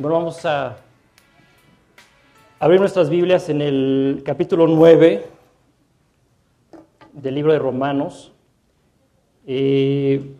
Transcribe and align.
Bueno, 0.00 0.14
vamos 0.14 0.44
a 0.44 0.76
abrir 2.60 2.78
nuestras 2.78 3.10
Biblias 3.10 3.48
en 3.48 3.60
el 3.60 4.22
capítulo 4.24 4.68
9 4.68 5.26
del 7.14 7.34
libro 7.34 7.52
de 7.52 7.58
Romanos. 7.58 8.30
Eh, 9.44 10.36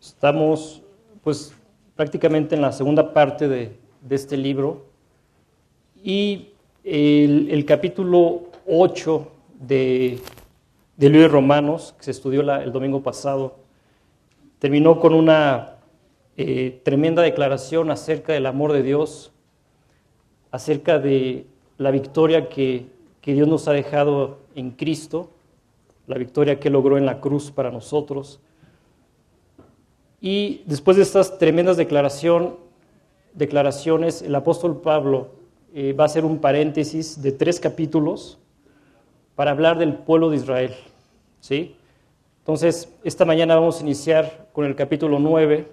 estamos 0.00 0.80
pues 1.24 1.52
prácticamente 1.96 2.54
en 2.54 2.62
la 2.62 2.70
segunda 2.70 3.12
parte 3.12 3.48
de, 3.48 3.76
este 4.08 4.36
libro 4.36 4.86
y 6.04 6.50
el, 6.84 7.48
el 7.50 7.64
capítulo 7.64 8.42
8 8.68 9.32
de, 9.58 10.20
del 10.98 11.12
libro 11.12 11.28
de 11.28 11.32
Romanos, 11.32 11.94
que 11.96 12.04
se 12.04 12.10
estudió 12.10 12.40
el 12.40 12.72
domingo 12.72 13.02
pasado, 13.02 13.56
terminó 14.58 14.98
con 14.98 15.14
una 15.14 15.76
eh, 16.36 16.80
tremenda 16.82 17.22
declaración 17.22 17.92
acerca 17.92 18.32
del 18.32 18.46
amor 18.46 18.72
de 18.72 18.82
Dios, 18.82 19.30
acerca 20.50 20.98
de 20.98 21.46
la 21.78 21.92
victoria 21.92 22.48
que, 22.48 22.86
que 23.20 23.32
Dios 23.32 23.46
nos 23.46 23.68
ha 23.68 23.72
dejado 23.72 24.40
en 24.56 24.72
Cristo, 24.72 25.30
la 26.08 26.18
victoria 26.18 26.58
que 26.58 26.68
logró 26.68 26.98
en 26.98 27.06
la 27.06 27.20
cruz 27.20 27.52
para 27.52 27.70
nosotros. 27.70 28.40
Y 30.20 30.62
después 30.66 30.96
de 30.96 31.04
estas 31.04 31.38
tremendas 31.38 31.76
declaración, 31.76 32.56
declaraciones, 33.34 34.20
el 34.22 34.34
apóstol 34.34 34.80
Pablo 34.80 35.28
eh, 35.72 35.92
va 35.92 36.02
a 36.02 36.06
hacer 36.06 36.24
un 36.24 36.38
paréntesis 36.38 37.22
de 37.22 37.30
tres 37.30 37.60
capítulos 37.60 38.36
para 39.36 39.52
hablar 39.52 39.78
del 39.78 39.94
pueblo 39.94 40.30
de 40.30 40.36
Israel. 40.38 40.74
¿Sí? 41.40 41.76
Entonces, 42.38 42.92
esta 43.04 43.24
mañana 43.24 43.54
vamos 43.54 43.78
a 43.78 43.82
iniciar 43.82 44.48
con 44.52 44.64
el 44.64 44.74
capítulo 44.74 45.18
9 45.18 45.68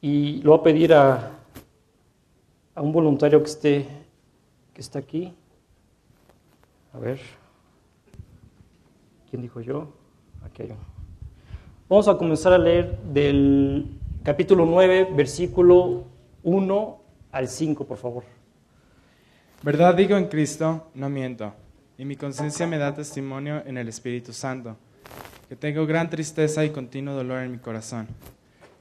y 0.00 0.42
lo 0.42 0.50
voy 0.50 0.60
a 0.60 0.62
pedir 0.62 0.94
a, 0.94 1.30
a 2.74 2.82
un 2.82 2.92
voluntario 2.92 3.40
que 3.40 3.50
esté 3.50 4.02
que 4.72 4.80
está 4.80 4.98
aquí. 4.98 5.32
A 6.92 6.98
ver. 6.98 7.20
¿Quién 9.30 9.42
dijo 9.42 9.60
yo? 9.60 9.88
Aquí 10.44 10.62
hay 10.62 10.70
uno. 10.70 10.80
Vamos 11.88 12.08
a 12.08 12.16
comenzar 12.16 12.52
a 12.52 12.58
leer 12.58 12.98
del 13.02 13.98
capítulo 14.22 14.64
9, 14.66 15.08
versículo 15.14 16.04
1 16.42 17.00
al 17.32 17.48
5, 17.48 17.84
por 17.84 17.98
favor. 17.98 18.24
Verdad 19.62 19.94
digo 19.94 20.16
en 20.16 20.26
Cristo, 20.26 20.88
no 20.94 21.08
miento, 21.08 21.52
y 22.02 22.04
mi 22.04 22.16
conciencia 22.16 22.66
me 22.66 22.78
da 22.78 22.92
testimonio 22.92 23.62
en 23.64 23.78
el 23.78 23.86
Espíritu 23.86 24.32
Santo, 24.32 24.76
que 25.48 25.54
tengo 25.54 25.86
gran 25.86 26.10
tristeza 26.10 26.64
y 26.64 26.70
continuo 26.70 27.14
dolor 27.14 27.44
en 27.44 27.52
mi 27.52 27.58
corazón, 27.58 28.08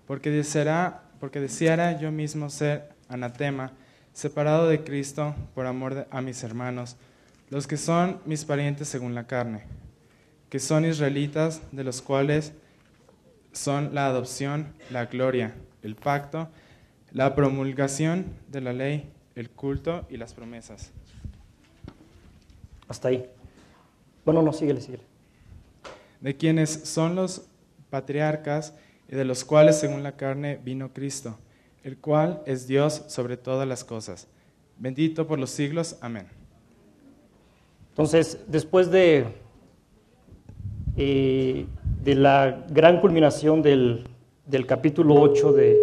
porque 0.08 0.32
deseara, 0.32 1.04
porque 1.20 1.40
deseara 1.40 2.00
yo 2.00 2.12
mismo 2.12 2.50
ser 2.50 2.90
anatema, 3.10 3.74
separado 4.12 4.68
de 4.68 4.84
Cristo 4.84 5.36
por 5.54 5.68
amor 5.68 6.08
a 6.10 6.22
mis 6.22 6.42
hermanos, 6.44 6.98
los 7.52 7.68
que 7.68 7.78
son 7.78 8.20
mis 8.26 8.44
parientes 8.44 8.88
según 8.88 9.14
la 9.14 9.28
carne, 9.28 9.66
que 10.50 10.58
son 10.58 10.84
israelitas, 10.84 11.62
de 11.72 11.84
los 11.84 12.02
cuales 12.02 12.54
son 13.52 13.94
la 13.94 14.08
adopción, 14.08 14.74
la 14.90 15.06
gloria, 15.06 15.54
el 15.84 15.96
pacto, 15.96 16.50
la 17.12 17.36
promulgación 17.36 18.34
de 18.48 18.62
la 18.62 18.74
ley, 18.74 19.12
el 19.36 19.52
culto 19.52 20.08
y 20.10 20.18
las 20.18 20.34
promesas. 20.34 20.92
Hasta 22.92 23.08
ahí. 23.08 23.26
Bueno, 24.26 24.42
no, 24.42 24.52
síguele, 24.52 24.82
síguele. 24.82 25.04
de 26.20 26.36
quienes 26.38 26.70
son 26.70 27.16
los 27.16 27.44
patriarcas 27.90 28.76
y 29.10 29.16
de 29.16 29.24
los 29.26 29.44
cuales 29.46 29.80
según 29.80 30.04
la 30.04 30.18
carne 30.18 30.60
vino 30.64 30.92
Cristo, 30.94 31.38
el 31.84 31.98
cual 31.98 32.44
es 32.46 32.68
Dios 32.68 33.04
sobre 33.08 33.38
todas 33.38 33.66
las 33.68 33.84
cosas. 33.86 34.28
Bendito 34.78 35.26
por 35.26 35.40
los 35.40 35.50
siglos. 35.52 35.98
Amén. 36.02 36.28
Entonces, 37.90 38.40
después 38.48 38.92
de, 38.92 39.26
eh, 40.98 41.66
de 42.04 42.16
la 42.16 42.66
gran 42.70 43.00
culminación 43.00 43.62
del, 43.62 44.04
del 44.46 44.66
capítulo 44.68 45.16
8 45.16 45.54
de- 45.54 45.80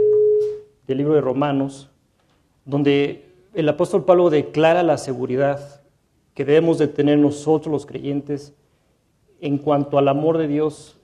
del 0.87 0.99
libro 0.99 1.15
de 1.15 1.21
Romanos, 1.21 1.91
donde 2.65 3.25
el 3.55 3.69
apóstol 3.69 4.05
Pablo 4.05 4.31
declara 4.31 4.83
la 4.83 4.99
seguridad 4.99 5.78
que 6.39 6.45
debemos 6.45 6.79
de 6.79 6.87
tener 6.87 7.19
nosotros 7.19 7.73
los 7.73 7.85
creyentes 7.85 8.55
en 9.41 9.59
cuanto 9.59 9.99
al 9.99 10.07
amor 10.07 10.39
de 10.39 10.47
Dios 10.47 10.97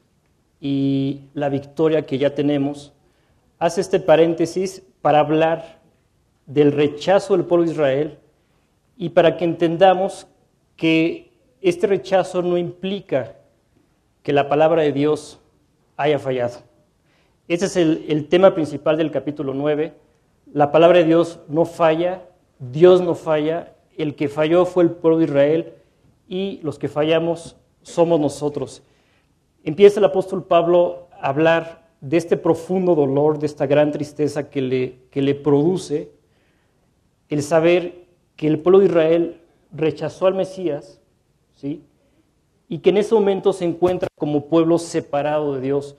y 0.60 1.22
la 1.34 1.48
victoria 1.48 2.06
que 2.06 2.18
ya 2.18 2.36
tenemos, 2.36 2.92
hace 3.58 3.80
este 3.80 3.98
paréntesis 3.98 4.84
para 5.02 5.18
hablar 5.18 5.80
del 6.46 6.70
rechazo 6.70 7.36
del 7.36 7.46
pueblo 7.46 7.66
de 7.66 7.72
Israel 7.72 8.18
y 8.96 9.08
para 9.08 9.36
que 9.36 9.44
entendamos 9.44 10.28
que 10.76 11.32
este 11.60 11.88
rechazo 11.88 12.40
no 12.40 12.56
implica 12.56 13.34
que 14.22 14.32
la 14.32 14.48
palabra 14.48 14.82
de 14.82 14.92
Dios 14.92 15.40
haya 15.96 16.20
fallado. 16.20 16.60
Ese 17.48 17.66
es 17.66 17.76
el, 17.76 18.04
el 18.08 18.28
tema 18.28 18.54
principal 18.54 18.96
del 18.98 19.10
capítulo 19.10 19.52
9. 19.52 19.94
La 20.52 20.70
palabra 20.70 20.98
de 20.98 21.06
Dios 21.06 21.40
no 21.48 21.64
falla, 21.64 22.22
Dios 22.60 23.00
no 23.00 23.16
falla, 23.16 23.73
el 23.98 24.14
que 24.14 24.28
falló 24.28 24.64
fue 24.64 24.84
el 24.84 24.90
pueblo 24.90 25.18
de 25.18 25.24
Israel 25.24 25.72
y 26.28 26.60
los 26.62 26.78
que 26.78 26.88
fallamos 26.88 27.56
somos 27.82 28.18
nosotros. 28.20 28.82
Empieza 29.62 30.00
el 30.00 30.04
apóstol 30.04 30.44
Pablo 30.44 31.08
a 31.12 31.28
hablar 31.28 31.84
de 32.00 32.16
este 32.16 32.36
profundo 32.36 32.94
dolor, 32.94 33.38
de 33.38 33.46
esta 33.46 33.66
gran 33.66 33.90
tristeza 33.90 34.50
que 34.50 34.60
le, 34.60 34.98
que 35.10 35.22
le 35.22 35.34
produce 35.34 36.10
el 37.28 37.42
saber 37.42 38.04
que 38.36 38.46
el 38.46 38.58
pueblo 38.58 38.80
de 38.80 38.86
Israel 38.86 39.40
rechazó 39.72 40.26
al 40.26 40.34
Mesías, 40.34 41.00
¿sí? 41.54 41.82
Y 42.68 42.78
que 42.78 42.90
en 42.90 42.98
ese 42.98 43.14
momento 43.14 43.52
se 43.52 43.64
encuentra 43.64 44.08
como 44.16 44.46
pueblo 44.46 44.78
separado 44.78 45.54
de 45.54 45.60
Dios. 45.60 45.96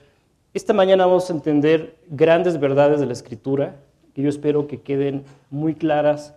Esta 0.53 0.73
mañana 0.73 1.05
vamos 1.05 1.29
a 1.29 1.33
entender 1.33 1.97
grandes 2.07 2.59
verdades 2.59 2.99
de 2.99 3.05
la 3.05 3.13
Escritura, 3.13 3.77
que 4.13 4.21
yo 4.21 4.29
espero 4.29 4.67
que 4.67 4.81
queden 4.81 5.25
muy 5.49 5.75
claras. 5.75 6.35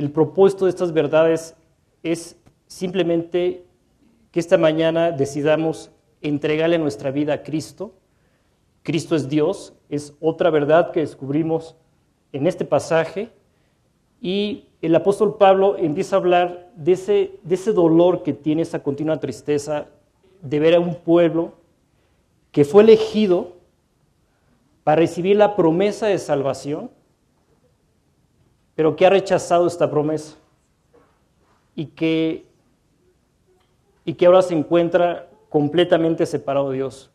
El 0.00 0.10
propósito 0.10 0.64
de 0.64 0.70
estas 0.70 0.94
verdades 0.94 1.54
es 2.02 2.34
simplemente 2.66 3.66
que 4.30 4.40
esta 4.40 4.56
mañana 4.56 5.12
decidamos 5.12 5.90
entregarle 6.22 6.78
nuestra 6.78 7.10
vida 7.10 7.34
a 7.34 7.42
Cristo. 7.42 7.92
Cristo 8.82 9.14
es 9.14 9.28
Dios, 9.28 9.74
es 9.90 10.16
otra 10.18 10.48
verdad 10.48 10.90
que 10.92 11.00
descubrimos 11.00 11.76
en 12.32 12.46
este 12.46 12.64
pasaje. 12.64 13.28
Y 14.22 14.68
el 14.80 14.94
apóstol 14.94 15.36
Pablo 15.36 15.76
empieza 15.76 16.16
a 16.16 16.20
hablar 16.20 16.70
de 16.76 16.92
ese, 16.92 17.32
de 17.42 17.54
ese 17.56 17.74
dolor 17.74 18.22
que 18.22 18.32
tiene 18.32 18.62
esa 18.62 18.82
continua 18.82 19.20
tristeza 19.20 19.88
de 20.40 20.60
ver 20.60 20.76
a 20.76 20.80
un 20.80 20.94
pueblo 20.94 21.52
que 22.52 22.64
fue 22.64 22.84
elegido 22.84 23.52
para 24.82 25.00
recibir 25.02 25.36
la 25.36 25.56
promesa 25.56 26.06
de 26.06 26.18
salvación, 26.18 26.90
pero 28.80 28.96
que 28.96 29.04
ha 29.04 29.10
rechazado 29.10 29.66
esta 29.66 29.90
promesa 29.90 30.38
y 31.74 31.84
que, 31.84 32.46
y 34.06 34.14
que 34.14 34.24
ahora 34.24 34.40
se 34.40 34.54
encuentra 34.54 35.28
completamente 35.50 36.24
separado 36.24 36.70
de 36.70 36.76
Dios. 36.76 37.10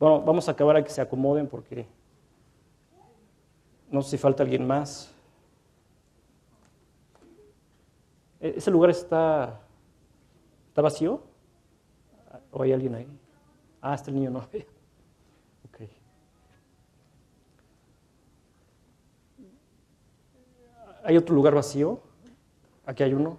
Bueno, 0.00 0.20
vamos 0.22 0.48
a 0.48 0.50
acabar 0.50 0.74
a 0.74 0.82
que 0.82 0.90
se 0.90 1.00
acomoden 1.00 1.46
porque 1.46 1.86
no 3.88 4.02
sé 4.02 4.10
si 4.10 4.18
falta 4.18 4.42
alguien 4.42 4.66
más. 4.66 5.14
¿E- 8.40 8.54
¿Ese 8.56 8.72
lugar 8.72 8.90
está, 8.90 9.60
está 10.70 10.82
vacío? 10.82 11.22
¿O 12.50 12.64
hay 12.64 12.72
alguien 12.72 12.96
ahí? 12.96 13.06
Ah, 13.80 13.94
está 13.94 14.10
el 14.10 14.16
niño, 14.16 14.30
no. 14.30 14.48
¿Hay 21.06 21.16
otro 21.16 21.36
lugar 21.36 21.54
vacío? 21.54 22.00
Aquí 22.84 23.04
hay 23.04 23.14
uno. 23.14 23.38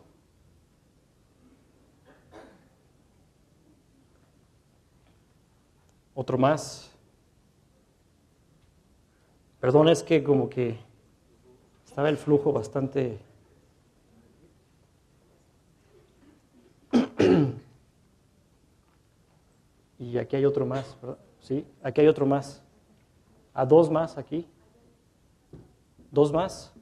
Otro 6.16 6.38
más. 6.38 6.90
Perdón, 9.60 9.90
es 9.90 10.02
que 10.02 10.24
como 10.24 10.48
que 10.48 10.80
estaba 11.86 12.08
el 12.08 12.16
flujo 12.16 12.54
bastante... 12.54 13.20
Y 20.00 20.18
aquí 20.20 20.38
hay 20.38 20.46
otro 20.46 20.66
más, 20.66 20.96
¿verdad? 21.02 21.18
Sí, 21.42 21.66
aquí 21.84 22.00
hay 22.00 22.08
otro 22.08 22.26
más. 22.26 22.64
A 23.54 23.66
dos 23.66 23.90
más 23.90 24.18
aquí. 24.18 24.48
Dos 26.12 26.32
más. 26.32 26.77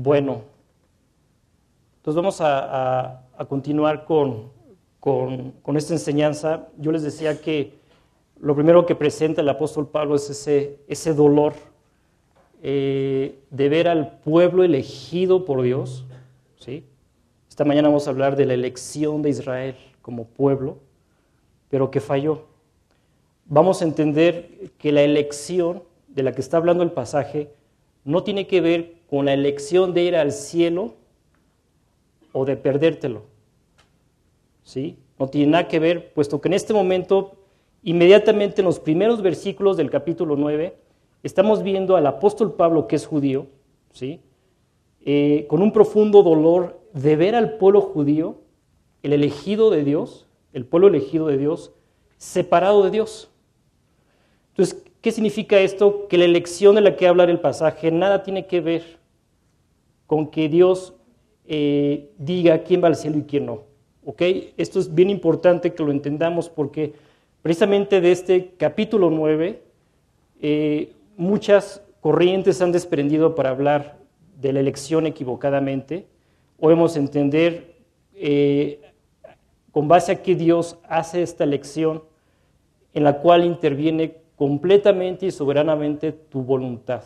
Bueno, 0.00 0.42
entonces 1.96 2.14
vamos 2.14 2.38
a, 2.40 3.24
continuar 3.48 4.04
con, 4.04 4.52
esta 5.74 5.92
enseñanza. 5.92 6.68
Yo 6.76 6.92
les 6.92 7.02
decía 7.02 7.40
que 7.40 7.74
lo 8.38 8.54
primero 8.54 8.86
que 8.86 8.94
presenta 8.94 9.40
el 9.40 9.48
apóstol 9.48 9.88
Pablo 9.88 10.14
es 10.14 10.30
ese, 10.30 11.14
dolor 11.14 11.54
eh, 12.62 13.40
de 13.50 13.68
ver 13.68 13.88
al 13.88 14.20
pueblo 14.20 14.62
elegido 14.62 15.44
por 15.44 15.62
Dios. 15.62 16.06
¿sí? 16.60 16.84
Esta 17.48 17.64
mañana 17.64 17.88
vamos 17.88 18.06
a 18.06 18.10
hablar 18.10 18.36
de 18.36 18.46
la 18.46 18.54
elección 18.54 19.20
de 19.20 19.30
Israel 19.30 19.74
como 20.00 20.26
pueblo, 20.26 20.78
pero 21.70 21.90
que 21.90 21.98
falló. 21.98 22.44
Vamos 23.46 23.82
a 23.82 23.84
entender 23.84 24.70
que 24.78 24.92
la 24.92 25.02
elección 25.02 25.82
de 26.06 26.22
la 26.22 26.30
que 26.30 26.40
está 26.40 26.56
hablando 26.56 26.84
el 26.84 26.92
pasaje 26.92 27.50
no 28.04 28.22
tiene 28.22 28.46
que 28.46 28.60
ver 28.60 28.97
con 29.08 29.26
la 29.26 29.32
elección 29.32 29.94
de 29.94 30.02
ir 30.02 30.16
al 30.16 30.32
cielo 30.32 30.94
o 32.32 32.44
de 32.44 32.56
perdértelo. 32.56 33.22
¿Sí? 34.62 34.98
No 35.18 35.28
tiene 35.28 35.52
nada 35.52 35.68
que 35.68 35.78
ver, 35.78 36.12
puesto 36.12 36.40
que 36.40 36.48
en 36.48 36.54
este 36.54 36.74
momento, 36.74 37.36
inmediatamente 37.82 38.60
en 38.60 38.66
los 38.66 38.78
primeros 38.78 39.22
versículos 39.22 39.76
del 39.76 39.90
capítulo 39.90 40.36
9, 40.36 40.76
estamos 41.22 41.62
viendo 41.62 41.96
al 41.96 42.06
apóstol 42.06 42.54
Pablo, 42.54 42.86
que 42.86 42.96
es 42.96 43.06
judío, 43.06 43.46
¿sí? 43.92 44.20
Eh, 45.04 45.46
con 45.48 45.62
un 45.62 45.72
profundo 45.72 46.22
dolor 46.22 46.80
de 46.92 47.16
ver 47.16 47.34
al 47.34 47.56
pueblo 47.56 47.80
judío, 47.80 48.36
el 49.02 49.12
elegido 49.12 49.70
de 49.70 49.84
Dios, 49.84 50.26
el 50.52 50.66
pueblo 50.66 50.88
elegido 50.88 51.26
de 51.28 51.38
Dios, 51.38 51.72
separado 52.18 52.84
de 52.84 52.90
Dios. 52.90 53.30
Entonces, 54.50 54.84
¿qué 55.08 55.12
significa 55.12 55.58
esto? 55.58 56.06
Que 56.06 56.18
la 56.18 56.26
elección 56.26 56.74
de 56.74 56.82
la 56.82 56.94
que 56.94 57.08
habla 57.08 57.24
el 57.24 57.40
pasaje 57.40 57.90
nada 57.90 58.22
tiene 58.22 58.46
que 58.46 58.60
ver 58.60 58.98
con 60.06 60.26
que 60.30 60.50
Dios 60.50 60.92
eh, 61.46 62.10
diga 62.18 62.62
quién 62.62 62.84
va 62.84 62.88
al 62.88 62.94
cielo 62.94 63.16
y 63.16 63.22
quién 63.22 63.46
no. 63.46 63.62
¿Ok? 64.04 64.20
Esto 64.58 64.78
es 64.78 64.94
bien 64.94 65.08
importante 65.08 65.72
que 65.72 65.82
lo 65.82 65.92
entendamos 65.92 66.50
porque 66.50 66.92
precisamente 67.40 68.02
de 68.02 68.12
este 68.12 68.52
capítulo 68.58 69.08
9 69.08 69.62
eh, 70.42 70.92
muchas 71.16 71.82
corrientes 72.02 72.60
han 72.60 72.72
desprendido 72.72 73.34
para 73.34 73.48
hablar 73.48 73.96
de 74.38 74.52
la 74.52 74.60
elección 74.60 75.06
equivocadamente. 75.06 76.06
O 76.60 76.70
hemos 76.70 76.98
entender 76.98 77.76
eh, 78.12 78.82
con 79.70 79.88
base 79.88 80.12
a 80.12 80.22
que 80.22 80.34
Dios 80.34 80.76
hace 80.86 81.22
esta 81.22 81.44
elección 81.44 82.02
en 82.92 83.04
la 83.04 83.20
cual 83.20 83.46
interviene 83.46 84.27
completamente 84.38 85.26
y 85.26 85.30
soberanamente 85.32 86.12
tu 86.12 86.42
voluntad. 86.42 87.02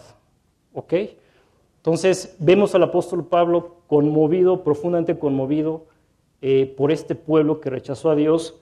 ¿Ok? 0.74 0.92
Entonces 1.78 2.36
vemos 2.38 2.74
al 2.74 2.84
apóstol 2.84 3.26
Pablo 3.26 3.78
conmovido, 3.88 4.62
profundamente 4.62 5.18
conmovido 5.18 5.86
eh, 6.42 6.72
por 6.76 6.92
este 6.92 7.14
pueblo 7.14 7.60
que 7.60 7.70
rechazó 7.70 8.10
a 8.10 8.14
Dios. 8.14 8.60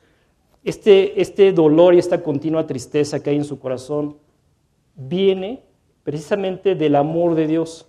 Este, 0.62 1.20
este 1.20 1.52
dolor 1.52 1.94
y 1.94 1.98
esta 1.98 2.22
continua 2.22 2.66
tristeza 2.66 3.22
que 3.22 3.30
hay 3.30 3.36
en 3.36 3.44
su 3.44 3.58
corazón 3.58 4.16
viene 4.94 5.62
precisamente 6.04 6.74
del 6.74 6.94
amor 6.94 7.34
de 7.34 7.46
Dios. 7.46 7.88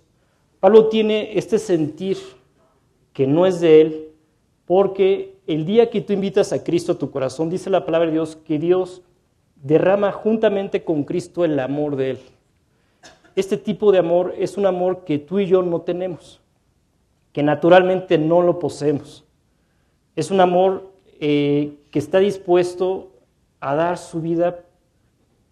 Pablo 0.58 0.88
tiene 0.88 1.38
este 1.38 1.58
sentir 1.58 2.18
que 3.12 3.26
no 3.26 3.46
es 3.46 3.60
de 3.60 3.80
él, 3.80 4.08
porque 4.64 5.36
el 5.46 5.64
día 5.64 5.90
que 5.90 6.00
tú 6.00 6.12
invitas 6.12 6.52
a 6.52 6.64
Cristo 6.64 6.92
a 6.92 6.98
tu 6.98 7.10
corazón, 7.10 7.50
dice 7.50 7.70
la 7.70 7.84
palabra 7.84 8.06
de 8.06 8.14
Dios, 8.14 8.36
que 8.36 8.58
Dios 8.58 9.02
derrama 9.62 10.12
juntamente 10.12 10.84
con 10.84 11.04
Cristo 11.04 11.44
el 11.44 11.58
amor 11.58 11.96
de 11.96 12.10
él 12.10 12.18
este 13.34 13.56
tipo 13.56 13.92
de 13.92 13.98
amor 13.98 14.34
es 14.36 14.56
un 14.56 14.66
amor 14.66 15.04
que 15.04 15.18
tú 15.18 15.38
y 15.38 15.46
yo 15.46 15.62
no 15.62 15.80
tenemos, 15.80 16.40
que 17.32 17.42
naturalmente 17.42 18.18
no 18.18 18.42
lo 18.42 18.58
poseemos. 18.58 19.24
Es 20.14 20.30
un 20.30 20.40
amor 20.40 20.92
eh, 21.18 21.78
que 21.90 21.98
está 21.98 22.18
dispuesto 22.18 23.12
a 23.60 23.74
dar 23.74 23.96
su 23.96 24.20
vida 24.20 24.64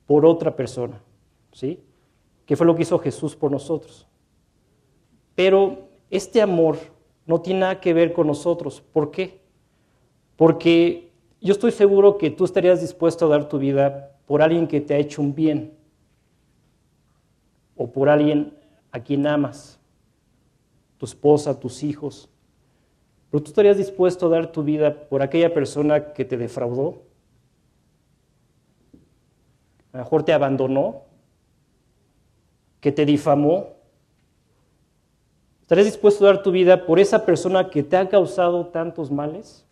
por 0.06 0.26
otra 0.26 0.56
persona, 0.56 1.00
¿sí? 1.52 1.82
Que 2.44 2.56
fue 2.56 2.66
lo 2.66 2.74
que 2.74 2.82
hizo 2.82 2.98
Jesús 2.98 3.34
por 3.34 3.50
nosotros. 3.50 4.06
Pero 5.34 5.88
este 6.10 6.42
amor 6.42 6.76
no 7.24 7.40
tiene 7.40 7.60
nada 7.60 7.80
que 7.80 7.94
ver 7.94 8.12
con 8.12 8.26
nosotros. 8.26 8.82
¿Por 8.92 9.10
qué? 9.10 9.40
Porque 10.36 11.09
yo 11.40 11.52
estoy 11.52 11.72
seguro 11.72 12.18
que 12.18 12.30
tú 12.30 12.44
estarías 12.44 12.80
dispuesto 12.80 13.26
a 13.26 13.28
dar 13.28 13.48
tu 13.48 13.58
vida 13.58 14.12
por 14.26 14.42
alguien 14.42 14.68
que 14.68 14.80
te 14.80 14.94
ha 14.94 14.98
hecho 14.98 15.22
un 15.22 15.34
bien, 15.34 15.72
o 17.76 17.90
por 17.90 18.08
alguien 18.08 18.54
a 18.92 19.00
quien 19.00 19.26
amas, 19.26 19.80
tu 20.98 21.06
esposa, 21.06 21.58
tus 21.58 21.82
hijos. 21.82 22.28
Pero 23.30 23.42
tú 23.42 23.50
estarías 23.50 23.78
dispuesto 23.78 24.26
a 24.26 24.28
dar 24.28 24.52
tu 24.52 24.62
vida 24.62 25.08
por 25.08 25.22
aquella 25.22 25.54
persona 25.54 26.12
que 26.12 26.24
te 26.24 26.36
defraudó, 26.36 27.02
a 29.92 29.98
lo 29.98 30.04
mejor 30.04 30.22
te 30.22 30.32
abandonó, 30.32 31.02
que 32.80 32.92
te 32.92 33.04
difamó. 33.04 33.74
¿Estarías 35.62 35.86
dispuesto 35.86 36.24
a 36.24 36.32
dar 36.32 36.42
tu 36.42 36.50
vida 36.50 36.86
por 36.86 36.98
esa 36.98 37.24
persona 37.24 37.70
que 37.70 37.82
te 37.82 37.96
ha 37.96 38.08
causado 38.08 38.66
tantos 38.66 39.10
males? 39.10 39.66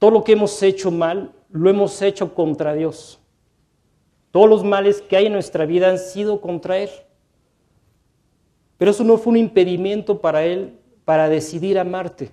Todo 0.00 0.10
lo 0.10 0.24
que 0.24 0.32
hemos 0.32 0.60
hecho 0.62 0.90
mal, 0.90 1.30
lo 1.50 1.68
hemos 1.68 2.00
hecho 2.00 2.34
contra 2.34 2.72
Dios. 2.72 3.20
Todos 4.30 4.48
los 4.48 4.64
males 4.64 5.02
que 5.02 5.16
hay 5.16 5.26
en 5.26 5.34
nuestra 5.34 5.66
vida 5.66 5.90
han 5.90 5.98
sido 5.98 6.40
contra 6.40 6.78
Él. 6.78 6.88
Pero 8.78 8.92
eso 8.92 9.04
no 9.04 9.18
fue 9.18 9.32
un 9.32 9.36
impedimento 9.36 10.18
para 10.18 10.42
Él 10.42 10.78
para 11.04 11.28
decidir 11.28 11.78
amarte. 11.78 12.30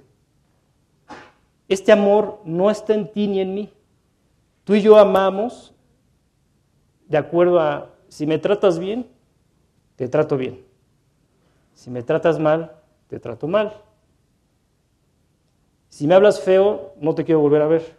Este 1.68 1.92
amor 1.92 2.40
no 2.46 2.72
está 2.72 2.94
en 2.94 3.12
ti 3.12 3.28
ni 3.28 3.42
en 3.42 3.54
mí. 3.54 3.74
Tú 4.64 4.74
y 4.74 4.82
yo 4.82 4.98
amamos 4.98 5.74
de 7.06 7.18
acuerdo 7.18 7.60
a, 7.60 7.90
si 8.08 8.26
me 8.26 8.38
tratas 8.38 8.80
bien, 8.80 9.08
te 9.98 10.08
trato 10.08 10.38
bien. 10.38 10.64
Si 11.74 11.90
me 11.90 12.02
tratas 12.02 12.40
mal, 12.40 12.78
te 13.10 13.20
trato 13.20 13.46
mal. 13.46 13.82
Si 15.98 16.06
me 16.06 16.14
hablas 16.14 16.42
feo, 16.42 16.94
no 17.02 17.16
te 17.16 17.26
quiero 17.26 17.40
volver 17.40 17.64
a 17.64 17.68
ver. 17.68 17.98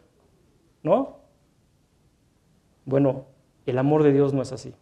¿No? 0.85 1.17
Bueno, 2.85 3.25
el 3.67 3.76
amor 3.76 4.05
de 4.05 4.12
Dios 4.12 4.33
no 4.33 4.40
es 4.40 4.52
así. 4.52 4.73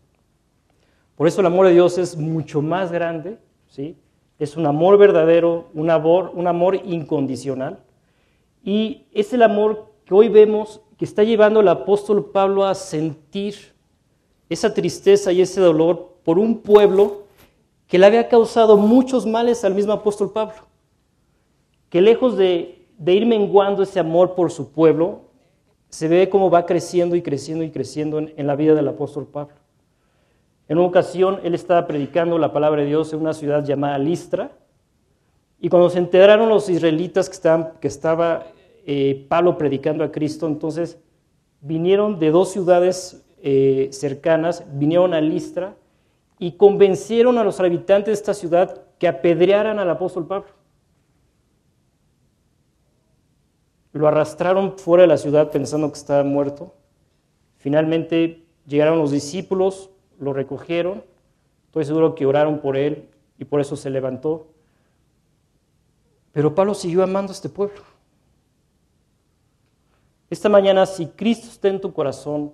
Por 1.14 1.26
eso 1.26 1.40
el 1.40 1.46
amor 1.46 1.64
de 1.64 1.72
Dios 1.72 1.96
es 1.96 2.18
mucho 2.18 2.60
más 2.60 2.92
grande, 2.92 3.38
¿sí? 3.68 3.96
Es 4.38 4.58
un 4.58 4.66
amor 4.66 4.98
verdadero, 4.98 5.68
un 5.72 5.88
amor, 5.88 6.30
un 6.34 6.46
amor 6.46 6.74
incondicional. 6.84 7.78
Y 8.62 9.06
es 9.14 9.32
el 9.32 9.40
amor 9.40 9.94
que 10.04 10.12
hoy 10.12 10.28
vemos 10.28 10.82
que 10.98 11.06
está 11.06 11.24
llevando 11.24 11.60
al 11.60 11.68
apóstol 11.68 12.30
Pablo 12.32 12.66
a 12.66 12.74
sentir 12.74 13.54
esa 14.50 14.74
tristeza 14.74 15.32
y 15.32 15.40
ese 15.40 15.62
dolor 15.62 16.18
por 16.22 16.38
un 16.38 16.58
pueblo 16.58 17.22
que 17.88 17.98
le 17.98 18.04
había 18.04 18.28
causado 18.28 18.76
muchos 18.76 19.24
males 19.24 19.64
al 19.64 19.74
mismo 19.74 19.94
apóstol 19.94 20.32
Pablo. 20.32 20.66
Que 21.88 22.02
lejos 22.02 22.36
de, 22.36 22.75
de 22.98 23.14
ir 23.14 23.26
menguando 23.26 23.82
ese 23.82 24.00
amor 24.00 24.34
por 24.34 24.50
su 24.50 24.72
pueblo, 24.72 25.22
se 25.88 26.08
ve 26.08 26.28
cómo 26.28 26.50
va 26.50 26.66
creciendo 26.66 27.16
y 27.16 27.22
creciendo 27.22 27.64
y 27.64 27.70
creciendo 27.70 28.18
en, 28.18 28.46
la 28.46 28.56
vida 28.56 28.74
del 28.74 28.88
apóstol 28.88 29.26
Pablo. 29.26 29.54
En 30.68 30.78
una 30.78 30.88
ocasión 30.88 31.40
él 31.44 31.54
estaba 31.54 31.86
predicando 31.86 32.38
la 32.38 32.52
palabra 32.52 32.82
de 32.82 32.88
Dios 32.88 33.12
en 33.12 33.20
una 33.20 33.34
ciudad 33.34 33.64
llamada 33.64 33.98
Listra, 33.98 34.52
y 35.58 35.68
cuando 35.68 35.88
se 35.88 35.98
enteraron 35.98 36.48
los 36.48 36.68
israelitas 36.68 37.30
que, 37.30 37.88
estaba 37.88 38.46
eh, 38.84 39.24
Pablo 39.28 39.56
predicando 39.56 40.04
a 40.04 40.12
Cristo, 40.12 40.46
entonces 40.46 40.98
vinieron 41.60 42.18
de 42.18 42.30
dos 42.30 42.52
ciudades 42.52 43.24
eh, 43.42 43.88
cercanas, 43.90 44.64
vinieron 44.74 45.14
a 45.14 45.20
Listra 45.20 45.76
y 46.38 46.52
convencieron 46.52 47.38
a 47.38 47.44
los 47.44 47.58
habitantes 47.58 48.06
de 48.06 48.12
esta 48.12 48.34
ciudad 48.34 48.82
que 48.98 49.08
apedrearan 49.08 49.78
al 49.78 49.88
apóstol 49.88 50.26
Pablo. 50.26 50.48
Lo 53.96 54.06
arrastraron 54.08 54.76
fuera 54.76 55.04
de 55.04 55.06
la 55.06 55.16
ciudad 55.16 55.50
pensando 55.50 55.90
que 55.90 55.98
estaba 55.98 56.22
muerto. 56.22 56.74
Finalmente 57.56 58.44
llegaron 58.66 58.98
los 58.98 59.10
discípulos, 59.10 59.88
lo 60.18 60.34
recogieron. 60.34 61.02
Estoy 61.68 61.86
seguro 61.86 62.14
que 62.14 62.26
oraron 62.26 62.58
por 62.58 62.76
él 62.76 63.08
y 63.38 63.46
por 63.46 63.58
eso 63.58 63.74
se 63.74 63.88
levantó. 63.88 64.48
Pero 66.32 66.54
Pablo 66.54 66.74
siguió 66.74 67.02
amando 67.02 67.32
a 67.32 67.34
este 67.34 67.48
pueblo. 67.48 67.80
Esta 70.28 70.50
mañana, 70.50 70.84
si 70.84 71.06
Cristo 71.06 71.46
está 71.48 71.68
en 71.68 71.80
tu 71.80 71.94
corazón, 71.94 72.52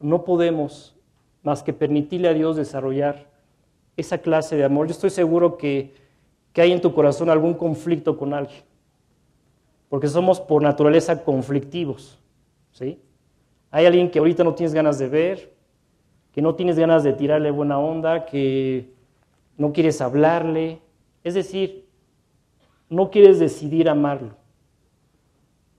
no 0.00 0.24
podemos 0.24 0.96
más 1.42 1.62
que 1.62 1.74
permitirle 1.74 2.28
a 2.28 2.34
Dios 2.34 2.56
desarrollar 2.56 3.30
esa 3.94 4.16
clase 4.16 4.56
de 4.56 4.64
amor. 4.64 4.86
Yo 4.86 4.92
estoy 4.92 5.10
seguro 5.10 5.58
que, 5.58 5.94
que 6.54 6.62
hay 6.62 6.72
en 6.72 6.80
tu 6.80 6.94
corazón 6.94 7.28
algún 7.28 7.52
conflicto 7.52 8.16
con 8.16 8.32
alguien 8.32 8.67
porque 9.88 10.08
somos 10.08 10.40
por 10.40 10.62
naturaleza 10.62 11.24
conflictivos. 11.24 12.18
¿sí? 12.72 13.00
Hay 13.70 13.86
alguien 13.86 14.10
que 14.10 14.18
ahorita 14.18 14.44
no 14.44 14.54
tienes 14.54 14.74
ganas 14.74 14.98
de 14.98 15.08
ver, 15.08 15.54
que 16.32 16.42
no 16.42 16.54
tienes 16.54 16.78
ganas 16.78 17.02
de 17.02 17.12
tirarle 17.12 17.50
buena 17.50 17.78
onda, 17.78 18.26
que 18.26 18.92
no 19.56 19.72
quieres 19.72 20.00
hablarle, 20.00 20.80
es 21.24 21.34
decir, 21.34 21.86
no 22.88 23.10
quieres 23.10 23.38
decidir 23.38 23.88
amarlo. 23.88 24.36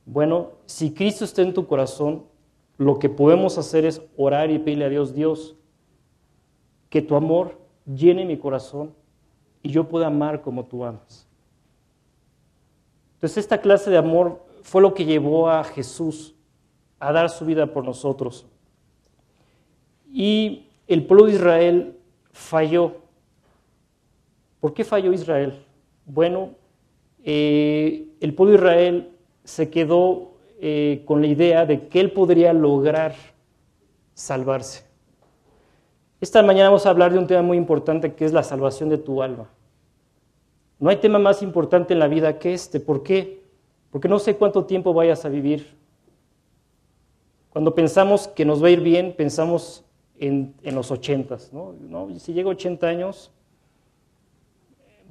Bueno, 0.06 0.52
si 0.66 0.94
Cristo 0.94 1.24
está 1.24 1.44
en 1.44 1.54
tu 1.54 1.68
corazón, 1.68 2.26
lo 2.78 2.98
que 2.98 3.10
podemos 3.10 3.58
hacer 3.58 3.86
es 3.86 4.02
orar 4.18 4.50
y 4.50 4.60
pedirle 4.60 4.86
a 4.86 4.90
Dios, 4.90 5.14
Dios, 5.14 5.56
que 6.90 7.02
tu 7.02 7.16
amor 7.16 7.60
llene 7.86 8.26
mi 8.26 8.38
corazón 8.38 8.94
y 9.62 9.70
yo 9.70 9.88
pueda 9.88 10.08
amar 10.08 10.42
como 10.42 10.66
tú 10.66 10.84
amas. 10.84 11.29
Entonces 13.20 13.40
esta 13.40 13.60
clase 13.60 13.90
de 13.90 13.98
amor 13.98 14.46
fue 14.64 14.82
lo 14.82 14.94
que 14.94 15.04
llevó 15.04 15.50
a 15.50 15.66
Jesús 15.66 16.36
a 17.00 17.12
dar 17.12 17.30
su 17.30 17.46
vida 17.46 17.68
por 17.68 17.84
nosotros. 17.84 18.46
Y 20.10 20.68
el 20.88 21.06
pueblo 21.06 21.26
de 21.26 21.34
Israel 21.34 21.98
falló. 22.32 22.94
¿Por 24.62 24.74
qué 24.74 24.86
falló 24.86 25.12
Israel? 25.12 25.66
Bueno, 26.06 26.52
eh, 27.26 28.08
el 28.22 28.34
pueblo 28.34 28.54
de 28.54 28.58
Israel 28.58 29.10
se 29.44 29.70
quedó 29.70 30.32
eh, 30.62 31.04
con 31.06 31.20
la 31.20 31.28
idea 31.28 31.66
de 31.66 31.90
que 31.90 32.00
él 32.00 32.14
podría 32.14 32.54
lograr 32.54 33.16
salvarse. 34.14 34.86
Esta 36.22 36.42
mañana 36.42 36.70
vamos 36.70 36.86
a 36.86 36.90
hablar 36.90 37.12
de 37.12 37.20
un 37.20 37.28
tema 37.28 37.42
muy 37.42 37.58
importante 37.58 38.14
que 38.14 38.24
es 38.24 38.32
la 38.32 38.44
salvación 38.44 38.88
de 38.88 38.98
tu 38.98 39.22
alma. 39.22 39.50
No 40.80 40.90
hay 40.90 40.98
tema 40.98 41.20
más 41.20 41.42
importante 41.42 41.94
en 41.94 42.00
la 42.00 42.08
vida 42.08 42.40
que 42.40 42.54
este. 42.54 42.80
¿Por 42.80 43.04
qué? 43.04 43.44
Porque 43.92 44.08
no 44.08 44.20
sé 44.20 44.38
cuánto 44.38 44.66
tiempo 44.66 44.94
vayas 44.94 45.26
a 45.26 45.30
vivir. 45.30 45.78
Cuando 47.50 47.76
pensamos 47.76 48.28
que 48.28 48.46
nos 48.46 48.64
va 48.64 48.68
a 48.68 48.72
ir 48.72 48.82
bien, 48.82 49.14
pensamos 49.16 49.84
en, 50.18 50.56
los 50.64 50.92
ochentas. 50.92 51.52
¿no? 51.52 51.76
Si 52.20 52.34
llego 52.34 52.50
a 52.50 52.54
80 52.54 52.88
años, 52.88 53.32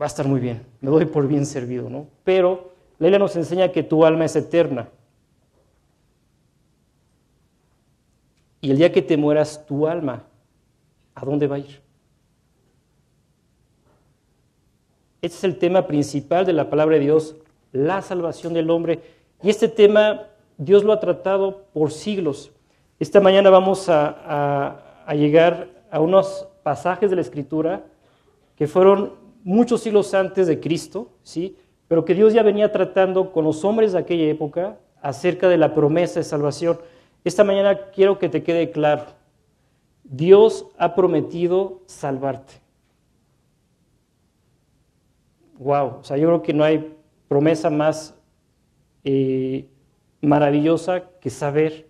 va 0.00 0.06
a 0.06 0.08
estar 0.08 0.26
muy 0.26 0.40
bien. 0.40 0.64
Me 0.80 0.90
doy 0.90 1.04
por 1.04 1.28
bien 1.28 1.44
servido. 1.44 1.90
¿no? 1.90 2.06
Pero 2.24 2.72
la 2.98 3.18
nos 3.18 3.36
enseña 3.36 3.70
que 3.70 3.82
tu 3.82 4.04
alma 4.04 4.24
es 4.24 4.36
eterna. 4.36 4.88
Y 8.60 8.70
el 8.70 8.78
día 8.78 8.90
que 8.90 9.02
te 9.02 9.16
mueras, 9.16 9.66
tu 9.66 9.86
alma, 9.86 10.24
¿a 11.14 11.24
dónde 11.24 11.46
va 11.46 11.56
a 11.56 11.60
ir? 11.60 11.87
Este 15.20 15.36
es 15.36 15.44
el 15.44 15.58
tema 15.58 15.86
principal 15.88 16.46
de 16.46 16.52
la 16.52 16.70
palabra 16.70 16.94
de 16.94 17.02
Dios, 17.02 17.34
la 17.72 18.02
salvación 18.02 18.54
del 18.54 18.70
hombre. 18.70 19.00
Y 19.42 19.50
este 19.50 19.66
tema 19.66 20.28
Dios 20.58 20.84
lo 20.84 20.92
ha 20.92 21.00
tratado 21.00 21.64
por 21.72 21.90
siglos. 21.90 22.52
Esta 23.00 23.20
mañana 23.20 23.50
vamos 23.50 23.88
a, 23.88 25.04
llegar 25.12 25.68
a 25.90 26.00
unos 26.00 26.46
pasajes 26.62 27.10
de 27.10 27.16
la 27.16 27.22
Escritura 27.22 27.82
que 28.54 28.68
fueron 28.68 29.14
muchos 29.42 29.80
siglos 29.80 30.14
antes 30.14 30.46
de 30.46 30.60
Cristo, 30.60 31.08
¿sí? 31.22 31.56
pero 31.88 32.04
que 32.04 32.14
Dios 32.14 32.32
ya 32.32 32.42
venía 32.44 32.70
tratando 32.70 33.32
con 33.32 33.44
los 33.44 33.64
hombres 33.64 33.92
de 33.92 33.98
aquella 33.98 34.30
época 34.30 34.78
acerca 35.02 35.48
de 35.48 35.56
la 35.56 35.74
promesa 35.74 36.20
de 36.20 36.24
salvación. 36.24 36.78
Esta 37.24 37.42
mañana 37.42 37.90
quiero 37.92 38.18
que 38.18 38.28
te 38.28 38.44
quede 38.44 38.70
claro, 38.70 39.06
Dios 40.04 40.66
ha 40.78 40.94
prometido 40.94 41.80
salvarte. 41.86 42.67
Wow, 45.58 45.98
o 46.00 46.04
sea, 46.04 46.16
yo 46.16 46.28
creo 46.28 46.42
que 46.42 46.54
no 46.54 46.62
hay 46.62 46.96
promesa 47.26 47.68
más 47.68 48.14
eh, 49.02 49.68
maravillosa 50.20 51.10
que 51.20 51.30
saber 51.30 51.88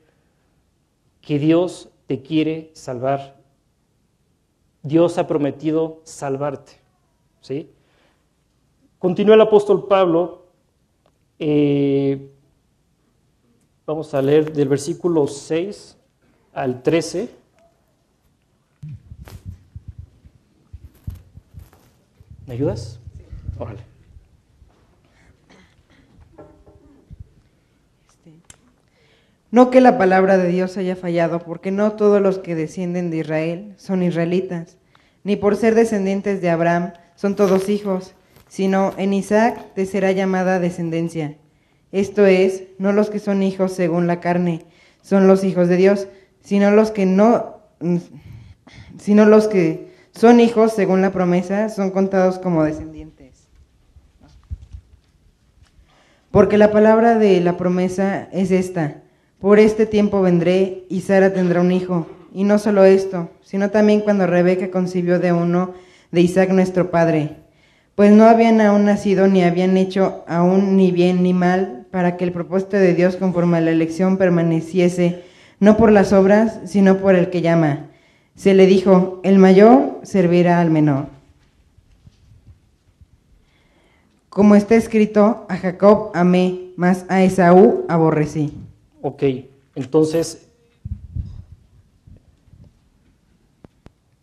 que 1.21 1.39
Dios 1.39 1.91
te 2.07 2.23
quiere 2.23 2.71
salvar. 2.75 3.37
Dios 4.83 5.19
ha 5.19 5.27
prometido 5.27 6.01
salvarte. 6.05 6.73
¿sí? 7.43 7.71
Continúa 8.99 9.35
el 9.35 9.43
apóstol 9.43 9.87
Pablo. 9.87 10.47
Eh, 11.39 12.33
vamos 13.85 14.15
a 14.15 14.23
leer 14.23 14.51
del 14.53 14.69
versículo 14.69 15.27
6 15.27 15.97
al 16.55 16.83
13. 16.83 17.29
¿Me 22.47 22.55
ayudas? 22.55 22.99
Este, 28.09 28.35
no 29.51 29.71
que 29.71 29.81
la 29.81 29.99
palabra 29.99 30.39
de 30.39 30.49
Dios 30.49 30.77
haya 30.77 30.97
fallado, 30.97 31.41
porque 31.41 31.71
no 31.71 31.93
todos 31.93 32.21
los 32.21 32.39
que 32.39 32.55
descienden 32.55 33.11
de 33.11 33.19
Israel 33.19 33.75
son 33.77 34.03
israelitas, 34.03 34.79
ni 35.25 35.37
por 35.37 35.57
ser 35.57 35.75
descendientes 35.75 36.41
de 36.41 36.51
Abraham 36.51 36.93
son 37.17 37.37
todos 37.37 37.69
hijos 37.69 38.15
sino 38.49 38.95
en 38.97 39.13
Isaac 39.13 39.75
te 39.75 39.87
será 39.87 40.13
llamada 40.13 40.59
descendencia. 40.59 41.37
Esto 41.93 42.27
es, 42.27 42.65
no 42.79 42.93
los 42.93 43.11
que 43.11 43.19
son 43.19 43.43
hijos 43.43 43.73
según 43.73 44.07
la 44.07 44.21
carne, 44.21 44.67
son 45.03 45.27
los 45.27 45.45
hijos 45.45 45.69
de 45.69 45.77
Dios, 45.77 46.09
sino 46.43 46.71
los 46.71 46.91
que 46.91 47.07
no, 47.07 47.61
sino 48.99 49.25
los 49.27 49.49
que 49.49 49.89
son 50.11 50.41
hijos 50.41 50.73
según 50.73 51.03
la 51.03 51.13
promesa, 51.13 51.69
son 51.69 51.91
contados 51.91 52.39
como 52.39 52.65
descendientes. 52.65 53.18
Porque 56.31 56.59
la 56.59 56.71
palabra 56.71 57.19
de 57.19 57.41
la 57.41 57.57
promesa 57.57 58.29
es 58.33 58.51
esta, 58.51 59.03
por 59.41 59.59
este 59.59 59.87
tiempo 59.87 60.21
vendré 60.21 60.85
y 60.89 61.01
Sara 61.01 61.33
tendrá 61.33 61.61
un 61.61 61.73
hijo. 61.73 62.07
Y 62.33 62.45
no 62.45 62.59
solo 62.59 62.85
esto, 62.85 63.31
sino 63.41 63.71
también 63.71 64.01
cuando 64.01 64.27
Rebeca 64.27 64.71
concibió 64.71 65.19
de 65.19 65.33
uno 65.33 65.75
de 66.11 66.21
Isaac 66.21 66.51
nuestro 66.51 66.91
padre 66.91 67.37
pues 67.99 68.13
no 68.13 68.29
habían 68.29 68.61
aún 68.61 68.85
nacido 68.85 69.27
ni 69.27 69.43
habían 69.43 69.77
hecho 69.77 70.23
aún 70.29 70.77
ni 70.77 70.93
bien 70.93 71.25
ni 71.25 71.35
mal 71.35 71.85
para 71.91 72.17
que 72.17 72.23
el 72.23 72.31
propósito 72.31 72.77
de 72.77 72.95
Dios 72.95 73.17
conforme 73.17 73.57
a 73.57 73.61
la 73.61 73.73
elección 73.73 74.19
permaneciese, 74.19 75.25
no 75.59 75.77
por 75.77 75.91
las 75.91 76.13
obras, 76.13 76.61
sino 76.65 76.99
por 76.99 77.17
el 77.17 77.29
que 77.29 77.43
llama. 77.43 77.87
Se 78.37 78.55
le 78.55 78.69
dijo, 78.69 79.21
el 79.25 79.39
mayor 79.39 79.99
servirá 80.05 80.61
al 80.61 80.71
menor. 80.71 81.07
Como 84.39 84.55
está 84.55 84.77
escrito, 84.77 85.47
a 85.49 85.57
Jacob 85.57 86.13
amé, 86.15 86.71
mas 86.77 87.05
a 87.09 87.25
Esaú 87.25 87.85
aborrecí. 87.89 88.53
Ok, 89.03 89.25
entonces, 89.75 90.49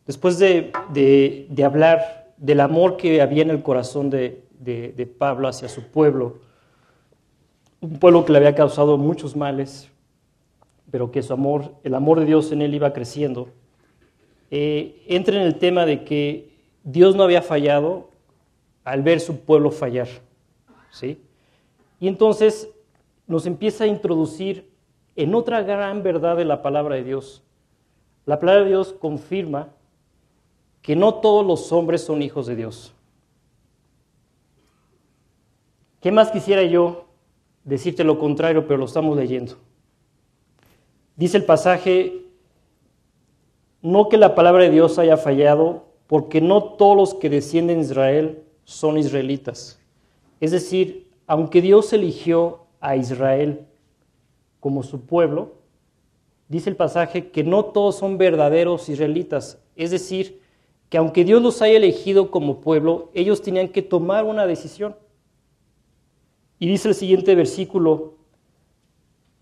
después 0.07 0.39
de, 0.39 0.72
de, 0.93 1.48
de 1.50 1.63
hablar 1.65 2.31
del 2.38 2.62
amor 2.62 2.95
que 2.95 3.22
había 3.22 3.41
en 3.41 3.50
el 3.50 3.62
corazón 3.62 4.10
de, 4.10 4.41
Pablo 5.17 5.50
hacia 5.50 5.67
su 5.67 5.84
pueblo, 5.84 6.38
un 7.81 8.00
pueblo 8.00 8.24
que 8.24 8.31
le 8.31 8.38
había 8.38 8.55
causado 8.55 8.98
muchos 8.98 9.36
males, 9.36 9.89
pero 10.91 11.12
que 11.12 11.24
su 11.24 11.34
amor, 11.34 11.74
el 11.84 11.93
amor 11.93 12.22
de 12.22 12.25
Dios 12.25 12.53
en 12.53 12.62
él 12.62 12.74
iba 12.74 12.93
creciendo, 12.93 13.50
eh, 14.50 15.03
entra 15.10 15.36
en 15.36 15.41
el 15.41 15.55
tema 15.55 15.86
de 15.86 16.05
que 16.05 16.55
Dios 16.86 17.17
no 17.17 17.24
había 17.24 17.41
fallado 17.41 18.14
al 18.85 19.01
ver 19.01 19.19
su 19.19 19.41
pueblo 19.41 19.71
fallar. 19.71 20.07
¿sí? 20.91 21.21
Y 21.99 22.07
entonces 22.07 22.69
nos 23.27 23.45
empieza 23.45 23.83
a 23.83 23.87
introducir 23.87 24.69
en 25.15 25.35
otra 25.35 25.63
gran 25.63 26.03
verdad 26.03 26.37
de 26.37 26.45
la 26.45 26.61
palabra 26.61 26.95
de 26.95 27.03
Dios. 27.03 27.43
La 28.25 28.39
palabra 28.39 28.63
de 28.63 28.69
Dios 28.69 28.93
confirma 28.93 29.69
que 30.81 30.95
no 30.95 31.15
todos 31.15 31.45
los 31.45 31.71
hombres 31.71 32.01
son 32.01 32.21
hijos 32.21 32.45
de 32.45 32.55
Dios. 32.55 32.93
¿Qué 35.99 36.11
más 36.11 36.29
quisiera 36.29 36.63
yo 36.63 37.05
decirte 37.63 38.03
lo 38.03 38.19
contrario, 38.19 38.67
pero 38.67 38.77
lo 38.77 38.85
estamos 38.85 39.17
leyendo? 39.17 39.55
Dice 41.15 41.37
el 41.37 41.45
pasaje, 41.45 42.21
no 43.81 44.09
que 44.09 44.17
la 44.17 44.35
palabra 44.35 44.63
de 44.63 44.69
Dios 44.69 44.99
haya 44.99 45.17
fallado, 45.17 45.85
porque 46.05 46.41
no 46.41 46.63
todos 46.63 46.95
los 46.95 47.13
que 47.15 47.31
descienden 47.31 47.79
de 47.79 47.85
Israel 47.85 48.44
son 48.65 48.98
israelitas. 48.98 49.79
Es 50.41 50.51
decir, 50.51 51.07
aunque 51.27 51.62
Dios 51.62 51.93
eligió 51.93 52.65
a 52.81 52.98
Israel 52.98 53.65
como 54.60 54.84
su 54.84 55.05
pueblo, 55.05 55.53
dice 56.50 56.69
el 56.69 56.75
pasaje 56.75 57.29
que 57.29 57.43
no 57.43 57.65
todos 57.65 57.95
son 57.95 58.17
verdaderos 58.17 58.89
israelitas. 58.89 59.60
Es 59.75 59.91
decir, 59.91 60.41
que 60.89 60.98
aunque 60.98 61.24
Dios 61.24 61.41
los 61.41 61.62
haya 61.62 61.77
elegido 61.77 62.29
como 62.29 62.62
pueblo, 62.62 63.10
ellos 63.13 63.41
tenían 63.41 63.69
que 63.69 63.81
tomar 63.81 64.25
una 64.25 64.45
decisión. 64.45 64.95
Y 66.60 66.67
dice 66.67 66.89
el 66.89 66.95
siguiente 66.95 67.36
versículo, 67.36 68.15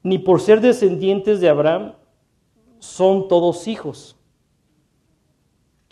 ni 0.03 0.19
por 0.19 0.41
ser 0.41 0.61
descendientes 0.61 1.39
de 1.39 1.49
Abraham 1.49 1.93
son 2.79 3.27
todos 3.27 3.67
hijos. 3.67 4.17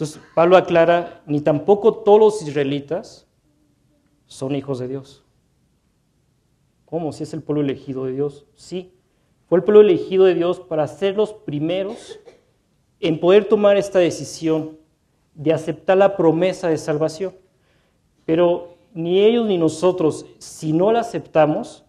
Entonces 0.02 0.20
Pablo 0.34 0.58
aclara, 0.58 1.22
ni 1.28 1.42
tampoco 1.42 1.94
todos 1.94 2.20
los 2.20 2.42
israelitas 2.42 3.28
son 4.26 4.56
hijos 4.56 4.80
de 4.80 4.88
Dios. 4.88 5.24
¿Cómo? 6.86 7.12
Si 7.12 7.22
es 7.22 7.36
el 7.36 7.44
pueblo 7.44 7.62
elegido 7.62 8.06
de 8.06 8.14
Dios. 8.14 8.48
Sí, 8.56 8.96
fue 9.48 9.60
el 9.60 9.64
pueblo 9.64 9.82
elegido 9.82 10.26
de 10.26 10.34
Dios 10.34 10.60
para 10.60 10.88
ser 10.88 11.16
los 11.16 11.34
primeros 11.34 12.20
en 13.00 13.20
poder 13.20 13.46
tomar 13.46 13.78
esta 13.78 14.00
decisión 14.00 14.76
de 15.36 15.54
aceptar 15.54 16.00
la 16.00 16.18
promesa 16.18 16.68
de 16.68 16.80
salvación. 16.80 17.36
Pero 18.26 18.74
ni 18.96 19.20
ellos 19.20 19.46
ni 19.46 19.60
nosotros, 19.60 20.26
si 20.40 20.74
no 20.74 20.92
la 20.92 21.02
aceptamos, 21.02 21.86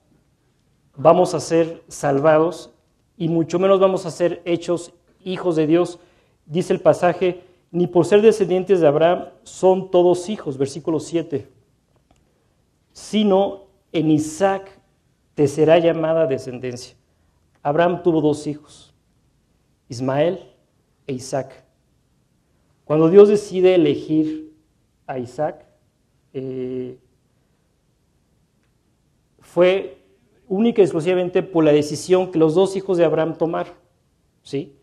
vamos 0.98 1.32
a 1.32 1.40
ser 1.40 1.82
salvados 1.88 2.74
y 3.16 3.28
mucho 3.28 3.58
menos 3.58 3.80
vamos 3.80 4.04
a 4.04 4.10
ser 4.10 4.42
hechos 4.44 4.92
hijos 5.24 5.56
de 5.56 5.66
Dios. 5.66 5.98
Dice 6.44 6.74
el 6.74 6.80
pasaje, 6.82 7.50
ni 7.72 7.86
por 7.86 8.04
ser 8.04 8.20
descendientes 8.20 8.80
de 8.80 8.86
Abraham 8.86 9.30
son 9.44 9.90
todos 9.90 10.28
hijos, 10.28 10.58
versículo 10.58 11.00
7, 11.00 11.48
sino 12.92 13.64
en 13.92 14.10
Isaac 14.10 14.78
te 15.34 15.48
será 15.48 15.78
llamada 15.78 16.26
descendencia. 16.26 16.94
Abraham 17.62 18.02
tuvo 18.02 18.20
dos 18.20 18.46
hijos, 18.46 18.94
Ismael 19.88 20.40
e 21.06 21.14
Isaac. 21.14 21.64
Cuando 22.84 23.08
Dios 23.08 23.30
decide 23.30 23.74
elegir 23.74 24.52
a 25.06 25.18
Isaac, 25.18 25.64
eh, 26.34 26.98
fue 29.40 29.96
única 30.46 30.82
y 30.82 30.84
exclusivamente 30.84 31.42
por 31.42 31.64
la 31.64 31.72
decisión 31.72 32.30
que 32.30 32.38
los 32.38 32.54
dos 32.54 32.76
hijos 32.76 32.98
de 32.98 33.06
Abraham 33.06 33.38
tomaron. 33.38 33.72
¿sí? 34.42 34.76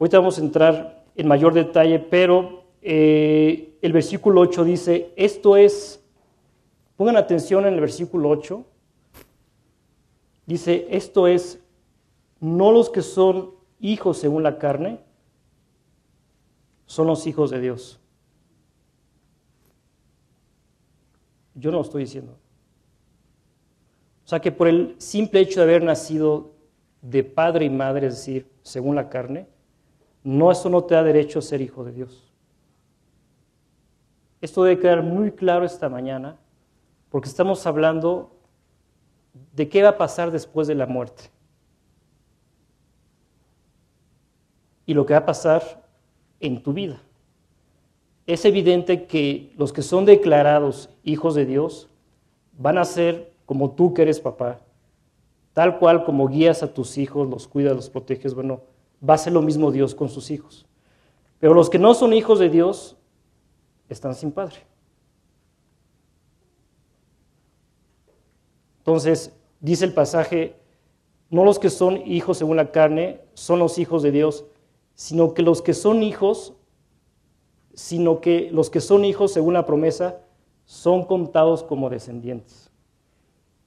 Ahorita 0.00 0.18
vamos 0.18 0.38
a 0.38 0.40
entrar 0.40 1.01
en 1.14 1.28
mayor 1.28 1.54
detalle, 1.54 1.98
pero 1.98 2.64
eh, 2.80 3.78
el 3.82 3.92
versículo 3.92 4.40
8 4.40 4.64
dice, 4.64 5.12
esto 5.16 5.56
es, 5.56 6.02
pongan 6.96 7.16
atención 7.16 7.66
en 7.66 7.74
el 7.74 7.80
versículo 7.80 8.28
8, 8.30 8.64
dice, 10.46 10.86
esto 10.90 11.26
es, 11.26 11.60
no 12.40 12.72
los 12.72 12.90
que 12.90 13.02
son 13.02 13.52
hijos 13.80 14.18
según 14.18 14.42
la 14.42 14.58
carne, 14.58 15.00
son 16.86 17.06
los 17.06 17.26
hijos 17.26 17.50
de 17.50 17.60
Dios. 17.60 18.00
Yo 21.54 21.70
no 21.70 21.78
lo 21.78 21.82
estoy 21.82 22.04
diciendo. 22.04 22.36
O 24.24 24.28
sea 24.28 24.40
que 24.40 24.52
por 24.52 24.68
el 24.68 24.94
simple 24.98 25.40
hecho 25.40 25.60
de 25.60 25.64
haber 25.64 25.82
nacido 25.82 26.52
de 27.02 27.24
padre 27.24 27.66
y 27.66 27.70
madre, 27.70 28.06
es 28.06 28.16
decir, 28.16 28.50
según 28.62 28.94
la 28.94 29.08
carne, 29.08 29.46
no 30.24 30.50
eso 30.50 30.68
no 30.68 30.84
te 30.84 30.94
da 30.94 31.02
derecho 31.02 31.38
a 31.38 31.42
ser 31.42 31.60
hijo 31.60 31.84
de 31.84 31.92
Dios. 31.92 32.32
Esto 34.40 34.64
debe 34.64 34.80
quedar 34.80 35.02
muy 35.02 35.32
claro 35.32 35.64
esta 35.64 35.88
mañana, 35.88 36.36
porque 37.10 37.28
estamos 37.28 37.66
hablando 37.66 38.32
de 39.54 39.68
qué 39.68 39.82
va 39.82 39.90
a 39.90 39.98
pasar 39.98 40.30
después 40.30 40.66
de 40.66 40.74
la 40.74 40.86
muerte. 40.86 41.24
Y 44.84 44.94
lo 44.94 45.06
que 45.06 45.14
va 45.14 45.20
a 45.20 45.26
pasar 45.26 45.86
en 46.40 46.62
tu 46.62 46.72
vida. 46.72 47.00
Es 48.26 48.44
evidente 48.44 49.06
que 49.06 49.52
los 49.56 49.72
que 49.72 49.82
son 49.82 50.04
declarados 50.04 50.90
hijos 51.04 51.34
de 51.34 51.46
Dios 51.46 51.88
van 52.58 52.78
a 52.78 52.84
ser 52.84 53.32
como 53.46 53.72
tú 53.72 53.94
que 53.94 54.02
eres 54.02 54.20
papá, 54.20 54.60
tal 55.52 55.78
cual 55.78 56.04
como 56.04 56.28
guías 56.28 56.62
a 56.62 56.72
tus 56.72 56.98
hijos, 56.98 57.28
los 57.28 57.46
cuidas, 57.46 57.76
los 57.76 57.90
proteges, 57.90 58.34
bueno, 58.34 58.62
va 59.08 59.14
a 59.14 59.18
ser 59.18 59.32
lo 59.32 59.42
mismo 59.42 59.70
Dios 59.70 59.94
con 59.94 60.08
sus 60.08 60.30
hijos. 60.30 60.66
Pero 61.38 61.54
los 61.54 61.68
que 61.68 61.78
no 61.78 61.94
son 61.94 62.12
hijos 62.12 62.38
de 62.38 62.48
Dios 62.48 62.96
están 63.88 64.14
sin 64.14 64.30
padre. 64.32 64.56
Entonces, 68.78 69.32
dice 69.60 69.84
el 69.84 69.92
pasaje, 69.92 70.56
no 71.30 71.44
los 71.44 71.58
que 71.58 71.70
son 71.70 71.96
hijos 72.06 72.38
según 72.38 72.56
la 72.56 72.70
carne 72.72 73.20
son 73.34 73.58
los 73.58 73.78
hijos 73.78 74.02
de 74.02 74.10
Dios, 74.10 74.44
sino 74.94 75.34
que 75.34 75.42
los 75.42 75.62
que 75.62 75.74
son 75.74 76.02
hijos, 76.02 76.54
sino 77.74 78.20
que 78.20 78.50
los 78.52 78.70
que 78.70 78.80
son 78.80 79.04
hijos 79.04 79.32
según 79.32 79.54
la 79.54 79.64
promesa 79.64 80.20
son 80.64 81.04
contados 81.04 81.62
como 81.62 81.90
descendientes. 81.90 82.70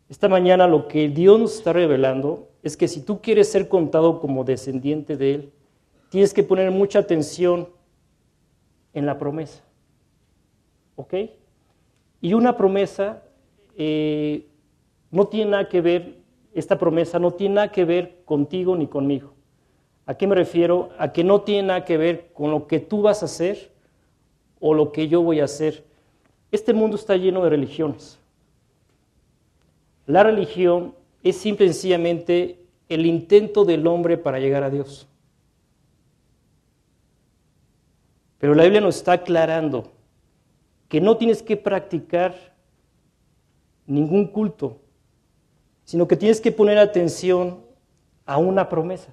Esta 0.09 0.29
mañana 0.29 0.67
lo 0.67 0.87
que 0.87 1.09
Dios 1.09 1.39
nos 1.39 1.55
está 1.55 1.73
revelando 1.73 2.49
es 2.65 2.75
que 2.75 2.87
si 2.87 2.99
tú 2.99 3.21
quieres 3.21 3.51
ser 3.51 3.69
contado 3.69 4.19
como 4.19 4.43
descendiente 4.43 5.17
de 5.17 5.35
Él, 5.35 5.53
tienes 6.09 6.33
que 6.33 6.41
poner 6.41 6.71
mucha 6.71 6.97
atención 6.97 7.69
en 8.91 9.05
la 9.05 9.19
promesa. 9.19 9.63
¿Ok? 10.95 11.13
Y 12.21 12.33
una 12.33 12.57
promesa 12.57 13.21
eh, 13.77 14.47
no 15.11 15.27
tiene 15.27 15.51
nada 15.51 15.69
que 15.69 15.79
ver, 15.79 16.17
esta 16.55 16.79
promesa 16.79 17.19
no 17.19 17.29
tiene 17.35 17.53
nada 17.53 17.71
que 17.71 17.85
ver 17.85 18.23
contigo 18.25 18.75
ni 18.75 18.87
conmigo. 18.87 19.33
¿A 20.07 20.15
qué 20.15 20.25
me 20.25 20.33
refiero? 20.33 20.89
A 20.97 21.13
que 21.13 21.23
no 21.23 21.41
tiene 21.41 21.67
nada 21.67 21.85
que 21.85 21.97
ver 21.97 22.31
con 22.33 22.49
lo 22.49 22.65
que 22.65 22.79
tú 22.79 23.03
vas 23.03 23.21
a 23.21 23.25
hacer 23.25 23.71
o 24.59 24.73
lo 24.73 24.91
que 24.91 25.07
yo 25.07 25.21
voy 25.21 25.39
a 25.39 25.43
hacer. 25.43 25.85
Este 26.51 26.73
mundo 26.73 26.95
está 26.95 27.15
lleno 27.15 27.43
de 27.43 27.51
religiones. 27.51 28.19
La 30.07 30.23
religión 30.23 30.95
es 31.25 31.37
simple 31.37 31.65
y 31.65 31.69
sencillamente 31.69 32.59
el 32.87 33.05
intento 33.07 33.65
del 33.65 33.87
hombre 33.87 34.15
para 34.15 34.39
llegar 34.39 34.63
a 34.63 34.69
Dios. 34.69 35.07
Pero 38.37 38.53
la 38.53 38.61
Biblia 38.61 38.79
nos 38.79 38.97
está 38.97 39.13
aclarando 39.13 39.91
que 40.87 41.01
no 41.01 41.17
tienes 41.17 41.41
que 41.41 41.57
practicar 41.57 42.35
ningún 43.87 44.27
culto, 44.27 44.81
sino 45.83 46.07
que 46.07 46.15
tienes 46.15 46.39
que 46.39 46.51
poner 46.51 46.77
atención 46.77 47.65
a 48.27 48.37
una 48.37 48.69
promesa. 48.69 49.11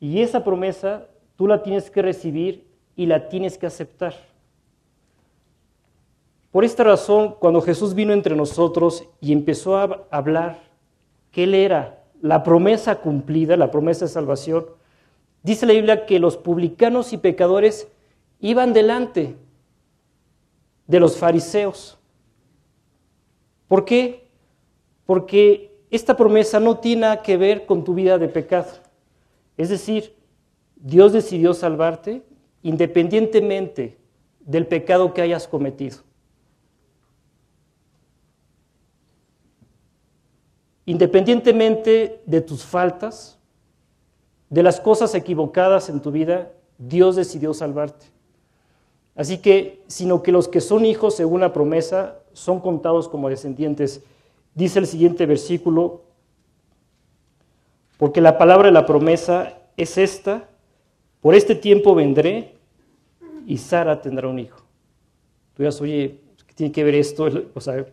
Y 0.00 0.22
esa 0.22 0.42
promesa 0.42 1.06
tú 1.36 1.46
la 1.46 1.62
tienes 1.62 1.88
que 1.88 2.02
recibir 2.02 2.66
y 2.96 3.06
la 3.06 3.28
tienes 3.28 3.58
que 3.58 3.66
aceptar. 3.66 4.14
Por 6.50 6.64
esta 6.64 6.82
razón, 6.84 7.36
cuando 7.38 7.60
Jesús 7.60 7.94
vino 7.94 8.12
entre 8.12 8.34
nosotros 8.34 9.04
y 9.20 9.32
empezó 9.32 9.76
a 9.76 10.06
hablar 10.10 10.60
que 11.30 11.44
Él 11.44 11.54
era 11.54 12.04
la 12.22 12.42
promesa 12.42 12.96
cumplida, 12.96 13.56
la 13.56 13.70
promesa 13.70 14.06
de 14.06 14.10
salvación, 14.10 14.66
dice 15.42 15.66
la 15.66 15.74
Biblia 15.74 16.06
que 16.06 16.18
los 16.18 16.36
publicanos 16.36 17.12
y 17.12 17.18
pecadores 17.18 17.88
iban 18.40 18.72
delante 18.72 19.36
de 20.86 21.00
los 21.00 21.18
fariseos. 21.18 21.98
¿Por 23.68 23.84
qué? 23.84 24.30
Porque 25.04 25.78
esta 25.90 26.16
promesa 26.16 26.58
no 26.60 26.78
tiene 26.78 27.02
nada 27.02 27.22
que 27.22 27.36
ver 27.36 27.66
con 27.66 27.84
tu 27.84 27.94
vida 27.94 28.18
de 28.18 28.28
pecado. 28.28 28.68
Es 29.56 29.68
decir, 29.68 30.14
Dios 30.76 31.12
decidió 31.12 31.52
salvarte 31.52 32.22
independientemente 32.62 33.98
del 34.40 34.66
pecado 34.66 35.12
que 35.12 35.22
hayas 35.22 35.46
cometido. 35.46 36.07
Independientemente 40.88 42.22
de 42.24 42.40
tus 42.40 42.64
faltas, 42.64 43.38
de 44.48 44.62
las 44.62 44.80
cosas 44.80 45.14
equivocadas 45.14 45.90
en 45.90 46.00
tu 46.00 46.10
vida, 46.10 46.50
Dios 46.78 47.14
decidió 47.14 47.52
salvarte. 47.52 48.06
Así 49.14 49.36
que, 49.36 49.82
sino 49.86 50.22
que 50.22 50.32
los 50.32 50.48
que 50.48 50.62
son 50.62 50.86
hijos 50.86 51.14
según 51.14 51.42
la 51.42 51.52
promesa 51.52 52.20
son 52.32 52.60
contados 52.60 53.06
como 53.06 53.28
descendientes. 53.28 54.02
Dice 54.54 54.78
el 54.78 54.86
siguiente 54.86 55.26
versículo, 55.26 56.04
porque 57.98 58.22
la 58.22 58.38
palabra 58.38 58.68
de 58.68 58.72
la 58.72 58.86
promesa 58.86 59.58
es 59.76 59.98
esta, 59.98 60.48
por 61.20 61.34
este 61.34 61.54
tiempo 61.54 61.94
vendré 61.94 62.54
y 63.46 63.58
Sara 63.58 64.00
tendrá 64.00 64.26
un 64.26 64.38
hijo. 64.38 64.60
Tú 65.52 65.64
dirás, 65.64 65.78
oye, 65.82 66.18
¿qué 66.46 66.54
tiene 66.54 66.72
que 66.72 66.82
ver 66.82 66.94
esto? 66.94 67.28
O 67.52 67.60
sea, 67.60 67.84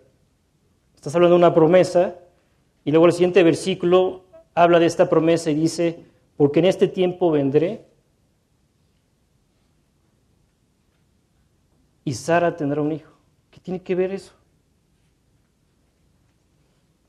estás 0.96 1.14
hablando 1.14 1.36
de 1.36 1.40
una 1.40 1.54
promesa 1.54 2.20
y 2.86 2.92
luego 2.92 3.08
el 3.08 3.14
siguiente 3.14 3.44
versículo 3.44 4.24
habla 4.54 4.80
de 4.80 4.86
esta 4.86 5.10
promesa 5.10 5.50
y 5.50 5.56
dice, 5.56 6.06
porque 6.38 6.60
en 6.60 6.66
este 6.66 6.88
tiempo 6.88 7.32
vendré 7.32 7.84
y 12.04 12.14
Sara 12.14 12.56
tendrá 12.56 12.82
un 12.82 12.92
hijo. 12.92 13.12
¿Qué 13.50 13.60
tiene 13.60 13.82
que 13.82 13.96
ver 13.96 14.12
eso? 14.12 14.34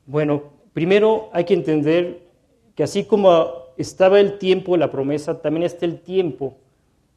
Bueno, 0.07 0.45
primero 0.73 1.29
hay 1.33 1.45
que 1.45 1.55
entender 1.55 2.27
que 2.75 2.83
así 2.83 3.05
como 3.05 3.67
estaba 3.77 4.19
el 4.19 4.39
tiempo 4.39 4.73
de 4.73 4.79
la 4.79 4.91
promesa, 4.91 5.43
también 5.43 5.65
está 5.65 5.85
el 5.85 6.01
tiempo 6.01 6.57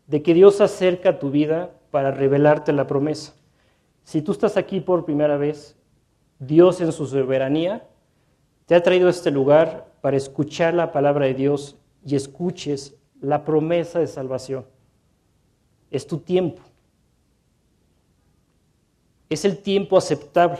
de 0.07 0.21
que 0.21 0.33
Dios 0.33 0.59
acerca 0.59 1.11
a 1.11 1.19
tu 1.19 1.31
vida 1.31 1.71
para 1.91 2.11
revelarte 2.11 2.73
la 2.73 2.87
promesa. 2.87 3.35
Si 4.03 4.21
tú 4.21 4.33
estás 4.33 4.57
aquí 4.57 4.81
por 4.81 5.05
primera 5.05 5.37
vez, 5.37 5.77
Dios 6.39 6.81
en 6.81 6.91
su 6.91 7.05
soberanía 7.05 7.87
te 8.69 8.75
ha 8.75 8.83
traído 8.83 9.07
a 9.07 9.09
este 9.09 9.31
lugar 9.31 9.87
para 9.99 10.15
escuchar 10.15 10.75
la 10.75 10.91
palabra 10.91 11.25
de 11.25 11.33
Dios 11.33 11.75
y 12.05 12.15
escuches 12.15 12.95
la 13.19 13.43
promesa 13.43 13.97
de 13.97 14.05
salvación. 14.05 14.63
Es 15.89 16.05
tu 16.05 16.19
tiempo. 16.19 16.61
Es 19.27 19.43
el 19.43 19.57
tiempo 19.57 19.97
aceptable. 19.97 20.59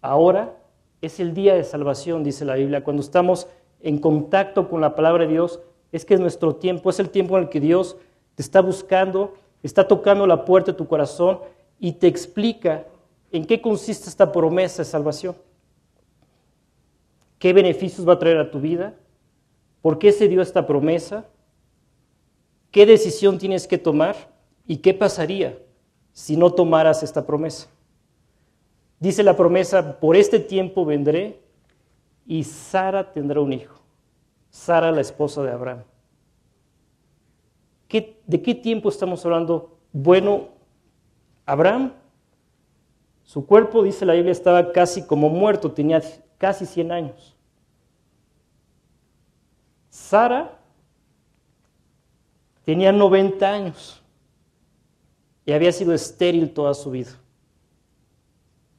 Ahora 0.00 0.56
es 1.00 1.20
el 1.20 1.34
día 1.34 1.54
de 1.54 1.62
salvación, 1.62 2.24
dice 2.24 2.44
la 2.44 2.56
Biblia. 2.56 2.82
Cuando 2.82 3.00
estamos 3.00 3.46
en 3.80 3.98
contacto 3.98 4.68
con 4.68 4.80
la 4.80 4.96
palabra 4.96 5.24
de 5.24 5.30
Dios, 5.30 5.60
es 5.92 6.04
que 6.04 6.14
es 6.14 6.20
nuestro 6.20 6.56
tiempo, 6.56 6.90
es 6.90 6.98
el 6.98 7.10
tiempo 7.10 7.38
en 7.38 7.44
el 7.44 7.48
que 7.48 7.60
Dios 7.60 7.96
te 8.34 8.42
está 8.42 8.60
buscando, 8.60 9.34
está 9.62 9.86
tocando 9.86 10.26
la 10.26 10.44
puerta 10.44 10.72
de 10.72 10.78
tu 10.78 10.88
corazón 10.88 11.38
y 11.78 11.92
te 11.92 12.08
explica 12.08 12.86
en 13.30 13.44
qué 13.44 13.60
consiste 13.60 14.08
esta 14.08 14.32
promesa 14.32 14.82
de 14.82 14.86
salvación. 14.86 15.36
¿Qué 17.38 17.52
beneficios 17.52 18.06
va 18.08 18.14
a 18.14 18.18
traer 18.18 18.38
a 18.38 18.50
tu 18.50 18.60
vida? 18.60 18.94
¿Por 19.82 19.98
qué 19.98 20.12
se 20.12 20.28
dio 20.28 20.42
esta 20.42 20.66
promesa? 20.66 21.26
¿Qué 22.70 22.84
decisión 22.84 23.38
tienes 23.38 23.66
que 23.66 23.78
tomar? 23.78 24.16
¿Y 24.66 24.78
qué 24.78 24.92
pasaría 24.92 25.58
si 26.12 26.36
no 26.36 26.52
tomaras 26.52 27.02
esta 27.02 27.24
promesa? 27.24 27.68
Dice 29.00 29.22
la 29.22 29.36
promesa, 29.36 30.00
por 30.00 30.16
este 30.16 30.40
tiempo 30.40 30.84
vendré 30.84 31.40
y 32.26 32.42
Sara 32.44 33.12
tendrá 33.12 33.40
un 33.40 33.52
hijo. 33.52 33.80
Sara, 34.50 34.90
la 34.90 35.00
esposa 35.00 35.42
de 35.42 35.52
Abraham. 35.52 35.84
¿De 37.88 38.42
qué 38.42 38.54
tiempo 38.54 38.90
estamos 38.90 39.24
hablando? 39.24 39.78
Bueno, 39.92 40.48
Abraham, 41.46 41.94
su 43.38 43.46
cuerpo, 43.46 43.84
dice 43.84 44.04
la 44.04 44.14
Biblia, 44.14 44.32
estaba 44.32 44.72
casi 44.72 45.06
como 45.06 45.28
muerto, 45.28 45.70
tenía 45.70 46.02
casi 46.38 46.66
100 46.66 46.90
años. 46.90 47.36
Sara 49.90 50.58
tenía 52.64 52.90
90 52.90 53.48
años 53.48 54.02
y 55.46 55.52
había 55.52 55.70
sido 55.70 55.94
estéril 55.94 56.52
toda 56.52 56.74
su 56.74 56.90
vida. 56.90 57.10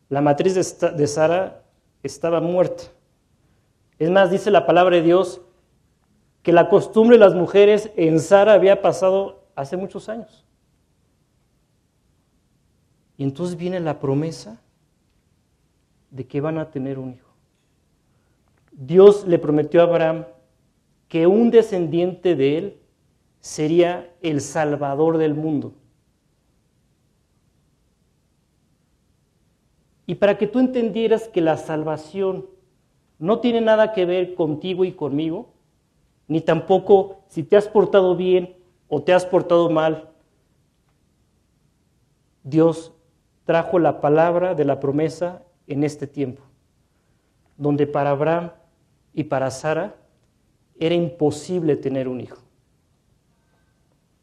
La 0.10 0.20
matriz 0.20 0.56
de 0.56 1.08
Sara 1.08 1.64
estaba 2.04 2.42
muerta. 2.42 2.84
Es 3.98 4.10
más, 4.10 4.30
dice 4.30 4.52
la 4.52 4.66
palabra 4.66 4.98
de 4.98 5.04
Dios 5.04 5.40
que 6.44 6.52
la 6.52 6.68
costumbre 6.68 7.18
de 7.18 7.24
las 7.24 7.34
mujeres 7.34 7.92
en 7.96 8.20
Sara 8.20 8.56
había 8.56 8.82
pasado 8.82 9.46
hace 9.56 9.78
muchos 9.78 10.10
años. 10.10 10.44
Y 13.20 13.24
entonces 13.24 13.58
viene 13.58 13.82
la 13.82 14.00
promesa 14.00 14.62
de 16.10 16.26
que 16.26 16.40
van 16.40 16.58
a 16.58 16.72
tener 16.72 16.98
un 16.98 17.16
hijo. 17.16 17.34
Dios 18.72 19.28
le 19.28 19.38
prometió 19.38 19.82
a 19.82 19.84
Abraham 19.84 20.26
que 21.10 21.28
un 21.28 21.52
descendiente 21.52 22.38
de 22.38 22.58
él 22.58 22.80
sería 23.42 24.10
el 24.22 24.40
salvador 24.40 25.18
del 25.18 25.34
mundo. 25.34 25.74
Y 30.06 30.16
para 30.16 30.38
que 30.38 30.48
tú 30.48 30.60
entendieras 30.60 31.28
que 31.28 31.42
la 31.42 31.58
salvación 31.58 32.46
no 33.18 33.42
tiene 33.42 33.60
nada 33.60 33.92
que 33.92 34.06
ver 34.06 34.34
contigo 34.34 34.86
y 34.86 34.94
conmigo, 34.94 35.52
ni 36.30 36.40
tampoco 36.40 37.20
si 37.28 37.44
te 37.44 37.58
has 37.58 37.68
portado 37.68 38.16
bien 38.16 38.56
o 38.88 39.02
te 39.04 39.12
has 39.12 39.26
portado 39.26 39.70
mal, 39.70 40.10
Dios 42.46 42.94
trajo 43.50 43.80
la 43.80 44.00
palabra 44.00 44.54
de 44.54 44.64
la 44.64 44.80
promesa 44.80 45.42
en 45.66 45.84
este 45.84 46.06
tiempo, 46.06 46.44
donde 47.58 47.88
para 47.88 48.12
Abraham 48.12 48.52
y 49.12 49.24
para 49.24 49.50
Sara 49.50 49.96
era 50.80 50.94
imposible 50.94 51.76
tener 51.76 52.08
un 52.08 52.22
hijo. 52.22 52.38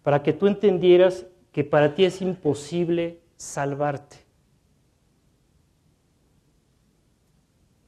Para 0.04 0.22
que 0.22 0.32
tú 0.32 0.46
entendieras 0.46 1.26
que 1.50 1.64
para 1.64 1.96
ti 1.96 2.04
es 2.04 2.22
imposible 2.22 3.18
salvarte. 3.34 4.18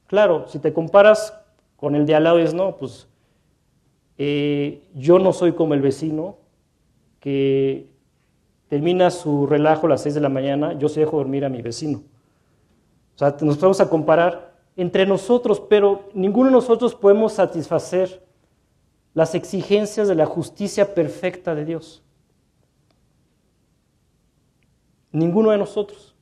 Claro, 0.07 0.45
si 0.49 0.59
te 0.59 0.73
comparas 0.73 1.33
con 1.77 1.95
el 1.95 2.05
de 2.05 2.15
al 2.15 2.25
lado, 2.25 2.39
es 2.39 2.53
no, 2.53 2.75
pues 2.75 3.07
eh, 4.17 4.83
yo 4.93 5.19
no 5.19 5.31
soy 5.31 5.53
como 5.53 5.73
el 5.73 5.81
vecino 5.81 6.35
que 7.21 7.87
termina 8.69 9.09
su 9.09 9.47
relajo 9.47 9.87
a 9.87 9.89
las 9.89 10.01
6 10.03 10.15
de 10.15 10.21
la 10.21 10.29
mañana, 10.29 10.73
yo 10.73 10.87
se 10.87 11.01
dejo 11.01 11.17
dormir 11.17 11.43
a 11.43 11.49
mi 11.49 11.61
vecino. 11.61 12.03
O 13.15 13.17
sea, 13.17 13.35
nos 13.41 13.59
vamos 13.59 13.81
a 13.81 13.89
comparar 13.89 14.55
entre 14.77 15.05
nosotros, 15.05 15.59
pero 15.59 16.07
ninguno 16.13 16.45
de 16.45 16.53
nosotros 16.53 16.95
podemos 16.95 17.33
satisfacer 17.33 18.23
las 19.13 19.35
exigencias 19.35 20.07
de 20.07 20.15
la 20.15 20.25
justicia 20.25 20.93
perfecta 20.93 21.55
de 21.55 21.65
Dios. 21.65 22.03
Ninguno 25.11 25.49
de 25.49 25.57
nosotros. 25.57 26.15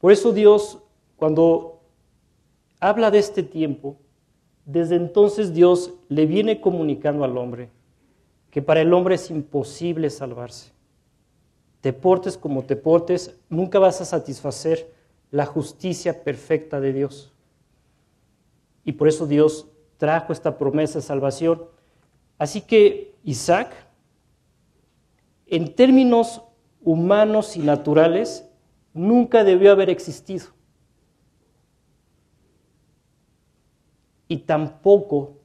Por 0.00 0.10
eso 0.10 0.32
Dios, 0.32 0.80
cuando 1.16 1.80
habla 2.80 3.10
de 3.12 3.20
este 3.20 3.44
tiempo, 3.44 3.96
desde 4.66 4.96
entonces 4.96 5.54
Dios 5.54 5.94
le 6.08 6.26
viene 6.26 6.60
comunicando 6.60 7.24
al 7.24 7.38
hombre 7.38 7.70
que 8.50 8.60
para 8.60 8.82
el 8.82 8.92
hombre 8.92 9.14
es 9.14 9.30
imposible 9.30 10.10
salvarse. 10.10 10.72
Te 11.82 11.92
portes 11.92 12.38
como 12.38 12.62
te 12.62 12.76
portes, 12.76 13.36
nunca 13.50 13.80
vas 13.80 14.00
a 14.00 14.04
satisfacer 14.04 14.94
la 15.32 15.46
justicia 15.46 16.22
perfecta 16.22 16.80
de 16.80 16.92
Dios. 16.92 17.32
Y 18.84 18.92
por 18.92 19.08
eso 19.08 19.26
Dios 19.26 19.66
trajo 19.98 20.32
esta 20.32 20.58
promesa 20.58 21.00
de 21.00 21.02
salvación. 21.04 21.64
Así 22.38 22.60
que 22.60 23.16
Isaac, 23.24 23.74
en 25.46 25.74
términos 25.74 26.42
humanos 26.82 27.56
y 27.56 27.60
naturales, 27.60 28.48
nunca 28.94 29.42
debió 29.42 29.72
haber 29.72 29.90
existido. 29.90 30.46
Y 34.28 34.38
tampoco 34.38 35.38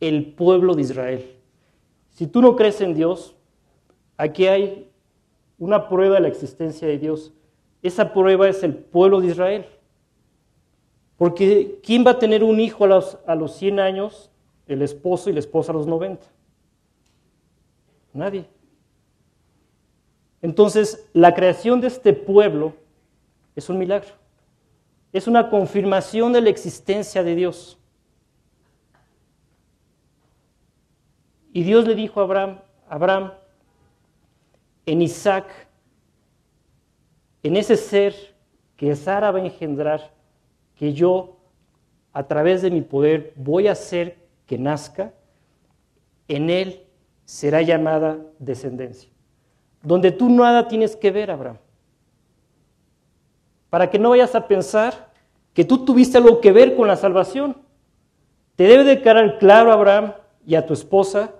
el 0.00 0.34
pueblo 0.34 0.74
de 0.74 0.82
Israel. 0.82 1.36
Si 2.10 2.26
tú 2.26 2.42
no 2.42 2.56
crees 2.56 2.80
en 2.80 2.94
Dios, 2.94 3.36
aquí 4.16 4.48
hay 4.48 4.90
una 5.58 5.88
prueba 5.88 6.16
de 6.16 6.22
la 6.22 6.28
existencia 6.28 6.86
de 6.88 6.98
Dios. 6.98 7.32
Esa 7.82 8.12
prueba 8.12 8.48
es 8.48 8.62
el 8.62 8.74
pueblo 8.74 9.20
de 9.20 9.28
Israel. 9.28 9.66
Porque 11.16 11.80
¿quién 11.82 12.04
va 12.06 12.12
a 12.12 12.18
tener 12.18 12.42
un 12.42 12.60
hijo 12.60 12.84
a 12.84 12.88
los, 12.88 13.18
a 13.26 13.34
los 13.34 13.54
100 13.56 13.80
años? 13.80 14.30
El 14.66 14.82
esposo 14.82 15.30
y 15.30 15.32
la 15.32 15.40
esposa 15.40 15.72
a 15.72 15.74
los 15.74 15.86
90. 15.86 16.26
Nadie. 18.12 18.46
Entonces, 20.42 21.08
la 21.12 21.34
creación 21.34 21.80
de 21.80 21.88
este 21.88 22.12
pueblo 22.12 22.74
es 23.56 23.68
un 23.68 23.78
milagro. 23.78 24.10
Es 25.12 25.26
una 25.26 25.48
confirmación 25.48 26.32
de 26.32 26.40
la 26.40 26.50
existencia 26.50 27.22
de 27.22 27.34
Dios. 27.34 27.78
Y 31.52 31.62
Dios 31.62 31.86
le 31.86 31.94
dijo 31.94 32.20
a 32.20 32.24
Abraham, 32.24 32.58
Abraham, 32.88 33.32
en 34.86 35.02
Isaac, 35.02 35.46
en 37.42 37.56
ese 37.56 37.76
ser 37.76 38.14
que 38.76 38.94
Sara 38.96 39.30
va 39.30 39.38
a 39.38 39.44
engendrar, 39.44 40.12
que 40.76 40.92
yo 40.92 41.36
a 42.12 42.26
través 42.26 42.62
de 42.62 42.70
mi 42.70 42.80
poder 42.80 43.32
voy 43.36 43.68
a 43.68 43.72
hacer 43.72 44.18
que 44.46 44.58
nazca, 44.58 45.12
en 46.28 46.50
él 46.50 46.84
será 47.24 47.62
llamada 47.62 48.18
descendencia. 48.38 49.10
Donde 49.82 50.12
tú 50.12 50.28
nada 50.30 50.68
tienes 50.68 50.96
que 50.96 51.10
ver, 51.10 51.30
Abraham. 51.30 51.58
Para 53.70 53.90
que 53.90 53.98
no 53.98 54.10
vayas 54.10 54.34
a 54.34 54.46
pensar 54.46 55.12
que 55.52 55.64
tú 55.64 55.84
tuviste 55.84 56.18
algo 56.18 56.40
que 56.40 56.52
ver 56.52 56.76
con 56.76 56.88
la 56.88 56.96
salvación. 56.96 57.56
Te 58.56 58.64
debe 58.64 58.84
de 58.84 59.02
quedar 59.02 59.38
claro, 59.38 59.72
Abraham, 59.72 60.14
y 60.46 60.54
a 60.54 60.66
tu 60.66 60.72
esposa, 60.72 61.32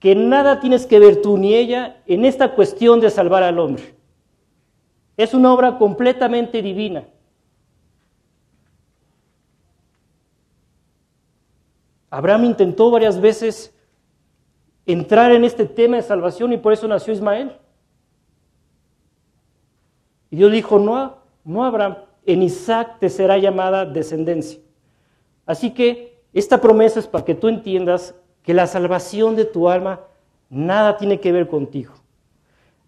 que 0.00 0.14
nada 0.14 0.60
tienes 0.60 0.86
que 0.86 0.98
ver 0.98 1.20
tú 1.20 1.36
ni 1.36 1.54
ella 1.54 2.02
en 2.06 2.24
esta 2.24 2.54
cuestión 2.54 3.00
de 3.00 3.10
salvar 3.10 3.42
al 3.42 3.58
hombre. 3.58 3.94
Es 5.16 5.34
una 5.34 5.52
obra 5.52 5.76
completamente 5.76 6.62
divina. 6.62 7.04
Abraham 12.08 12.46
intentó 12.46 12.90
varias 12.90 13.20
veces 13.20 13.76
entrar 14.86 15.32
en 15.32 15.44
este 15.44 15.66
tema 15.66 15.96
de 15.96 16.02
salvación 16.02 16.52
y 16.54 16.56
por 16.56 16.72
eso 16.72 16.88
nació 16.88 17.12
Ismael. 17.12 17.56
Y 20.30 20.36
Dios 20.36 20.50
dijo, 20.50 20.78
no, 20.78 21.18
no 21.44 21.64
Abraham, 21.64 21.98
en 22.24 22.42
Isaac 22.42 22.98
te 23.00 23.10
será 23.10 23.36
llamada 23.36 23.84
descendencia. 23.84 24.60
Así 25.44 25.72
que 25.72 26.22
esta 26.32 26.60
promesa 26.60 27.00
es 27.00 27.06
para 27.06 27.24
que 27.24 27.34
tú 27.34 27.48
entiendas 27.48 28.14
que 28.42 28.54
la 28.54 28.66
salvación 28.66 29.36
de 29.36 29.44
tu 29.44 29.68
alma 29.68 30.00
nada 30.48 30.96
tiene 30.96 31.20
que 31.20 31.32
ver 31.32 31.48
contigo. 31.48 31.94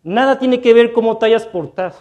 Nada 0.03 0.39
tiene 0.39 0.61
que 0.61 0.75
ver 0.75 0.93
cómo 0.93 1.17
te 1.17 1.27
hayas 1.27 1.47
portado. 1.47 1.97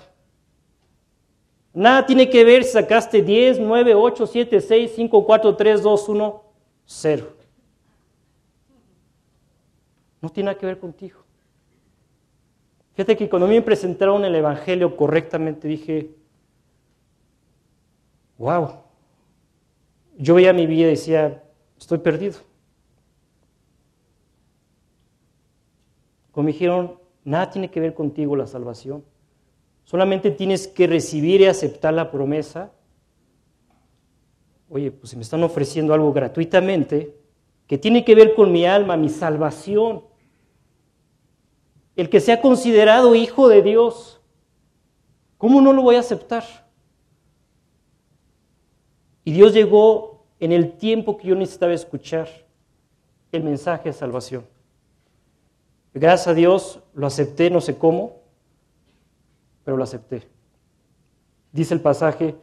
Nada 1.73 2.05
tiene 2.05 2.29
que 2.29 2.43
ver 2.43 2.63
si 2.63 2.71
sacaste 2.71 3.21
10, 3.21 3.59
9, 3.59 3.95
8, 3.95 4.27
7, 4.27 4.61
6, 4.61 4.91
5, 4.95 5.25
4, 5.25 5.55
3, 5.55 5.83
2, 5.83 6.09
1, 6.09 6.43
0. 6.85 7.27
No 10.21 10.29
tiene 10.29 10.47
nada 10.47 10.57
que 10.57 10.65
ver 10.65 10.79
contigo. 10.79 11.19
Fíjate 12.93 13.15
que 13.15 13.29
cuando 13.29 13.45
a 13.45 13.49
mí 13.49 13.55
me 13.55 13.61
presentaron 13.61 14.25
el 14.25 14.35
Evangelio 14.35 14.95
correctamente 14.97 15.67
dije, 15.67 16.11
wow, 18.37 18.81
yo 20.17 20.35
veía 20.35 20.51
mi 20.51 20.65
vida 20.65 20.87
y 20.87 20.91
decía, 20.91 21.41
estoy 21.79 21.99
perdido. 21.99 22.50
Como 26.31 26.47
dijeron, 26.47 26.97
nada 27.23 27.49
tiene 27.49 27.69
que 27.69 27.79
ver 27.79 27.93
contigo 27.93 28.35
la 28.35 28.47
salvación. 28.47 29.03
Solamente 29.83 30.31
tienes 30.31 30.67
que 30.67 30.87
recibir 30.87 31.41
y 31.41 31.45
aceptar 31.45 31.93
la 31.93 32.11
promesa. 32.11 32.71
Oye, 34.69 34.91
pues 34.91 35.09
si 35.09 35.15
me 35.17 35.23
están 35.23 35.43
ofreciendo 35.43 35.93
algo 35.93 36.13
gratuitamente, 36.13 37.17
que 37.67 37.77
tiene 37.77 38.05
que 38.05 38.15
ver 38.15 38.33
con 38.35 38.51
mi 38.51 38.65
alma, 38.65 38.95
mi 38.95 39.09
salvación. 39.09 40.03
El 41.95 42.09
que 42.09 42.21
sea 42.21 42.41
considerado 42.41 43.15
hijo 43.15 43.49
de 43.49 43.61
Dios, 43.61 44.21
¿cómo 45.37 45.61
no 45.61 45.73
lo 45.73 45.81
voy 45.81 45.95
a 45.95 45.99
aceptar? 45.99 46.43
Y 49.23 49.33
Dios 49.33 49.53
llegó 49.53 50.25
en 50.39 50.51
el 50.51 50.73
tiempo 50.73 51.17
que 51.17 51.27
yo 51.27 51.35
necesitaba 51.35 51.73
escuchar 51.73 52.27
el 53.31 53.43
mensaje 53.43 53.89
de 53.89 53.93
salvación. 53.93 54.45
Gracias 55.93 56.27
a 56.27 56.33
Dios 56.33 56.79
lo 56.93 57.07
acepté, 57.07 57.49
no 57.49 57.59
sé 57.61 57.77
cómo, 57.77 58.21
pero 59.63 59.77
lo 59.77 59.83
acepté. 59.83 60.27
Dice 61.51 61.73
el 61.73 61.81
pasaje, 61.81 62.35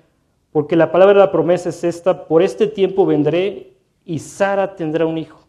porque 0.52 0.76
la 0.76 0.92
palabra 0.92 1.14
de 1.14 1.26
la 1.26 1.32
promesa 1.32 1.70
es 1.70 1.82
esta, 1.84 2.26
por 2.26 2.42
este 2.42 2.66
tiempo 2.66 3.06
vendré 3.06 3.74
y 4.04 4.18
Sara 4.18 4.76
tendrá 4.76 5.06
un 5.06 5.18
hijo. 5.18 5.46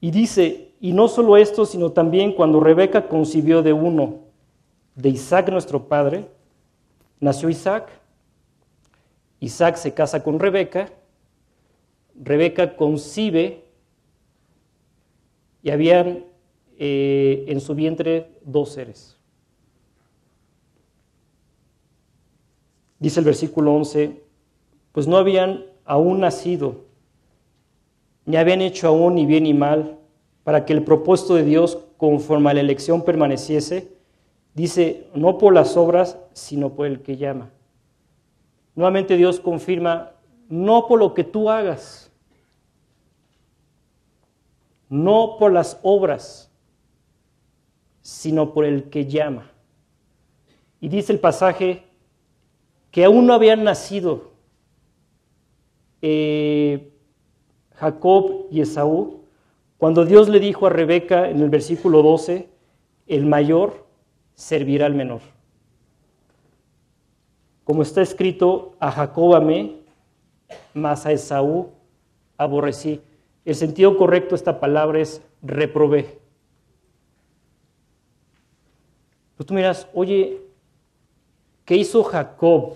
Y 0.00 0.10
dice, 0.10 0.74
y 0.80 0.92
no 0.92 1.08
solo 1.08 1.36
esto, 1.36 1.64
sino 1.64 1.92
también 1.92 2.32
cuando 2.32 2.60
Rebeca 2.60 3.08
concibió 3.08 3.62
de 3.62 3.72
uno, 3.72 4.20
de 4.94 5.08
Isaac 5.08 5.50
nuestro 5.50 5.88
padre, 5.88 6.28
nació 7.20 7.48
Isaac, 7.48 7.88
Isaac 9.40 9.76
se 9.76 9.92
casa 9.92 10.22
con 10.22 10.38
Rebeca, 10.38 10.90
Rebeca 12.14 12.76
concibe 12.76 13.64
y 15.62 15.70
habían 15.70 16.24
eh, 16.78 17.44
en 17.48 17.60
su 17.60 17.74
vientre 17.74 18.38
dos 18.44 18.70
seres. 18.70 19.18
Dice 22.98 23.20
el 23.20 23.26
versículo 23.26 23.74
11, 23.74 24.22
pues 24.92 25.06
no 25.06 25.16
habían 25.16 25.66
aún 25.84 26.20
nacido, 26.20 26.84
ni 28.24 28.36
habían 28.36 28.62
hecho 28.62 28.88
aún 28.88 29.16
ni 29.16 29.26
bien 29.26 29.44
ni 29.44 29.52
mal, 29.52 29.98
para 30.42 30.64
que 30.64 30.72
el 30.72 30.84
propósito 30.84 31.34
de 31.34 31.44
Dios 31.44 31.78
conforme 31.96 32.50
a 32.50 32.54
la 32.54 32.60
elección 32.60 33.02
permaneciese, 33.02 33.92
dice, 34.54 35.08
no 35.14 35.38
por 35.38 35.54
las 35.54 35.76
obras, 35.76 36.18
sino 36.32 36.74
por 36.74 36.86
el 36.86 37.02
que 37.02 37.16
llama. 37.16 37.50
Nuevamente 38.74 39.16
Dios 39.16 39.40
confirma, 39.40 40.12
no 40.48 40.86
por 40.86 40.98
lo 40.98 41.14
que 41.14 41.24
tú 41.24 41.50
hagas, 41.50 42.10
no 44.88 45.36
por 45.38 45.52
las 45.52 45.78
obras, 45.82 46.50
sino 48.04 48.52
por 48.52 48.66
el 48.66 48.90
que 48.90 49.06
llama. 49.06 49.50
Y 50.78 50.88
dice 50.88 51.10
el 51.10 51.20
pasaje 51.20 51.84
que 52.90 53.06
aún 53.06 53.26
no 53.26 53.32
habían 53.32 53.64
nacido 53.64 54.32
eh, 56.02 56.92
Jacob 57.76 58.46
y 58.50 58.60
Esaú, 58.60 59.22
cuando 59.78 60.04
Dios 60.04 60.28
le 60.28 60.38
dijo 60.38 60.66
a 60.66 60.70
Rebeca 60.70 61.30
en 61.30 61.40
el 61.40 61.48
versículo 61.48 62.02
12, 62.02 62.46
el 63.06 63.24
mayor 63.24 63.86
servirá 64.34 64.84
al 64.84 64.94
menor. 64.94 65.22
Como 67.64 67.80
está 67.80 68.02
escrito, 68.02 68.74
a 68.80 68.90
Jacob 68.90 69.34
amé, 69.34 69.76
mas 70.74 71.06
a 71.06 71.12
Esaú 71.12 71.70
aborrecí. 72.36 73.00
El 73.46 73.54
sentido 73.54 73.96
correcto 73.96 74.30
de 74.30 74.36
esta 74.36 74.60
palabra 74.60 75.00
es 75.00 75.22
reprobé. 75.40 76.23
Pues 79.36 79.46
tú 79.46 79.54
miras, 79.54 79.88
oye, 79.94 80.40
¿qué 81.64 81.76
hizo 81.76 82.04
Jacob 82.04 82.74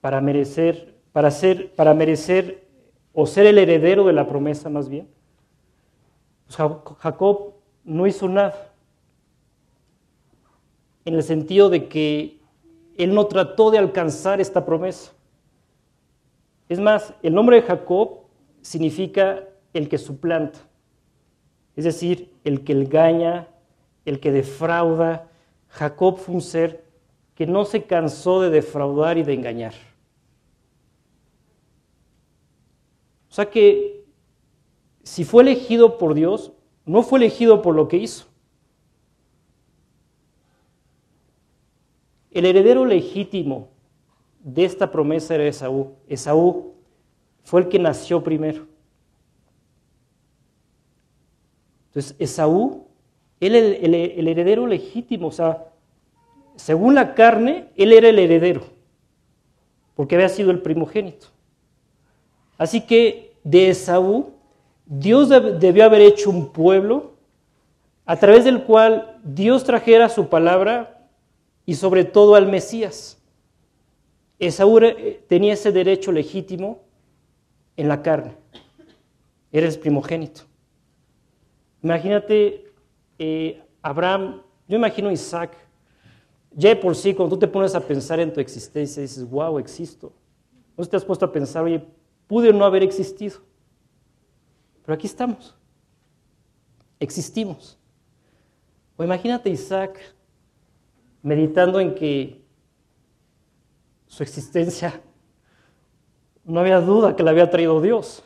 para 0.00 0.20
merecer, 0.20 0.94
para 1.12 1.30
ser, 1.30 1.72
para 1.74 1.94
merecer 1.94 2.66
o 3.12 3.26
ser 3.26 3.46
el 3.46 3.58
heredero 3.58 4.04
de 4.06 4.12
la 4.12 4.26
promesa 4.26 4.68
más 4.68 4.88
bien? 4.88 5.08
Pues 6.46 6.56
Jacob 6.98 7.54
no 7.84 8.06
hizo 8.06 8.28
nada, 8.28 8.70
en 11.04 11.14
el 11.14 11.22
sentido 11.22 11.70
de 11.70 11.88
que 11.88 12.38
él 12.96 13.14
no 13.14 13.26
trató 13.26 13.70
de 13.70 13.78
alcanzar 13.78 14.40
esta 14.40 14.64
promesa. 14.64 15.12
Es 16.68 16.78
más, 16.78 17.14
el 17.22 17.34
nombre 17.34 17.56
de 17.56 17.62
Jacob 17.62 18.20
significa 18.60 19.44
el 19.72 19.88
que 19.88 19.98
suplanta, 19.98 20.58
es 21.76 21.84
decir, 21.84 22.32
el 22.44 22.62
que 22.62 22.72
engaña, 22.72 23.48
el 24.10 24.20
que 24.20 24.32
defrauda. 24.32 25.30
Jacob 25.68 26.18
fue 26.18 26.34
un 26.34 26.40
ser 26.40 26.84
que 27.34 27.46
no 27.46 27.64
se 27.64 27.84
cansó 27.84 28.42
de 28.42 28.50
defraudar 28.50 29.16
y 29.16 29.22
de 29.22 29.34
engañar. 29.34 29.74
O 33.30 33.32
sea 33.32 33.48
que 33.48 34.04
si 35.02 35.24
fue 35.24 35.42
elegido 35.42 35.96
por 35.96 36.14
Dios, 36.14 36.52
no 36.84 37.02
fue 37.02 37.20
elegido 37.20 37.62
por 37.62 37.74
lo 37.74 37.88
que 37.88 37.96
hizo. 37.96 38.26
El 42.32 42.44
heredero 42.44 42.84
legítimo 42.84 43.68
de 44.40 44.64
esta 44.64 44.90
promesa 44.90 45.34
era 45.34 45.46
Esaú. 45.46 45.94
Esaú 46.08 46.74
fue 47.44 47.62
el 47.62 47.68
que 47.68 47.78
nació 47.78 48.22
primero. 48.22 48.66
Entonces, 51.88 52.14
Esaú, 52.18 52.89
él 53.40 53.54
el, 53.54 53.94
el 53.94 54.28
heredero 54.28 54.66
legítimo, 54.66 55.28
o 55.28 55.32
sea, 55.32 55.66
según 56.56 56.94
la 56.94 57.14
carne, 57.14 57.68
él 57.76 57.92
era 57.92 58.08
el 58.08 58.18
heredero, 58.18 58.62
porque 59.94 60.14
había 60.14 60.28
sido 60.28 60.50
el 60.50 60.60
primogénito. 60.60 61.28
Así 62.58 62.82
que 62.82 63.32
de 63.42 63.70
Esaú, 63.70 64.34
Dios 64.84 65.28
debió 65.28 65.84
haber 65.84 66.02
hecho 66.02 66.28
un 66.30 66.52
pueblo 66.52 67.14
a 68.04 68.16
través 68.16 68.44
del 68.44 68.64
cual 68.64 69.18
Dios 69.22 69.64
trajera 69.64 70.08
su 70.08 70.28
palabra 70.28 71.06
y 71.64 71.74
sobre 71.74 72.04
todo 72.04 72.34
al 72.34 72.48
Mesías. 72.48 73.22
Esaú 74.38 74.78
eh, 74.80 75.22
tenía 75.28 75.52
ese 75.52 75.70
derecho 75.70 76.12
legítimo 76.12 76.80
en 77.76 77.88
la 77.88 78.02
carne. 78.02 78.32
Era 79.52 79.66
el 79.68 79.78
primogénito. 79.78 80.42
Imagínate 81.82 82.69
eh, 83.22 83.62
Abraham, 83.82 84.40
yo 84.66 84.78
imagino 84.78 85.10
Isaac. 85.10 85.54
Ya 86.52 86.80
por 86.80 86.96
sí, 86.96 87.12
cuando 87.12 87.36
tú 87.36 87.40
te 87.40 87.46
pones 87.46 87.74
a 87.74 87.80
pensar 87.80 88.18
en 88.18 88.32
tu 88.32 88.40
existencia, 88.40 89.02
dices, 89.02 89.28
wow, 89.28 89.58
existo. 89.58 90.10
¿No 90.74 90.86
te 90.86 90.96
has 90.96 91.04
puesto 91.04 91.26
a 91.26 91.30
pensar, 91.30 91.62
oye, 91.62 91.84
pude 92.26 92.50
no 92.50 92.64
haber 92.64 92.82
existido? 92.82 93.40
Pero 94.82 94.94
aquí 94.94 95.06
estamos. 95.06 95.54
Existimos. 96.98 97.78
O 98.96 99.04
imagínate 99.04 99.50
Isaac 99.50 100.00
meditando 101.22 101.78
en 101.78 101.94
que 101.94 102.42
su 104.06 104.22
existencia 104.22 104.98
no 106.42 106.58
había 106.58 106.80
duda 106.80 107.14
que 107.14 107.22
la 107.22 107.32
había 107.32 107.50
traído 107.50 107.82
Dios. 107.82 108.22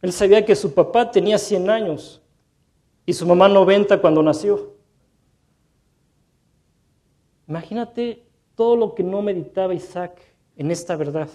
Él 0.00 0.12
sabía 0.12 0.44
que 0.44 0.54
su 0.54 0.72
papá 0.72 1.10
tenía 1.10 1.36
100 1.36 1.68
años 1.68 2.21
y 3.04 3.12
su 3.12 3.26
mamá 3.26 3.48
90 3.48 4.00
cuando 4.00 4.22
nació. 4.22 4.74
Imagínate 7.48 8.24
todo 8.54 8.76
lo 8.76 8.94
que 8.94 9.02
no 9.02 9.22
meditaba 9.22 9.74
Isaac 9.74 10.20
en 10.56 10.70
esta 10.70 10.96
verdad. 10.96 11.28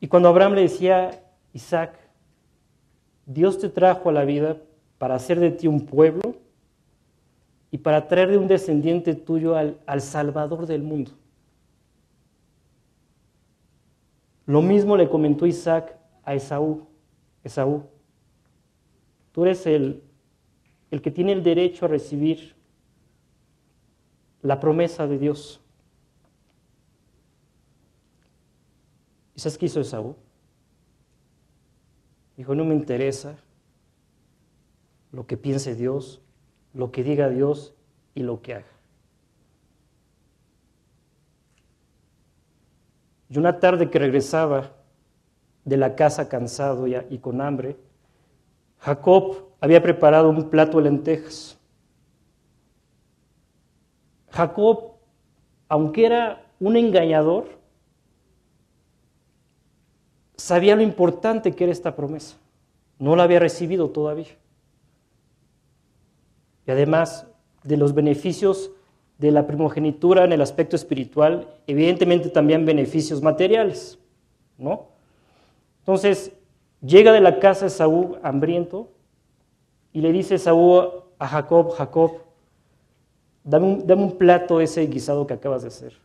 Y 0.00 0.08
cuando 0.08 0.28
Abraham 0.28 0.54
le 0.54 0.62
decía, 0.62 1.24
Isaac, 1.52 1.98
Dios 3.26 3.58
te 3.58 3.68
trajo 3.68 4.10
a 4.10 4.12
la 4.12 4.24
vida 4.24 4.58
para 4.98 5.14
hacer 5.14 5.40
de 5.40 5.50
ti 5.50 5.66
un 5.66 5.86
pueblo 5.86 6.34
y 7.70 7.78
para 7.78 8.06
traer 8.06 8.30
de 8.30 8.38
un 8.38 8.46
descendiente 8.46 9.14
tuyo 9.14 9.56
al, 9.56 10.00
Salvador 10.00 10.66
del 10.66 10.82
mundo. 10.82 11.12
Lo 14.46 14.60
mismo 14.60 14.96
le 14.96 15.08
comentó 15.08 15.46
Isaac 15.46 15.96
a 16.22 16.34
Esaú. 16.34 16.86
Esaú, 17.42 17.84
tú 19.34 19.42
eres 19.42 19.66
el, 19.66 20.00
el 20.92 21.02
que 21.02 21.10
tiene 21.10 21.32
el 21.32 21.42
derecho 21.42 21.86
a 21.86 21.88
recibir 21.88 22.54
la 24.42 24.60
promesa 24.60 25.08
de 25.08 25.18
Dios. 25.18 25.60
¿Y 29.34 29.40
sabes 29.40 29.58
qué 29.58 29.66
hizo 29.66 29.80
Esaú? 29.80 30.14
Dijo, 32.36 32.54
no 32.54 32.64
me 32.64 32.76
interesa 32.76 33.36
lo 35.10 35.26
que 35.26 35.36
piense 35.36 35.74
Dios, 35.74 36.20
lo 36.72 36.92
que 36.92 37.02
diga 37.02 37.28
Dios 37.28 37.74
y 38.14 38.22
lo 38.22 38.40
que 38.40 38.54
haga. 38.54 38.66
Y 43.28 43.38
una 43.38 43.58
tarde 43.58 43.90
que 43.90 43.98
regresaba 43.98 44.76
de 45.64 45.76
la 45.76 45.96
casa 45.96 46.28
cansado 46.28 46.86
y, 46.86 47.18
con 47.18 47.40
hambre, 47.40 47.76
Jacob 48.84 49.46
había 49.60 49.82
preparado 49.82 50.28
un 50.28 50.50
plato 50.50 50.76
de 50.76 50.84
lentejas. 50.84 51.58
Jacob, 54.28 54.96
aunque 55.70 56.04
era 56.04 56.44
un 56.60 56.76
engañador, 56.76 57.48
sabía 60.36 60.76
lo 60.76 60.82
importante 60.82 61.52
que 61.52 61.64
era 61.64 61.72
esta 61.72 61.96
promesa. 61.96 62.36
No 62.98 63.16
la 63.16 63.22
había 63.22 63.38
recibido 63.38 63.88
todavía. 63.88 64.36
Y 66.66 66.70
además 66.70 67.26
de 67.62 67.78
los 67.78 67.94
beneficios 67.94 68.70
de 69.16 69.30
la 69.30 69.46
primogenitura 69.46 70.24
en 70.24 70.32
el 70.32 70.42
aspecto 70.42 70.76
espiritual, 70.76 71.48
evidentemente 71.66 72.28
también 72.28 72.66
beneficios 72.66 73.22
materiales, 73.22 73.98
¿no? 74.58 74.88
Entonces, 75.78 76.32
llega 76.84 77.12
de 77.12 77.20
la 77.20 77.40
casa 77.40 77.66
de 77.66 77.70
Saúl 77.70 78.18
hambriento 78.22 78.90
y 79.92 80.00
le 80.00 80.12
dice 80.12 80.38
Saúl 80.38 81.04
a 81.18 81.28
Jacob, 81.28 81.70
Jacob, 81.72 82.18
dame 83.42 83.66
un, 83.66 83.86
dame 83.86 84.02
un 84.02 84.18
plato 84.18 84.60
ese 84.60 84.86
guisado 84.86 85.26
que 85.26 85.34
acabas 85.34 85.62
de 85.62 85.68
hacer. 85.68 85.98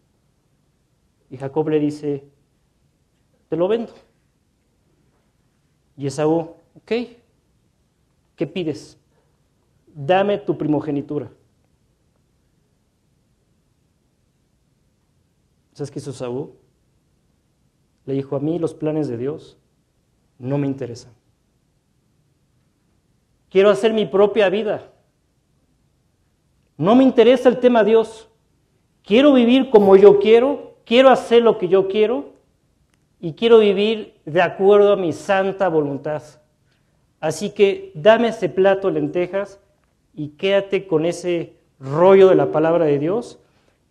Y 1.30 1.38
Jacob 1.38 1.68
le 1.70 1.80
dice, 1.80 2.24
te 3.50 3.56
lo 3.56 3.68
vendo. 3.68 3.94
Y 5.98 6.08
Esaú, 6.08 6.56
ok, 6.76 6.92
¿qué 8.36 8.48
pides? 8.48 8.98
Dame 9.88 10.38
tu 10.38 10.58
primogenitura. 10.58 11.30
¿Sabes 15.74 15.92
qué 15.92 16.00
hizo 16.00 16.12
Esaú? 16.12 16.56
Le 18.06 18.13
dijo, 18.13 18.36
a 18.36 18.39
mí 18.39 18.60
los 18.60 18.74
planes 18.74 19.08
de 19.08 19.18
Dios 19.18 19.58
no 20.39 20.58
me 20.58 20.65
interesan. 20.65 21.12
Quiero 23.49 23.69
hacer 23.69 23.93
mi 23.93 24.06
propia 24.06 24.49
vida. 24.49 24.89
No 26.78 26.95
me 26.95 27.04
interesa 27.04 27.49
el 27.49 27.60
tema 27.60 27.84
Dios. 27.84 28.30
Quiero 29.04 29.34
vivir 29.34 29.69
como 29.69 29.95
yo 29.95 30.19
quiero, 30.19 30.78
quiero 30.86 31.10
hacer 31.10 31.43
lo 31.43 31.58
que 31.58 31.67
yo 31.67 31.88
quiero 31.88 32.34
y 33.19 33.34
quiero 33.34 33.60
vivir 33.60 34.15
de 34.25 34.41
acuerdo 34.41 34.93
a 34.93 34.97
mi 34.97 35.12
santa 35.12 35.67
voluntad. 35.67 36.23
Así 37.19 37.49
que 37.49 37.91
dame 37.95 38.30
ese 38.30 38.47
plato 38.47 38.88
de 38.88 38.93
lentejas 38.93 39.60
y 40.13 40.30
quédate 40.30 40.88
con 40.88 41.06
ese 41.06 41.54
rollo 41.80 42.30
de 42.30 42.36
la 42.36 42.52
palabra 42.52 42.86
de 42.86 42.99
Dios, 42.99 43.39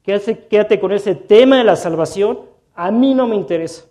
quédate 0.02 0.80
con 0.80 0.92
ese 0.92 1.14
tema 1.14 1.58
de 1.58 1.64
la 1.64 1.76
salvación, 1.76 2.40
a 2.74 2.90
mí 2.90 3.14
no 3.14 3.26
me 3.26 3.36
interesa. 3.36 3.84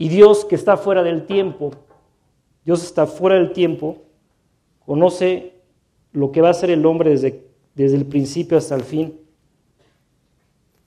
Y 0.00 0.08
Dios 0.08 0.46
que 0.46 0.54
está 0.54 0.78
fuera 0.78 1.02
del 1.02 1.26
tiempo, 1.26 1.72
Dios 2.64 2.82
está 2.82 3.06
fuera 3.06 3.36
del 3.36 3.52
tiempo, 3.52 3.98
conoce 4.86 5.60
lo 6.12 6.32
que 6.32 6.40
va 6.40 6.48
a 6.48 6.52
hacer 6.52 6.70
el 6.70 6.86
hombre 6.86 7.10
desde, 7.10 7.46
desde 7.74 7.98
el 7.98 8.06
principio 8.06 8.56
hasta 8.56 8.74
el 8.74 8.82
fin, 8.82 9.20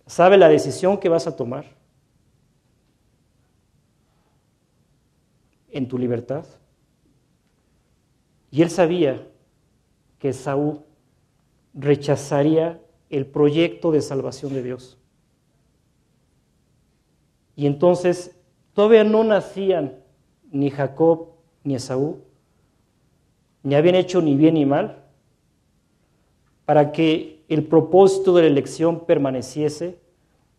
sabe 0.07 0.35
la 0.35 0.49
decisión 0.49 0.97
que 0.97 1.09
vas 1.09 1.27
a 1.27 1.35
tomar 1.35 1.75
en 5.69 5.87
tu 5.87 5.99
libertad. 5.99 6.47
Y 8.49 8.63
él 8.63 8.71
sabía 8.71 9.27
que 10.17 10.33
Saúl 10.33 10.81
rechazaría 11.75 12.81
el 13.11 13.27
proyecto 13.27 13.91
de 13.91 14.01
salvación 14.01 14.55
de 14.55 14.63
Dios. 14.63 14.97
Y 17.55 17.67
entonces 17.67 18.39
Todavía 18.73 19.03
no 19.03 19.23
nacían 19.23 19.99
ni 20.51 20.69
Jacob 20.69 21.29
ni 21.63 21.75
Esaú, 21.75 22.21
ni 23.61 23.75
habían 23.75 23.95
hecho 23.95 24.21
ni 24.21 24.35
bien 24.35 24.55
ni 24.55 24.65
mal, 24.65 25.03
para 26.65 26.91
que 26.91 27.43
el 27.49 27.65
propósito 27.65 28.33
de 28.35 28.43
la 28.43 28.47
elección 28.47 29.05
permaneciese, 29.05 29.99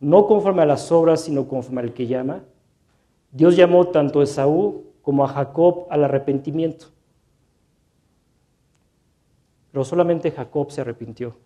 no 0.01 0.27
conforme 0.27 0.63
a 0.63 0.67
las 0.67 0.91
obras, 0.93 1.23
sino 1.23 1.49
conforme 1.49 1.81
al 1.81 1.93
que 1.93 2.07
llama. 2.07 2.45
Dios 3.33 3.57
llamó 3.57 3.89
tanto 3.89 4.21
a 4.21 4.25
Esaú 4.25 4.85
como 5.03 5.25
a 5.25 5.29
Jacob 5.29 5.87
al 5.91 6.05
arrepentimiento. 6.05 6.87
Pero 9.73 9.85
solamente 9.85 10.31
Jacob 10.31 10.71
se 10.71 10.83
arrepintió 10.83 11.37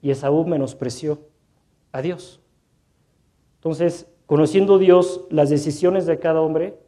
y 0.00 0.10
Esaú 0.10 0.46
menospreció 0.46 1.18
a 1.90 2.00
Dios. 2.00 2.40
Entonces, 3.56 4.06
Conociendo 4.28 4.76
Dios 4.76 5.22
las 5.30 5.48
decisiones 5.48 6.04
de 6.04 6.18
cada 6.18 6.42
hombre, 6.42 6.78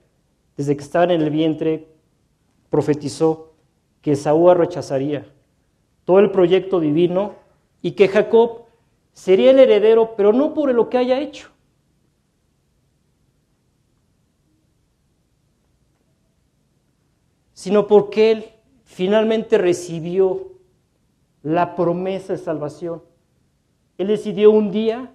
desde 0.59 0.77
que 0.77 0.83
estaban 0.83 1.11
en 1.11 1.23
el 1.23 1.31
vientre, 1.31 1.89
profetizó 2.69 3.55
que 4.03 4.15
Saúl 4.15 4.59
rechazaría 4.59 5.27
todo 6.05 6.19
el 6.19 6.31
proyecto 6.31 6.81
divino 6.81 7.37
y 7.81 7.93
que 7.93 8.09
Jacob 8.09 8.67
sería 9.15 9.53
el 9.53 9.59
heredero, 9.59 10.17
pero 10.19 10.35
no 10.35 10.53
por 10.53 10.71
lo 10.75 10.91
que 10.91 10.99
haya 10.99 11.19
hecho. 11.19 11.49
sino 17.55 17.87
porque 17.87 18.31
él 18.33 18.45
finalmente 18.85 19.59
recibió 19.59 20.53
la 21.43 21.77
promesa 21.77 22.33
de 22.33 22.39
salvación. 22.39 23.03
Él 23.99 24.09
decidió 24.09 24.51
un 24.51 24.71
día 24.71 25.13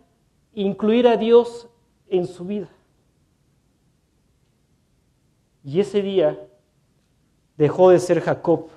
incluir 0.54 1.08
a 1.08 1.18
Dios 1.18 1.68
en 2.10 2.28
su 2.28 2.46
vida. 2.46 2.70
Y 5.64 5.80
ese 5.80 6.02
día 6.02 6.40
dejó 7.58 7.90
de 7.90 8.00
ser 8.00 8.22
Jacob, 8.22 8.68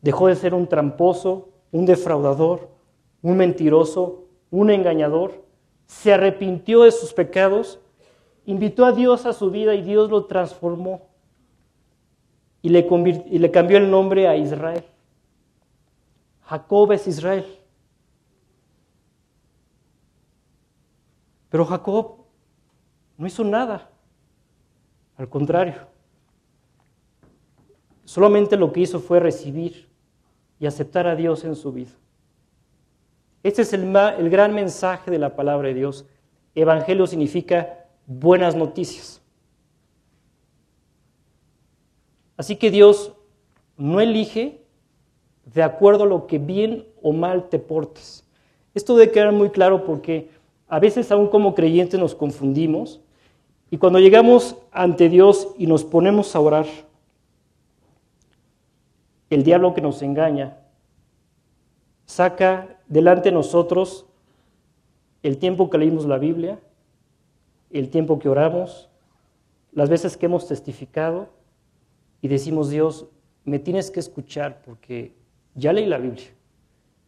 dejó 0.00 0.28
de 0.28 0.36
ser 0.36 0.54
un 0.54 0.66
tramposo, 0.66 1.50
un 1.70 1.84
defraudador, 1.86 2.70
un 3.20 3.36
mentiroso, 3.36 4.24
un 4.50 4.70
engañador, 4.70 5.44
se 5.86 6.12
arrepintió 6.12 6.82
de 6.82 6.90
sus 6.90 7.12
pecados, 7.12 7.80
invitó 8.46 8.84
a 8.84 8.92
Dios 8.92 9.26
a 9.26 9.32
su 9.32 9.50
vida 9.50 9.74
y 9.74 9.82
Dios 9.82 10.10
lo 10.10 10.24
transformó 10.24 11.02
y 12.62 12.68
le, 12.70 12.86
y 13.26 13.38
le 13.38 13.50
cambió 13.50 13.76
el 13.76 13.90
nombre 13.90 14.28
a 14.28 14.36
Israel. 14.36 14.84
Jacob 16.42 16.92
es 16.92 17.06
Israel. 17.06 17.46
Pero 21.52 21.66
Jacob 21.66 22.16
no 23.18 23.26
hizo 23.26 23.44
nada. 23.44 23.90
Al 25.18 25.28
contrario, 25.28 25.74
solamente 28.06 28.56
lo 28.56 28.72
que 28.72 28.80
hizo 28.80 28.98
fue 28.98 29.20
recibir 29.20 29.86
y 30.58 30.64
aceptar 30.64 31.06
a 31.06 31.14
Dios 31.14 31.44
en 31.44 31.54
su 31.54 31.70
vida. 31.70 31.90
Este 33.42 33.60
es 33.60 33.72
el, 33.74 33.94
el, 33.94 34.30
gran 34.30 34.54
mensaje 34.54 35.10
de 35.10 35.18
la 35.18 35.36
palabra 35.36 35.68
de 35.68 35.74
Dios. 35.74 36.06
Evangelio 36.54 37.06
significa 37.06 37.84
buenas 38.06 38.56
noticias. 38.56 39.20
Así 42.38 42.56
que 42.56 42.70
Dios 42.70 43.12
no 43.76 44.00
elige 44.00 44.64
de 45.44 45.62
acuerdo 45.62 46.04
a 46.04 46.06
lo 46.06 46.26
que 46.26 46.38
bien 46.38 46.86
o 47.02 47.12
mal 47.12 47.50
te 47.50 47.58
portes. 47.58 48.26
Esto 48.72 48.96
debe 48.96 49.12
quedar 49.12 49.32
muy 49.32 49.50
claro 49.50 49.84
porque 49.84 50.30
a 50.72 50.78
veces 50.78 51.12
aún 51.12 51.28
como 51.28 51.54
creyentes 51.54 52.00
nos 52.00 52.14
confundimos 52.14 53.02
y 53.70 53.76
cuando 53.76 53.98
llegamos 53.98 54.56
ante 54.70 55.10
Dios 55.10 55.48
y 55.58 55.66
nos 55.66 55.84
ponemos 55.84 56.34
a 56.34 56.40
orar, 56.40 56.64
el 59.28 59.42
diablo 59.42 59.74
que 59.74 59.82
nos 59.82 60.00
engaña 60.00 60.56
saca 62.06 62.78
delante 62.88 63.28
de 63.28 63.34
nosotros 63.34 64.06
el 65.22 65.36
tiempo 65.36 65.68
que 65.68 65.76
leímos 65.76 66.06
la 66.06 66.16
Biblia, 66.16 66.58
el 67.70 67.90
tiempo 67.90 68.18
que 68.18 68.30
oramos, 68.30 68.88
las 69.72 69.90
veces 69.90 70.16
que 70.16 70.24
hemos 70.24 70.48
testificado 70.48 71.28
y 72.22 72.28
decimos, 72.28 72.70
Dios, 72.70 73.08
me 73.44 73.58
tienes 73.58 73.90
que 73.90 74.00
escuchar 74.00 74.62
porque 74.62 75.12
ya 75.54 75.74
leí 75.74 75.84
la 75.84 75.98
Biblia, 75.98 76.30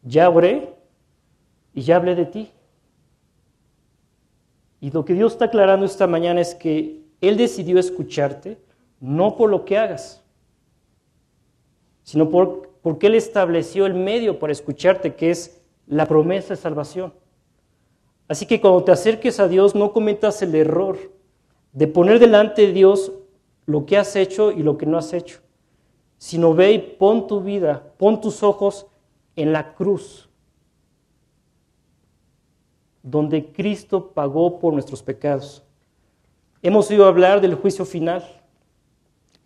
ya 0.03 0.29
oré 0.29 0.75
y 1.73 1.81
ya 1.81 1.97
hablé 1.97 2.15
de 2.15 2.27
ti. 2.27 2.51
Y 4.85 4.91
lo 4.91 5.03
que 5.03 5.15
Dios 5.15 5.33
está 5.33 5.47
aclarando 5.47 5.87
esta 5.87 6.07
mañana 6.07 6.43
es 6.43 6.55
que 6.55 7.01
Él 7.23 7.39
decidió 7.39 7.79
escucharte 7.79 8.59
no 9.01 9.35
por 9.35 9.49
lo 9.49 9.65
que 9.65 9.79
hagas, 9.79 10.23
sino 12.03 12.29
por, 12.29 12.69
porque 12.83 13.07
Él 13.07 13.15
estableció 13.15 13.87
el 13.87 13.95
medio 13.95 14.39
para 14.39 14.53
escucharte, 14.53 15.15
que 15.15 15.31
es 15.31 15.63
la 15.87 16.05
promesa 16.05 16.49
de 16.51 16.61
salvación. 16.61 17.15
Así 18.29 18.45
que 18.45 18.61
cuando 18.61 18.85
te 18.85 18.93
acerques 18.93 19.41
a 19.41 19.49
Dios, 19.49 19.75
no 19.75 19.91
cometas 19.91 20.43
el 20.43 20.55
error 20.55 20.99
de 21.73 21.87
poner 21.87 22.19
delante 22.19 22.67
de 22.67 22.75
Dios 22.75 23.11
lo 23.65 23.87
que 23.87 23.97
has 23.97 24.15
hecho 24.17 24.53
y 24.53 24.63
lo 24.63 24.77
que 24.77 24.85
no 24.85 24.99
has 24.99 25.15
hecho, 25.15 25.41
sino 26.19 26.53
ve 26.53 26.73
y 26.73 26.79
pon 26.79 27.27
tu 27.27 27.41
vida, 27.41 27.95
pon 27.97 28.21
tus 28.21 28.43
ojos 28.43 28.87
en 29.35 29.51
la 29.55 29.75
cruz 29.77 30.29
donde 33.05 33.53
Cristo 33.53 34.13
pagó 34.13 34.59
por 34.59 34.73
nuestros 34.73 35.03
pecados. 35.03 35.63
Hemos 36.63 36.91
oído 36.91 37.05
hablar 37.05 37.43
del 37.43 37.55
juicio 37.55 37.85
final, 37.85 38.25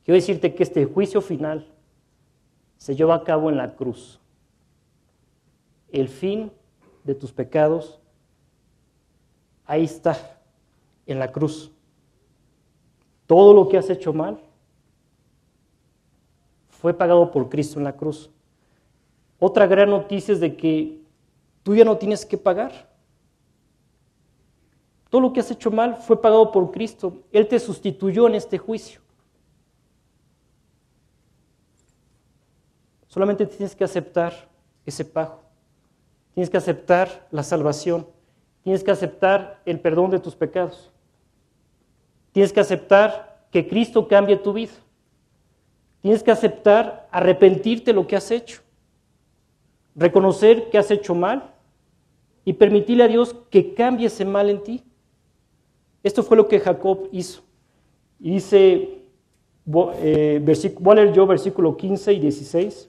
quiero 0.04 0.14
decirte 0.14 0.54
que 0.54 0.62
este 0.62 0.84
juicio 0.84 1.20
final 1.20 1.66
se 2.78 2.94
lleva 2.94 3.16
a 3.16 3.24
cabo 3.24 3.50
en 3.50 3.56
la 3.56 3.74
cruz. 3.74 4.20
El 5.90 6.09
fin 6.09 6.52
de 7.02 7.16
tus 7.16 7.32
pecados, 7.32 7.98
ahí 9.66 9.82
está, 9.82 10.40
en 11.04 11.18
la 11.18 11.32
cruz. 11.32 11.72
Todo 13.26 13.52
lo 13.54 13.68
que 13.68 13.76
has 13.76 13.90
hecho 13.90 14.12
mal 14.12 14.38
fue 16.68 16.94
pagado 16.94 17.32
por 17.32 17.48
Cristo 17.48 17.80
en 17.80 17.84
la 17.84 17.96
cruz. 17.96 18.30
Otra 19.40 19.66
gran 19.66 19.90
noticia 19.90 20.32
es 20.32 20.38
de 20.38 20.56
que 20.56 21.00
tú 21.64 21.74
ya 21.74 21.84
no 21.84 21.96
tienes 21.96 22.24
que 22.24 22.38
pagar. 22.38 22.88
Todo 25.11 25.22
lo 25.22 25.32
que 25.32 25.40
has 25.40 25.50
hecho 25.50 25.70
mal 25.70 25.96
fue 25.96 26.20
pagado 26.20 26.52
por 26.52 26.70
Cristo. 26.70 27.22
Él 27.32 27.48
te 27.48 27.59
sustituyó 27.59 28.26
en 28.26 28.34
este 28.34 28.59
juicio. 28.59 29.00
Solamente 33.06 33.46
tienes 33.46 33.74
que 33.74 33.84
aceptar 33.84 34.48
ese 34.84 35.04
pago. 35.04 35.40
Tienes 36.34 36.50
que 36.50 36.59
aceptar 36.59 37.26
la 37.30 37.42
salvación. 37.42 38.06
Tienes 38.62 38.84
que 38.84 38.90
aceptar 38.90 39.62
el 39.64 39.80
perdón 39.80 40.11
de 40.11 40.20
tus 40.20 40.36
pecados. 40.36 40.92
Tienes 42.32 42.52
que 42.52 42.61
aceptar 42.61 43.46
que 43.50 43.66
Cristo 43.66 44.06
cambie 44.06 44.36
tu 44.36 44.52
vida. 44.52 44.74
Tienes 46.02 46.22
que 46.22 46.30
aceptar, 46.30 47.09
arrepentirte 47.11 47.86
de 47.86 47.94
lo 47.94 48.06
que 48.06 48.16
has 48.16 48.30
hecho. 48.30 48.61
Reconocer 49.96 50.70
que 50.70 50.78
has 50.78 50.90
hecho 50.90 51.14
mal 51.14 51.54
y 52.44 52.52
permitirle 52.52 53.04
a 53.04 53.09
Dios 53.09 53.34
que 53.50 53.74
cambie 53.74 54.06
ese 54.06 54.24
mal 54.24 54.48
en 54.50 54.62
ti. 54.62 54.84
Esto 56.03 56.22
fue 56.22 56.36
lo 56.36 56.49
que 56.49 56.61
Jacob 56.61 57.09
hizo. 57.12 57.42
Y 58.20 58.30
dice, 58.32 58.99
eh, 60.01 60.74
voy 60.80 60.92
a 60.92 60.94
leer 60.94 61.12
yo 61.12 61.26
versículo 61.26 61.76
15 61.76 62.12
y 62.12 62.20
16. 62.20 62.88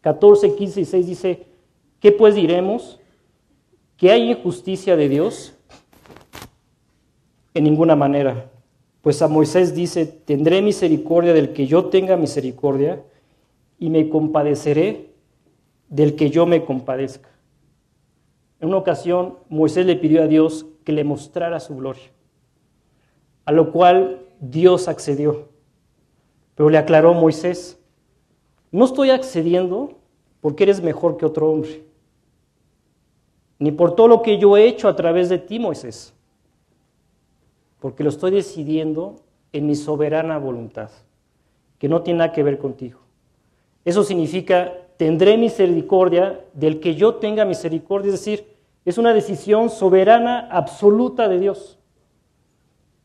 14, 0.00 0.54
15 0.54 0.80
y 0.80 0.84
16 0.84 1.06
dice, 1.06 1.46
¿qué 2.00 2.12
pues 2.12 2.34
diremos? 2.34 2.98
¿Que 3.96 4.10
hay 4.10 4.30
injusticia 4.30 4.96
de 4.96 5.08
Dios? 5.08 5.54
En 7.52 7.64
ninguna 7.64 7.96
manera. 7.96 8.50
Pues 9.02 9.22
a 9.22 9.28
Moisés 9.28 9.74
dice, 9.74 10.06
tendré 10.06 10.62
misericordia 10.62 11.32
del 11.32 11.52
que 11.52 11.66
yo 11.66 11.86
tenga 11.86 12.16
misericordia 12.16 13.02
y 13.78 13.90
me 13.90 14.08
compadeceré 14.08 15.10
del 15.88 16.16
que 16.16 16.30
yo 16.30 16.46
me 16.46 16.64
compadezca. 16.64 17.28
En 18.60 18.68
una 18.68 18.76
ocasión, 18.76 19.38
Moisés 19.48 19.86
le 19.86 19.96
pidió 19.96 20.22
a 20.22 20.26
Dios 20.26 20.66
que 20.84 20.92
le 20.92 21.02
mostrara 21.02 21.60
su 21.60 21.76
gloria, 21.76 22.10
a 23.44 23.52
lo 23.52 23.72
cual 23.72 24.26
Dios 24.40 24.88
accedió. 24.88 25.48
Pero 26.54 26.70
le 26.70 26.78
aclaró 26.78 27.14
Moisés, 27.14 27.78
no 28.70 28.84
estoy 28.84 29.10
accediendo 29.10 29.98
porque 30.40 30.64
eres 30.64 30.82
mejor 30.82 31.16
que 31.16 31.26
otro 31.26 31.50
hombre, 31.50 31.84
ni 33.58 33.72
por 33.72 33.94
todo 33.94 34.08
lo 34.08 34.22
que 34.22 34.38
yo 34.38 34.56
he 34.56 34.66
hecho 34.66 34.88
a 34.88 34.96
través 34.96 35.28
de 35.28 35.38
ti, 35.38 35.58
Moisés, 35.58 36.14
porque 37.78 38.02
lo 38.02 38.10
estoy 38.10 38.30
decidiendo 38.30 39.16
en 39.52 39.66
mi 39.66 39.74
soberana 39.74 40.38
voluntad, 40.38 40.90
que 41.78 41.88
no 41.88 42.02
tiene 42.02 42.18
nada 42.18 42.32
que 42.32 42.42
ver 42.42 42.58
contigo. 42.58 43.00
Eso 43.84 44.04
significa, 44.04 44.72
tendré 44.96 45.36
misericordia 45.36 46.44
del 46.54 46.80
que 46.80 46.94
yo 46.94 47.16
tenga 47.16 47.44
misericordia, 47.44 48.12
es 48.12 48.20
decir, 48.20 48.46
es 48.84 48.98
una 48.98 49.12
decisión 49.12 49.68
soberana 49.68 50.48
absoluta 50.50 51.28
de 51.28 51.40
Dios. 51.40 51.79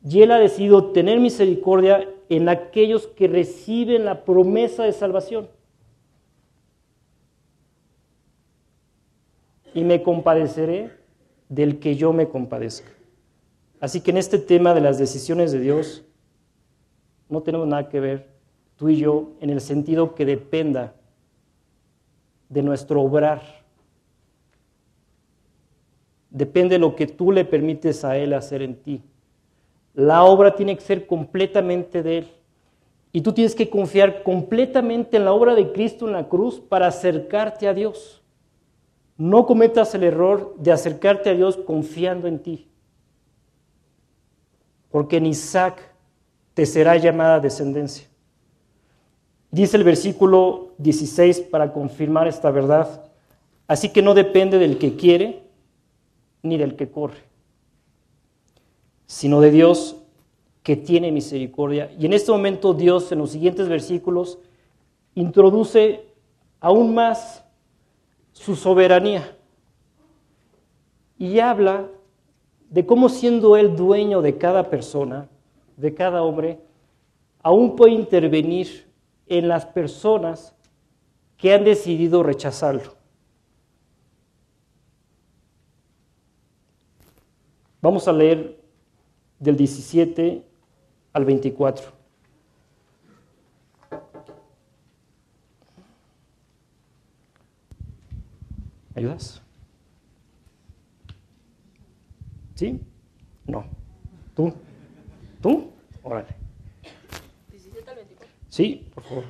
Y 0.07 0.21
Él 0.21 0.31
ha 0.31 0.39
decidido 0.39 0.91
tener 0.91 1.19
misericordia 1.19 2.07
en 2.29 2.47
aquellos 2.47 3.07
que 3.07 3.27
reciben 3.27 4.05
la 4.05 4.23
promesa 4.23 4.83
de 4.83 4.93
salvación. 4.93 5.47
y 9.75 9.83
me 9.83 10.01
compadeceré 10.01 10.89
del 11.49 11.79
que 11.79 11.95
yo 11.97 12.13
me 12.13 12.29
compadezca. 12.29 12.89
Así 13.81 13.99
que 13.99 14.11
en 14.11 14.17
este 14.17 14.39
tema 14.39 14.73
de 14.73 14.79
las 14.79 14.97
decisiones 14.97 15.51
de 15.51 15.59
Dios, 15.59 16.03
no 17.29 17.41
tenemos 17.43 17.67
nada 17.67 17.89
que 17.89 17.99
ver 17.99 18.29
tú 18.77 18.89
y 18.89 18.97
yo 18.97 19.33
en 19.41 19.49
el 19.49 19.59
sentido 19.59 20.15
que 20.15 20.25
dependa 20.25 20.95
de 22.47 22.63
nuestro 22.63 23.01
obrar. 23.01 23.41
Depende 26.29 26.75
de 26.75 26.79
lo 26.79 26.95
que 26.95 27.07
tú 27.07 27.33
le 27.33 27.43
permites 27.43 28.05
a 28.05 28.17
Él 28.17 28.33
hacer 28.33 28.61
en 28.61 28.75
ti. 28.81 29.03
La 29.95 30.23
obra 30.23 30.55
tiene 30.55 30.75
que 30.75 30.81
ser 30.81 31.07
completamente 31.07 32.03
de 32.03 32.19
Él. 32.19 32.27
Y 33.11 33.21
tú 33.21 33.31
tienes 33.31 33.55
que 33.55 33.69
confiar 33.69 34.23
completamente 34.23 35.15
en 35.15 35.25
la 35.25 35.31
obra 35.31 35.55
de 35.55 35.71
Cristo 35.71 36.05
en 36.05 36.13
la 36.13 36.27
cruz 36.27 36.59
para 36.59 36.87
acercarte 36.87 37.67
a 37.67 37.73
Dios. 37.73 38.21
No 39.17 39.45
cometas 39.45 39.95
el 39.95 40.03
error 40.03 40.53
de 40.57 40.73
acercarte 40.73 41.29
a 41.29 41.33
Dios 41.33 41.55
confiando 41.55 42.27
en 42.27 42.39
ti, 42.39 42.67
porque 44.91 45.17
en 45.17 45.27
Isaac 45.27 45.79
te 46.53 46.65
será 46.65 46.97
llamada 46.97 47.39
descendencia. 47.39 48.07
Dice 49.51 49.77
el 49.77 49.85
versículo 49.85 50.73
16 50.79 51.39
para 51.39 51.71
confirmar 51.71 52.27
esta 52.27 52.51
verdad, 52.51 53.09
así 53.67 53.87
que 53.87 54.01
no 54.01 54.13
depende 54.13 54.59
del 54.59 54.77
que 54.77 54.97
quiere 54.97 55.43
ni 56.41 56.57
del 56.57 56.75
que 56.75 56.91
corre, 56.91 57.23
sino 59.05 59.41
de 59.41 59.51
Dios 59.51 59.97
que 60.63 60.75
tiene 60.75 61.11
misericordia. 61.11 61.91
Y 61.99 62.05
en 62.05 62.13
este 62.13 62.31
momento 62.31 62.73
Dios 62.73 63.11
en 63.11 63.19
los 63.19 63.31
siguientes 63.31 63.69
versículos 63.69 64.39
introduce 65.13 66.05
aún 66.59 66.93
más 66.95 67.45
su 68.31 68.55
soberanía. 68.55 69.37
Y 71.17 71.39
habla 71.39 71.87
de 72.69 72.85
cómo 72.85 73.09
siendo 73.09 73.55
Él 73.57 73.75
dueño 73.75 74.21
de 74.21 74.37
cada 74.37 74.69
persona, 74.69 75.29
de 75.77 75.93
cada 75.93 76.23
hombre, 76.23 76.59
aún 77.41 77.75
puede 77.75 77.93
intervenir 77.93 78.91
en 79.27 79.47
las 79.47 79.65
personas 79.65 80.55
que 81.37 81.53
han 81.53 81.63
decidido 81.63 82.23
rechazarlo. 82.23 82.95
Vamos 87.81 88.07
a 88.07 88.13
leer 88.13 88.64
del 89.45 89.55
17 89.55 90.43
al 91.13 91.25
24. 91.25 91.95
ayudas? 98.95 99.41
¿Sí? 102.55 102.79
No. 103.45 103.65
¿Tú? 104.35 104.53
¿Tú? 105.41 105.71
Órale. 106.01 106.27
Sí, 108.49 108.87
por 108.93 109.03
favor. 109.03 109.23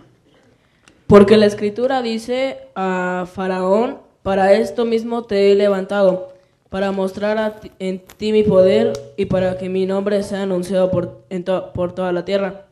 Porque 1.08 1.38
la 1.38 1.48
escritura 1.48 2.02
dice 2.02 2.68
a 2.76 3.28
Faraón, 3.32 4.00
para 4.22 4.54
esto 4.54 4.86
mismo 4.86 5.24
te 5.24 5.52
he 5.52 5.56
levantado, 5.56 6.35
para 6.70 6.92
mostrar 6.92 7.62
en 7.80 8.00
ti 8.18 8.32
mi 8.32 8.44
poder 8.44 8.94
y 9.18 9.26
para 9.26 9.58
que 9.58 9.70
mi 9.70 9.86
nombre 9.86 10.24
sea 10.24 10.44
anunciado 10.44 10.92
por, 10.92 11.26
por 11.74 11.94
toda 11.94 12.12
la 12.12 12.26
tierra. 12.26 12.68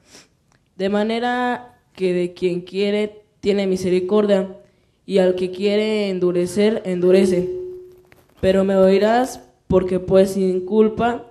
De 0.76 0.90
manera 0.90 1.80
que 1.94 2.14
de 2.14 2.34
quien 2.34 2.62
quiere 2.62 3.24
tiene 3.40 3.68
misericordia 3.68 4.58
y 5.06 5.18
al 5.18 5.36
que 5.36 5.52
quiere 5.52 6.10
endurecer, 6.10 6.82
endurece. 6.86 7.50
Pero 8.42 8.64
me 8.64 8.76
oirás 8.76 9.42
porque 9.68 10.00
pues 10.00 10.32
sin 10.32 10.66
culpa, 10.66 11.26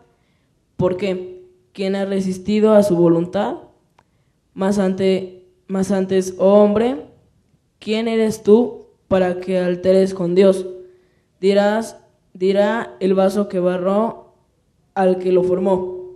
porque 0.76 1.42
quien 1.72 1.96
ha 1.96 2.04
resistido 2.04 2.74
a 2.74 2.82
su 2.82 2.96
voluntad, 2.96 3.56
más, 4.54 4.78
ante, 4.78 5.46
más 5.66 5.90
antes, 5.90 6.34
oh 6.38 6.62
hombre, 6.62 6.96
¿quién 7.78 8.08
eres 8.08 8.42
tú 8.42 8.86
para 9.08 9.40
que 9.40 9.58
alteres 9.58 10.14
con 10.14 10.34
Dios? 10.34 10.66
Dirás, 11.40 11.96
dirá 12.32 12.96
el 13.00 13.14
vaso 13.14 13.48
que 13.48 13.60
barró 13.60 14.34
al 14.94 15.18
que 15.18 15.32
lo 15.32 15.42
formó. 15.42 16.12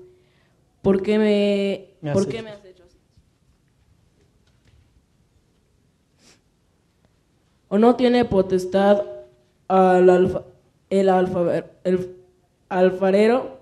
¿Por 0.82 1.02
qué 1.02 1.18
me, 1.18 2.12
¿por 2.12 2.28
qué 2.28 2.42
me 2.42 2.52
o 7.68 7.78
no 7.78 7.96
tiene 7.96 8.24
potestad 8.24 9.02
al 9.68 10.44
el, 10.90 11.08
alfarero 12.68 13.58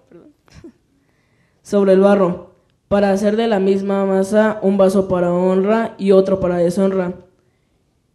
sobre 1.63 1.93
el 1.93 2.01
barro 2.01 2.51
para 2.89 3.11
hacer 3.11 3.37
de 3.37 3.49
la 3.49 3.59
misma 3.59 4.05
masa 4.05 4.59
un 4.63 4.77
vaso 4.77 5.09
para 5.09 5.33
honra 5.33 5.95
y 5.99 6.13
otro 6.13 6.39
para 6.39 6.59
deshonra. 6.59 7.15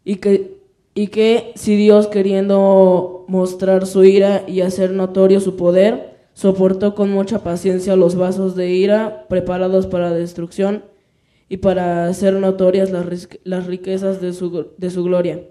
Y 0.06 0.18
que, 0.18 0.62
y 0.94 1.08
que 1.08 1.52
si 1.56 1.76
Dios 1.76 2.08
queriendo 2.08 3.19
mostrar 3.30 3.86
su 3.86 4.04
ira 4.04 4.44
y 4.48 4.62
hacer 4.62 4.92
notorio 4.92 5.40
su 5.40 5.56
poder, 5.56 6.18
soportó 6.34 6.96
con 6.96 7.12
mucha 7.12 7.44
paciencia 7.44 7.96
los 7.96 8.16
vasos 8.16 8.56
de 8.56 8.72
ira 8.72 9.28
preparados 9.30 9.86
para 9.88 10.12
destrucción, 10.12 10.84
y 11.50 11.58
para 11.58 12.08
hacer 12.08 12.36
notorias 12.36 12.92
las, 12.92 13.66
riquezas 13.66 14.22
de 14.22 14.34
su, 14.34 14.68
de 14.78 14.90
su 14.92 15.04
gloria. 15.04 15.42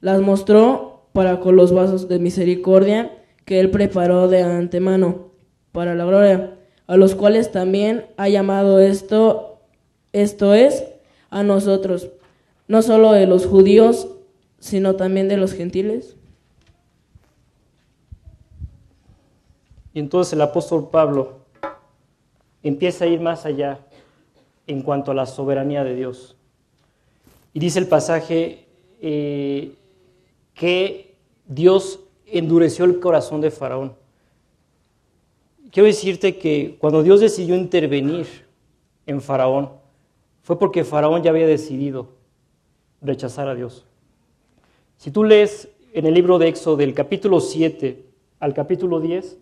Las 0.00 0.20
mostró 0.20 1.08
para 1.12 1.40
con 1.40 1.56
los 1.56 1.72
vasos 1.72 2.08
de 2.08 2.18
misericordia 2.18 3.10
que 3.46 3.58
él 3.58 3.70
preparó 3.70 4.28
de 4.28 4.42
antemano 4.42 5.30
para 5.72 5.94
la 5.94 6.04
gloria, 6.04 6.58
a 6.86 6.96
los 6.98 7.14
cuales 7.14 7.50
también 7.50 8.06
ha 8.18 8.28
llamado 8.28 8.78
esto, 8.80 9.60
esto 10.12 10.52
es, 10.52 10.84
a 11.30 11.42
nosotros, 11.42 12.10
no 12.68 12.82
solo 12.82 13.12
de 13.12 13.26
los 13.26 13.46
judíos, 13.46 14.08
sino 14.58 14.94
también 14.94 15.28
de 15.28 15.38
los 15.38 15.52
gentiles. 15.52 16.16
Y 19.94 20.00
entonces 20.00 20.32
el 20.32 20.40
apóstol 20.40 20.88
Pablo 20.90 21.34
empieza 22.64 23.04
a 23.04 23.08
ir 23.08 23.20
más 23.20 23.46
allá 23.46 23.78
en 24.66 24.82
cuanto 24.82 25.12
a 25.12 25.14
la 25.14 25.24
soberanía 25.24 25.84
de 25.84 25.94
Dios. 25.94 26.36
Y 27.52 27.60
dice 27.60 27.78
el 27.78 27.86
pasaje 27.86 28.66
eh, 29.00 29.72
que 30.52 31.14
Dios 31.46 32.00
endureció 32.26 32.84
el 32.84 32.98
corazón 32.98 33.40
de 33.40 33.52
Faraón. 33.52 33.94
Quiero 35.70 35.86
decirte 35.86 36.38
que 36.38 36.76
cuando 36.80 37.02
Dios 37.02 37.20
decidió 37.20 37.54
intervenir 37.54 38.26
en 39.06 39.20
Faraón, 39.20 39.70
fue 40.42 40.58
porque 40.58 40.84
Faraón 40.84 41.22
ya 41.22 41.30
había 41.30 41.46
decidido 41.46 42.08
rechazar 43.00 43.46
a 43.48 43.54
Dios. 43.54 43.84
Si 44.96 45.10
tú 45.10 45.22
lees 45.22 45.68
en 45.92 46.06
el 46.06 46.14
libro 46.14 46.38
de 46.38 46.48
Éxodo 46.48 46.76
del 46.76 46.94
capítulo 46.94 47.40
7 47.40 48.04
al 48.40 48.54
capítulo 48.54 49.00
10, 49.00 49.38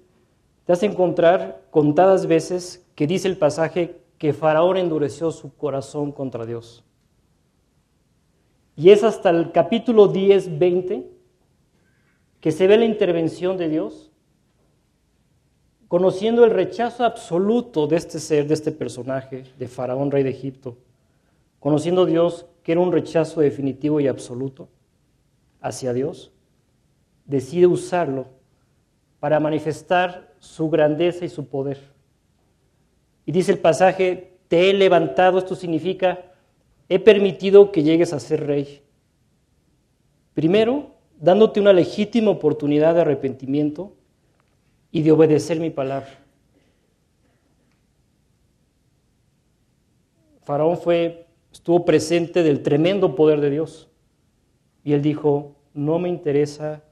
te 0.65 0.73
vas 0.73 0.83
a 0.83 0.87
encontrar 0.87 1.63
contadas 1.71 2.27
veces 2.27 2.87
que 2.95 3.07
dice 3.07 3.29
el 3.29 3.37
pasaje 3.37 4.01
que 4.19 4.33
Faraón 4.33 4.77
endureció 4.77 5.33
su 5.33 5.55
corazón 5.57 6.13
contra 6.13 6.47
Dios. 6.47 6.85
Y 8.77 8.91
es 8.91 9.03
hasta 9.03 9.31
el 9.31 9.53
capítulo 9.53 10.09
10, 10.09 10.59
20 10.59 11.11
que 12.41 12.53
se 12.53 12.67
ve 12.67 12.77
la 12.77 12.85
intervención 12.85 13.57
de 13.57 13.69
Dios, 13.69 14.11
conociendo 15.87 16.45
el 16.45 16.51
rechazo 16.51 17.05
absoluto 17.05 17.87
de 17.87 17.97
este 17.97 18.19
ser, 18.19 18.49
de 18.49 18.55
este 18.55 18.73
personaje, 18.73 19.45
de 19.59 19.69
Faraón, 19.69 20.11
rey 20.11 20.25
de 20.25 20.31
Egipto, 20.31 20.77
conociendo 21.61 22.07
Dios 22.07 22.47
que 22.63 22.73
era 22.73 22.81
un 22.81 22.91
rechazo 22.93 23.41
definitivo 23.41 24.01
y 24.01 24.09
absoluto 24.09 24.69
hacia 25.61 25.93
Dios, 25.93 26.33
decide 27.25 27.67
usarlo 27.67 28.27
para 29.21 29.39
manifestar 29.39 30.32
su 30.43 30.69
grandeza 30.69 31.25
y 31.25 31.29
su 31.29 31.47
poder. 31.47 31.79
Y 33.25 33.31
dice 33.31 33.53
el 33.53 33.59
pasaje, 33.61 34.39
te 34.49 34.69
he 34.69 34.75
levantado, 34.75 35.39
esto 35.39 35.55
significa, 35.55 36.33
he 36.89 36.99
permitido 36.99 37.71
que 37.71 37.85
llegues 37.85 38.13
a 38.13 38.19
ser 38.19 38.45
rey. 38.45 38.83
Primero, 40.35 40.97
dándote 41.21 41.61
una 41.61 41.73
legítima 41.73 42.33
oportunidad 42.33 42.97
de 42.97 43.03
arrepentimiento 43.03 43.95
y 44.91 45.03
de 45.03 45.13
obedecer 45.13 45.61
mi 45.61 45.71
palabra. 45.71 46.11
Faraón 50.43 50.77
fue, 50.77 51.29
estuvo 51.53 51.85
presente 51.85 52.43
del 52.43 52.65
tremendo 52.65 53.15
poder 53.15 53.41
de 53.41 53.51
Dios. 53.51 53.89
Y 54.83 54.93
él 54.93 55.03
dijo, 55.03 55.55
no 55.73 56.01
me 56.01 56.09
interesa 56.09 56.83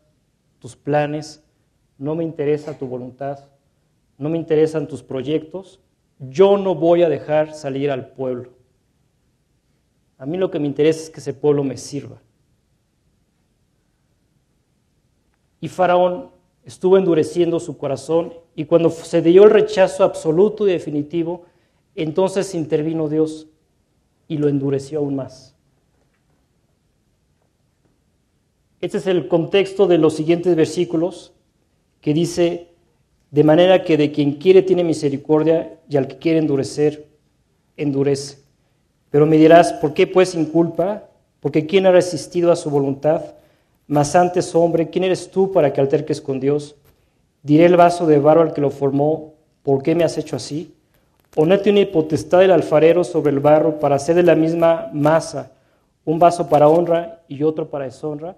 tus 0.61 0.77
planes, 0.77 1.43
no 2.01 2.15
me 2.15 2.25
interesa 2.25 2.79
tu 2.79 2.87
voluntad, 2.87 3.39
no 4.17 4.31
me 4.31 4.39
interesan 4.39 4.89
tus 4.89 5.03
proyectos, 5.03 5.81
yo 6.19 6.57
no 6.57 6.75
voy 6.75 7.03
a 7.03 7.11
dejar 7.11 7.53
salir 7.53 7.91
al 7.91 8.09
pueblo. 8.13 8.49
A 10.17 10.25
mí 10.25 10.39
lo 10.39 10.51
que 10.51 10.59
me 10.59 10.67
interesa 10.67 11.03
es 11.03 11.11
que 11.11 11.21
ese 11.21 11.35
pueblo 11.35 11.63
me 11.63 11.77
sirva. 11.77 12.23
Y 15.61 15.69
Faraón 15.69 16.31
estuvo 16.65 16.97
endureciendo 16.97 17.61
su 17.61 17.77
corazón 17.77 18.33
y 18.55 18.65
cuando 18.65 18.89
se 18.89 19.21
dio 19.21 19.45
el 19.45 19.51
rechazo 19.51 20.03
absoluto 20.03 20.67
y 20.67 20.73
definitivo, 20.73 21.45
entonces 21.95 22.55
intervino 22.55 23.11
Dios 23.11 23.47
y 24.27 24.39
lo 24.39 24.49
endureció 24.49 25.01
aún 25.01 25.17
más. 25.17 25.55
Este 28.81 28.97
es 28.97 29.07
el 29.07 29.29
contexto 29.29 29.87
de 29.87 29.99
los 29.99 30.15
siguientes 30.15 30.57
versículos 30.57 31.35
que 32.01 32.15
dice, 32.15 32.69
de 33.31 33.45
manera 33.45 33.85
que 33.85 33.97
de 33.97 34.11
quien 34.11 34.33
quiere 34.35 34.63
tiene 34.63 34.85
misericordia 34.85 35.79
y 35.89 35.97
al 35.97 36.09
que 36.09 36.19
quiere 36.19 36.39
endurecer, 36.39 37.07
endurece. 37.77 38.39
Pero 39.11 39.27
me 39.27 39.37
dirás, 39.37 39.73
¿por 39.75 39.95
qué 39.95 40.07
pues 40.07 40.31
sin 40.31 40.47
culpa? 40.47 41.09
Porque 41.41 41.67
¿quién 41.67 41.87
ha 41.87 41.93
resistido 41.93 42.53
a 42.53 42.57
su 42.57 42.71
voluntad? 42.71 43.23
Mas 43.87 44.15
antes, 44.15 44.55
hombre, 44.55 44.89
¿quién 44.89 45.05
eres 45.05 45.31
tú 45.31 45.51
para 45.53 45.73
que 45.73 45.81
alterques 45.81 46.21
con 46.21 46.39
Dios? 46.39 46.77
Diré 47.43 47.67
el 47.67 47.77
vaso 47.77 48.07
de 48.07 48.19
barro 48.19 48.43
al 48.43 48.53
que 48.53 48.61
lo 48.61 48.71
formó, 48.71 49.35
¿por 49.63 49.83
qué 49.83 49.95
me 49.95 50.05
has 50.05 50.17
hecho 50.19 50.37
así? 50.37 50.75
¿O 51.37 51.47
no 51.47 51.59
tiene 51.61 51.87
potestad 51.87 52.43
el 52.43 52.51
alfarero 52.51 53.05
sobre 53.05 53.33
el 53.33 53.41
barro 53.41 53.79
para 53.79 53.97
hacer 53.97 54.17
de 54.17 54.23
la 54.23 54.35
misma 54.35 54.91
masa 54.93 55.53
un 56.05 56.19
vaso 56.19 56.49
para 56.49 56.69
honra 56.69 57.23
y 57.29 57.43
otro 57.43 57.69
para 57.69 57.85
deshonra? 57.85 58.37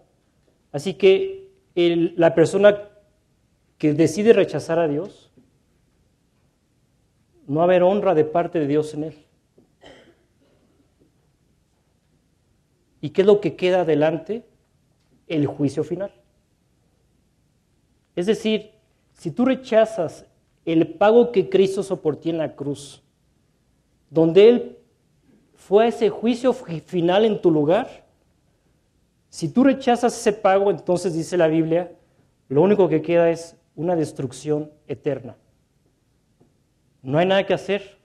Así 0.72 0.94
que 0.94 1.48
la 1.74 2.34
persona 2.34 2.76
que 3.83 3.95
decide 3.95 4.33
rechazar 4.33 4.78
a 4.78 4.87
Dios, 4.87 5.33
no 7.49 7.57
va 7.57 7.62
a 7.62 7.64
haber 7.64 7.83
honra 7.83 8.14
de 8.14 8.24
parte 8.24 8.61
de 8.61 8.68
Dios 8.68 8.95
en 8.95 9.03
él. 9.03 9.26
¿Y 13.01 13.11
qué 13.11 13.22
es 13.22 13.26
lo 13.26 13.41
que 13.41 13.57
queda 13.57 13.80
adelante? 13.80 14.47
El 15.26 15.47
juicio 15.47 15.83
final. 15.83 16.12
Es 18.14 18.26
decir, 18.26 18.70
si 19.14 19.33
tú 19.33 19.47
rechazas 19.47 20.26
el 20.64 20.87
pago 20.95 21.33
que 21.33 21.51
Cristo 21.51 21.83
soportó 21.83 22.28
en 22.28 22.39
la 22.39 22.55
cruz, 22.55 23.03
donde 24.11 24.49
Él 24.49 24.78
fue 25.55 25.87
a 25.87 25.89
ese 25.89 26.09
juicio 26.09 26.53
final 26.53 27.24
en 27.24 27.43
tu 27.43 27.51
lugar, 27.51 28.07
si 29.28 29.49
tú 29.49 29.64
rechazas 29.64 30.16
ese 30.16 30.33
pago, 30.33 30.70
entonces 30.70 31.14
dice 31.14 31.37
la 31.37 31.49
Biblia, 31.49 31.91
lo 32.49 32.62
único 32.62 32.89
que 32.89 33.03
queda 33.03 33.28
es 33.28 33.59
una 33.75 33.97
destrucción 33.97 34.70
eterna. 34.87 35.37
No 37.03 37.18
hay 37.18 37.27
nada 37.27 37.47
que 37.47 37.55
hacer. 37.55 37.99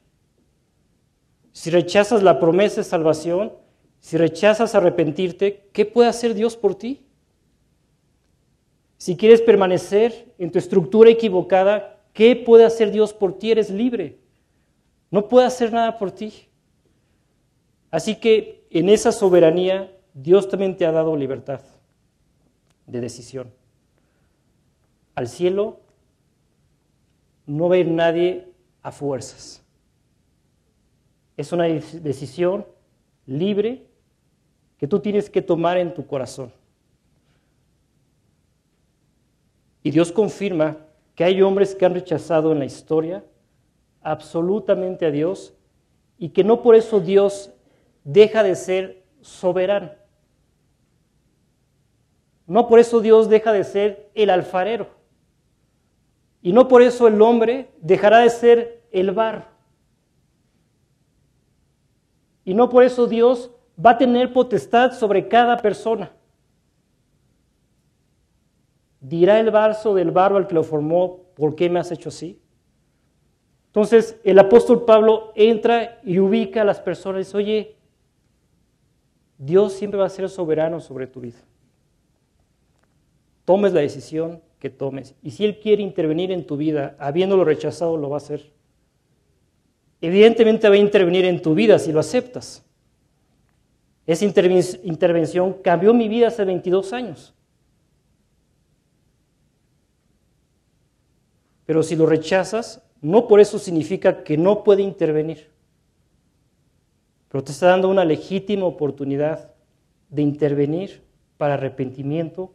Si 1.52 1.70
rechazas 1.70 2.24
la 2.24 2.40
promesa 2.40 2.78
de 2.78 2.84
salvación, 2.84 3.54
si 4.00 4.18
rechazas 4.18 4.76
arrepentirte, 4.76 5.70
¿qué 5.74 5.86
puede 5.86 6.10
hacer 6.10 6.34
Dios 6.34 6.56
por 6.56 6.76
ti? 6.76 7.06
Si 8.98 9.16
quieres 9.16 9.42
permanecer 9.42 10.34
en 10.38 10.52
tu 10.52 10.58
estructura 10.60 11.10
equivocada, 11.10 12.02
¿qué 12.14 12.36
puede 12.36 12.66
hacer 12.66 12.92
Dios 12.92 13.14
por 13.14 13.38
ti? 13.38 13.52
Eres 13.52 13.70
libre. 13.70 14.20
No 15.12 15.28
puede 15.28 15.48
hacer 15.48 15.72
nada 15.72 15.98
por 15.98 16.12
ti. 16.12 16.34
Así 17.92 18.16
que 18.16 18.66
en 18.70 18.90
esa 18.90 19.12
soberanía 19.12 19.92
Dios 20.14 20.50
también 20.50 20.76
te 20.76 20.86
ha 20.86 20.92
dado 20.92 21.16
libertad 21.16 21.62
de 22.86 23.02
decisión 23.02 23.52
al 25.18 25.28
cielo 25.28 25.80
no 27.48 27.68
va 27.70 27.78
ir 27.80 27.88
nadie 27.88 28.54
a 28.84 28.92
fuerzas. 28.92 29.66
Es 31.36 31.52
una 31.52 31.64
decisión 31.64 32.68
libre 33.26 33.88
que 34.78 34.86
tú 34.86 35.00
tienes 35.00 35.28
que 35.28 35.42
tomar 35.42 35.80
en 35.80 35.92
tu 35.92 36.06
corazón. 36.06 36.54
Y 39.82 39.90
Dios 39.90 40.12
confirma 40.12 40.78
que 41.16 41.24
hay 41.24 41.42
hombres 41.42 41.74
que 41.74 41.88
han 41.88 41.96
rechazado 41.96 42.52
en 42.52 42.60
la 42.60 42.66
historia 42.66 43.26
absolutamente 44.04 45.08
a 45.08 45.10
Dios 45.10 45.56
y 46.20 46.30
que 46.30 46.44
no 46.44 46.62
por 46.62 46.76
eso 46.76 47.00
Dios 47.00 47.52
deja 48.04 48.44
de 48.44 48.54
ser 48.54 49.04
soberano. 49.22 49.90
No 52.46 52.68
por 52.68 52.78
eso 52.78 53.00
Dios 53.02 53.30
deja 53.30 53.52
de 53.52 53.64
ser 53.64 54.12
el 54.14 54.30
alfarero. 54.30 54.97
Y 56.42 56.54
no 56.54 56.68
por 56.68 56.82
eso 56.82 57.08
el 57.08 57.22
hombre 57.22 57.72
dejará 57.82 58.20
de 58.20 58.30
ser 58.30 58.84
el 58.92 59.12
barro. 59.12 59.46
Y 62.46 62.54
no 62.54 62.70
por 62.70 62.84
eso 62.84 63.08
Dios 63.08 63.52
va 63.84 63.92
a 63.92 63.98
tener 63.98 64.32
potestad 64.32 64.94
sobre 64.94 65.28
cada 65.28 65.58
persona. 65.58 66.12
Dirá 69.02 69.40
el 69.40 69.52
barzo 69.52 69.94
del 69.94 70.12
barro 70.12 70.38
al 70.38 70.48
que 70.48 70.56
lo 70.56 70.64
formó, 70.64 71.24
¿por 71.36 71.56
qué 71.56 71.70
me 71.70 71.80
has 71.80 71.92
hecho 71.92 72.10
así? 72.10 72.42
Entonces 73.68 74.20
el 74.24 74.40
apóstol 74.40 74.86
Pablo 74.86 75.34
entra 75.36 76.00
y 76.04 76.20
ubica 76.20 76.62
a 76.62 76.66
las 76.66 76.80
personas 76.80 77.20
y 77.20 77.26
dice, 77.26 77.38
oye, 77.38 77.76
Dios 79.38 79.74
siempre 79.74 80.00
va 80.00 80.08
a 80.08 80.10
ser 80.10 80.28
soberano 80.30 80.80
sobre 80.80 81.06
tu 81.06 81.22
vida. 81.22 81.38
Tomes 83.46 83.74
la 83.74 83.82
decisión 83.82 84.42
que 84.60 84.70
tomes. 84.70 85.16
Y 85.22 85.32
si 85.32 85.46
Él 85.46 85.60
quiere 85.60 85.84
intervenir 85.84 86.32
en 86.32 86.46
tu 86.46 86.58
vida, 86.58 86.96
habiéndolo 87.00 87.44
rechazado, 87.46 87.98
lo 87.98 88.10
va 88.10 88.18
a 88.18 88.18
hacer. 88.18 88.52
evidentemente 90.00 90.70
va 90.70 90.76
a 90.76 90.78
intervenir 90.78 91.26
en 91.26 91.42
tu 91.42 91.56
vida 91.56 91.80
si 91.80 91.92
lo 91.92 92.00
aceptas. 92.00 92.64
Esa 94.06 94.26
intervención 94.26 95.54
cambió 95.62 95.94
mi 95.94 96.08
vida 96.08 96.28
hace 96.28 96.46
22 96.46 96.94
años. 96.94 97.34
Pero 101.66 101.84
si 101.84 101.96
lo 101.98 102.06
rechazas, 102.06 102.82
no 103.02 103.28
por 103.28 103.42
eso 103.42 103.60
significa 103.60 104.24
que 104.24 104.38
no 104.38 104.64
puede 104.64 104.82
intervenir. 104.82 105.50
Pero 107.30 107.44
te 107.44 107.52
está 107.52 107.68
dando 107.68 107.90
una 107.90 108.06
legítima 108.06 108.66
oportunidad 108.66 109.52
de 110.10 110.22
intervenir 110.22 111.04
para 111.38 111.56
arrepentimiento, 111.56 112.54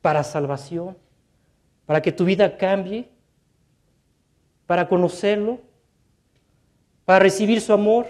para 0.00 0.22
salvación, 0.22 0.96
para 1.86 2.02
que 2.02 2.12
tu 2.12 2.24
vida 2.24 2.56
cambie, 2.56 3.08
para 4.66 4.88
conocerlo, 4.88 5.60
para 7.04 7.18
recibir 7.18 7.60
su 7.60 7.72
amor, 7.72 8.06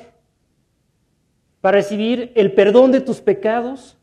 para 1.61 1.79
recibir 1.79 2.33
el 2.35 2.53
perdón 2.53 2.93
de 2.93 3.01
tus 3.01 3.20
pecados. 3.20 3.97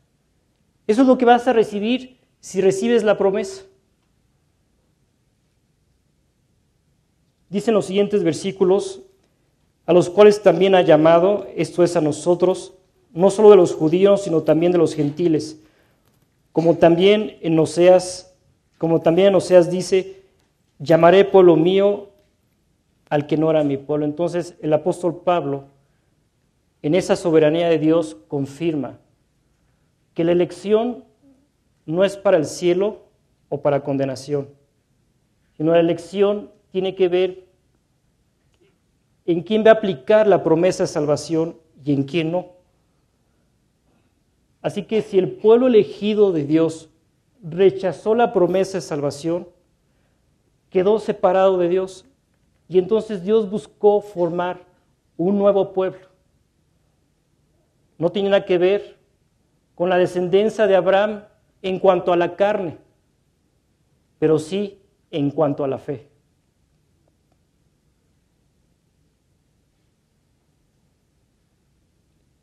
Eso 0.86 1.02
es 1.02 1.08
lo 1.08 1.16
que 1.18 1.24
vas 1.24 1.46
a 1.46 1.52
recibir 1.52 2.18
si 2.40 2.60
recibes 2.60 3.04
la 3.04 3.16
promesa. 3.16 3.64
Dicen 7.48 7.74
los 7.74 7.86
siguientes 7.86 8.22
versículos, 8.24 9.02
a 9.86 9.92
los 9.92 10.08
cuales 10.08 10.42
también 10.42 10.74
ha 10.74 10.82
llamado, 10.82 11.46
esto 11.56 11.82
es 11.82 11.96
a 11.96 12.00
nosotros, 12.00 12.74
no 13.12 13.30
solo 13.30 13.50
de 13.50 13.56
los 13.56 13.74
judíos, 13.74 14.22
sino 14.22 14.42
también 14.42 14.72
de 14.72 14.78
los 14.78 14.94
gentiles. 14.94 15.58
Como 16.52 16.76
también 16.76 17.38
en 17.40 17.58
Oseas, 17.58 18.29
como 18.80 19.02
también 19.02 19.34
Oseas 19.34 19.70
dice, 19.70 20.22
llamaré 20.78 21.26
pueblo 21.26 21.54
mío 21.54 22.08
al 23.10 23.26
que 23.26 23.36
no 23.36 23.50
era 23.50 23.62
mi 23.62 23.76
pueblo. 23.76 24.06
Entonces 24.06 24.56
el 24.62 24.72
apóstol 24.72 25.20
Pablo, 25.22 25.64
en 26.80 26.94
esa 26.94 27.14
soberanía 27.14 27.68
de 27.68 27.78
Dios, 27.78 28.16
confirma 28.26 28.98
que 30.14 30.24
la 30.24 30.32
elección 30.32 31.04
no 31.84 32.04
es 32.04 32.16
para 32.16 32.38
el 32.38 32.46
cielo 32.46 33.02
o 33.50 33.60
para 33.60 33.84
condenación, 33.84 34.48
sino 35.58 35.72
la 35.72 35.80
elección 35.80 36.50
tiene 36.70 36.94
que 36.94 37.08
ver 37.08 37.44
en 39.26 39.42
quién 39.42 39.62
va 39.62 39.72
a 39.72 39.74
aplicar 39.74 40.26
la 40.26 40.42
promesa 40.42 40.84
de 40.84 40.88
salvación 40.88 41.58
y 41.84 41.92
en 41.92 42.04
quién 42.04 42.32
no. 42.32 42.46
Así 44.62 44.84
que 44.84 45.02
si 45.02 45.18
el 45.18 45.32
pueblo 45.32 45.66
elegido 45.66 46.32
de 46.32 46.44
Dios 46.46 46.89
rechazó 47.42 48.14
la 48.14 48.32
promesa 48.32 48.78
de 48.78 48.82
salvación, 48.82 49.48
quedó 50.68 50.98
separado 50.98 51.58
de 51.58 51.68
Dios 51.68 52.06
y 52.68 52.78
entonces 52.78 53.22
Dios 53.22 53.50
buscó 53.50 54.00
formar 54.00 54.60
un 55.16 55.38
nuevo 55.38 55.72
pueblo. 55.72 56.06
No 57.98 58.10
tiene 58.10 58.30
nada 58.30 58.44
que 58.44 58.58
ver 58.58 58.96
con 59.74 59.88
la 59.88 59.98
descendencia 59.98 60.66
de 60.66 60.76
Abraham 60.76 61.24
en 61.62 61.78
cuanto 61.78 62.12
a 62.12 62.16
la 62.16 62.36
carne, 62.36 62.78
pero 64.18 64.38
sí 64.38 64.80
en 65.10 65.30
cuanto 65.30 65.64
a 65.64 65.68
la 65.68 65.78
fe. 65.78 66.08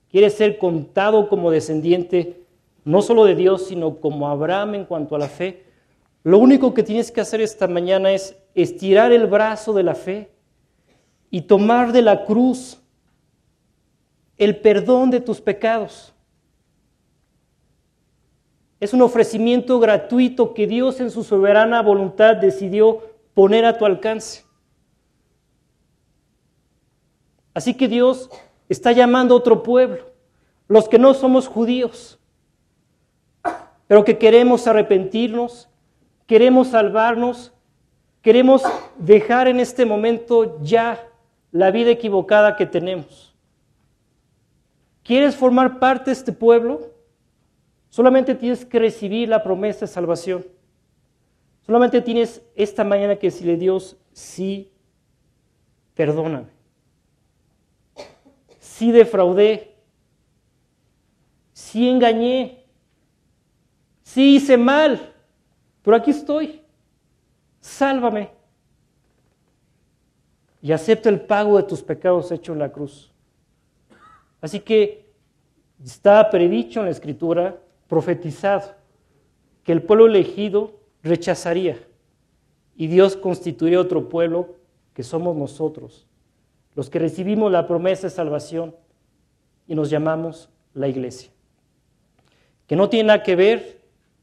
Quiere 0.09 0.29
ser 0.29 0.57
contado 0.57 1.29
como 1.29 1.51
descendiente 1.51 2.46
no 2.87 3.01
solo 3.01 3.25
de 3.25 3.35
Dios, 3.35 3.67
sino 3.67 3.97
como 3.97 4.29
Abraham 4.29 4.75
en 4.75 4.85
cuanto 4.85 5.13
a 5.13 5.19
la 5.19 5.27
fe. 5.27 5.65
Lo 6.23 6.37
único 6.39 6.73
que 6.73 6.83
tienes 6.83 7.11
que 7.11 7.19
hacer 7.19 7.41
esta 7.41 7.67
mañana 7.67 8.13
es 8.13 8.37
estirar 8.55 9.11
el 9.11 9.27
brazo 9.27 9.73
de 9.73 9.83
la 9.83 9.93
fe 9.93 10.31
y 11.29 11.41
tomar 11.41 11.91
de 11.91 12.01
la 12.01 12.23
cruz 12.23 12.81
el 14.37 14.61
perdón 14.61 15.09
de 15.09 15.19
tus 15.19 15.41
pecados. 15.41 16.13
Es 18.79 18.93
un 18.93 19.01
ofrecimiento 19.01 19.81
gratuito 19.81 20.53
que 20.53 20.65
Dios 20.65 21.01
en 21.01 21.11
su 21.11 21.25
soberana 21.25 21.81
voluntad 21.81 22.37
decidió 22.37 23.01
poner 23.33 23.65
a 23.65 23.77
tu 23.77 23.85
alcance. 23.85 24.45
Así 27.53 27.73
que 27.73 27.89
Dios 27.89 28.29
está 28.69 28.93
llamando 28.93 29.33
a 29.33 29.39
otro 29.39 29.61
pueblo, 29.61 30.05
los 30.69 30.87
que 30.87 30.97
no 30.97 31.13
somos 31.13 31.49
judíos, 31.49 32.17
pero 33.87 34.03
que 34.03 34.17
queremos 34.17 34.67
arrepentirnos, 34.67 35.69
queremos 36.25 36.69
salvarnos, 36.69 37.53
queremos 38.21 38.63
dejar 38.97 39.47
en 39.47 39.59
este 39.59 39.85
momento 39.85 40.61
ya 40.61 41.07
la 41.51 41.71
vida 41.71 41.91
equivocada 41.91 42.55
que 42.55 42.65
tenemos. 42.65 43.33
¿Quieres 45.03 45.35
formar 45.35 45.79
parte 45.79 46.05
de 46.05 46.13
este 46.13 46.33
pueblo? 46.33 46.91
Solamente 47.89 48.35
tienes 48.35 48.65
que 48.65 48.79
recibir 48.79 49.29
la 49.29 49.41
promesa 49.41 49.81
de 49.81 49.87
salvación. 49.87 50.45
Solamente 51.65 52.01
tienes 52.01 52.41
esta 52.55 52.83
mañana 52.83 53.15
que 53.15 53.27
decirle 53.27 53.53
a 53.53 53.57
Dios, 53.57 53.97
sí, 54.11 54.71
perdóname 55.95 56.57
sí 58.77 58.91
defraudé, 58.91 59.75
sí 61.51 61.89
engañé, 61.89 62.66
sí 64.17 64.37
hice 64.37 64.57
mal, 64.57 65.13
pero 65.83 65.95
aquí 65.95 66.09
estoy, 66.09 66.63
sálvame. 67.61 68.31
Y 70.59 70.71
acepta 70.71 71.07
el 71.09 71.21
pago 71.21 71.57
de 71.57 71.61
tus 71.61 71.83
pecados 71.83 72.31
hecho 72.31 72.51
en 72.51 72.57
la 72.57 72.71
cruz. 72.71 73.13
Así 74.41 74.59
que 74.59 75.13
está 75.83 76.31
predicho 76.31 76.79
en 76.79 76.87
la 76.87 76.91
escritura, 76.93 77.59
profetizado, 77.87 78.73
que 79.63 79.71
el 79.71 79.83
pueblo 79.83 80.07
elegido 80.07 80.79
rechazaría 81.03 81.77
y 82.75 82.87
Dios 82.87 83.15
constituiría 83.15 83.79
otro 83.79 84.09
pueblo 84.09 84.55
que 84.95 85.03
somos 85.03 85.35
nosotros 85.35 86.07
los 86.73 86.89
que 86.89 86.97
recibimos 86.97 87.51
la 87.51 87.67
promesa 87.67 88.07
de 88.07 88.11
salvación 88.11 88.75
y 89.67 89.75
nos 89.75 89.91
llamamos 89.91 90.49
la 90.73 90.87
iglesia. 90.87 91.29
Que 92.65 92.75
no 92.75 92.89
tiene 92.89 93.07
nada 93.07 93.23
que 93.23 93.35
ver 93.35 93.76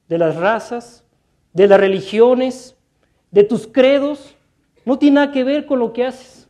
de 0.08 0.18
las 0.18 0.36
razas, 0.36 1.04
de 1.52 1.66
las 1.66 1.80
religiones, 1.80 2.76
de 3.30 3.44
tus 3.44 3.66
credos, 3.66 4.34
no 4.84 4.98
tiene 4.98 5.16
nada 5.16 5.32
que 5.32 5.44
ver 5.44 5.66
con 5.66 5.78
lo 5.78 5.92
que 5.92 6.04
haces, 6.04 6.48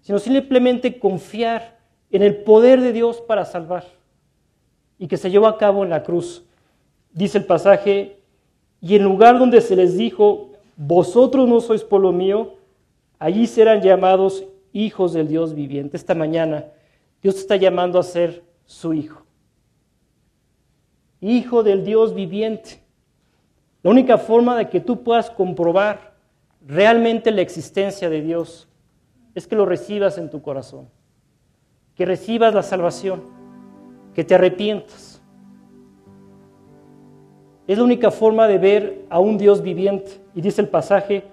sino 0.00 0.18
simplemente 0.18 0.98
confiar 0.98 1.78
en 2.10 2.22
el 2.22 2.36
poder 2.36 2.80
de 2.80 2.92
Dios 2.92 3.20
para 3.20 3.44
salvar 3.44 3.84
y 4.98 5.06
que 5.06 5.16
se 5.16 5.30
llevó 5.30 5.46
a 5.46 5.58
cabo 5.58 5.84
en 5.84 5.90
la 5.90 6.02
cruz. 6.02 6.44
Dice 7.12 7.38
el 7.38 7.44
pasaje, 7.44 8.18
y 8.80 8.94
en 8.96 9.02
lugar 9.02 9.38
donde 9.38 9.60
se 9.60 9.76
les 9.76 9.96
dijo, 9.96 10.50
vosotros 10.76 11.48
no 11.48 11.60
sois 11.60 11.82
pueblo 11.82 12.12
mío, 12.12 12.54
allí 13.18 13.46
serán 13.46 13.82
llamados 13.82 14.44
hijos 14.72 15.12
del 15.12 15.28
Dios 15.28 15.54
viviente. 15.54 15.96
Esta 15.96 16.14
mañana 16.14 16.66
Dios 17.22 17.36
está 17.36 17.56
llamando 17.56 17.98
a 17.98 18.02
ser 18.02 18.44
su 18.66 18.94
hijo. 18.94 19.27
Hijo 21.20 21.62
del 21.62 21.84
Dios 21.84 22.14
viviente. 22.14 22.80
La 23.82 23.90
única 23.90 24.18
forma 24.18 24.56
de 24.56 24.68
que 24.68 24.80
tú 24.80 25.02
puedas 25.02 25.30
comprobar 25.30 26.14
realmente 26.66 27.30
la 27.30 27.40
existencia 27.40 28.10
de 28.10 28.20
Dios 28.20 28.68
es 29.34 29.46
que 29.46 29.56
lo 29.56 29.66
recibas 29.66 30.18
en 30.18 30.30
tu 30.30 30.42
corazón, 30.42 30.88
que 31.94 32.04
recibas 32.04 32.54
la 32.54 32.62
salvación, 32.62 33.22
que 34.14 34.24
te 34.24 34.34
arrepientas. 34.34 35.22
Es 37.66 37.78
la 37.78 37.84
única 37.84 38.10
forma 38.10 38.48
de 38.48 38.58
ver 38.58 39.04
a 39.10 39.20
un 39.20 39.38
Dios 39.38 39.62
viviente. 39.62 40.20
Y 40.34 40.40
dice 40.40 40.60
el 40.60 40.68
pasaje, 40.68 41.24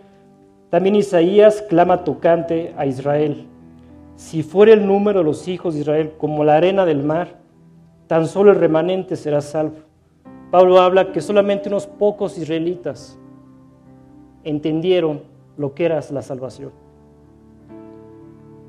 también 0.70 0.96
Isaías 0.96 1.62
clama 1.62 2.04
tocante 2.04 2.74
a 2.78 2.86
Israel. 2.86 3.48
Si 4.16 4.44
fuera 4.44 4.74
el 4.74 4.86
número 4.86 5.20
de 5.20 5.26
los 5.26 5.48
hijos 5.48 5.74
de 5.74 5.82
Israel 5.82 6.14
como 6.18 6.44
la 6.44 6.58
arena 6.58 6.86
del 6.86 7.04
mar, 7.04 7.45
tan 8.08 8.28
solo 8.28 8.52
el 8.52 8.58
remanente 8.58 9.16
será 9.16 9.42
salvo. 9.42 9.78
Pablo 10.52 10.80
habla 10.80 11.12
que 11.12 11.22
solamente 11.22 11.70
unos 11.70 11.88
pocos 11.88 12.38
israelitas 12.38 13.18
entendieron 14.44 15.22
lo 15.58 15.74
que 15.74 15.86
era 15.86 16.00
la 16.12 16.22
salvación. 16.22 16.72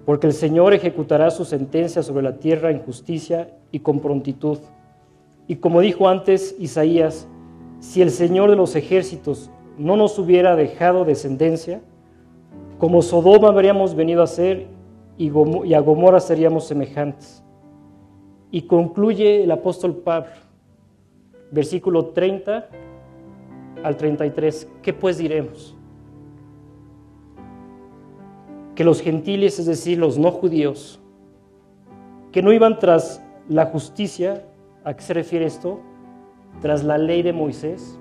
Porque 0.04 0.26
el 0.26 0.32
Señor 0.32 0.72
ejecutará 0.72 1.30
su 1.30 1.44
sentencia 1.44 2.02
sobre 2.02 2.22
la 2.22 2.38
tierra 2.38 2.70
en 2.70 2.80
justicia 2.80 3.50
y 3.72 3.80
con 3.80 4.00
prontitud. 4.00 4.58
Y 5.48 5.56
como 5.56 5.80
dijo 5.80 6.08
antes 6.08 6.56
Isaías, 6.58 7.28
si 7.80 8.02
el 8.02 8.10
Señor 8.10 8.50
de 8.50 8.56
los 8.56 8.74
ejércitos 8.74 9.50
no 9.76 9.96
nos 9.96 10.18
hubiera 10.18 10.56
dejado 10.56 11.04
descendencia, 11.04 11.80
como 12.78 13.02
Sodoma 13.02 13.48
habríamos 13.48 13.94
venido 13.94 14.22
a 14.22 14.26
ser 14.26 14.66
y 15.18 15.28
a 15.74 15.80
Gomorra 15.80 16.20
seríamos 16.20 16.66
semejantes. 16.66 17.42
Y 18.56 18.62
concluye 18.62 19.44
el 19.44 19.50
apóstol 19.50 19.96
Pablo, 19.96 20.30
versículo 21.50 22.06
30 22.06 22.66
al 23.84 23.96
33, 23.98 24.66
¿qué 24.80 24.94
pues 24.94 25.18
diremos? 25.18 25.76
que 28.74 28.82
los 28.82 29.02
gentiles, 29.02 29.58
es 29.58 29.66
decir, 29.66 29.98
los 29.98 30.16
no 30.16 30.30
judíos, 30.30 30.98
que 32.32 32.40
no 32.40 32.50
iban 32.50 32.78
tras 32.78 33.22
la 33.46 33.66
justicia, 33.66 34.46
¿a 34.84 34.96
qué 34.96 35.02
se 35.02 35.12
refiere 35.12 35.44
esto? 35.44 35.82
Tras 36.62 36.82
la 36.82 36.96
ley 36.96 37.20
de 37.20 37.34
Moisés, 37.34 37.98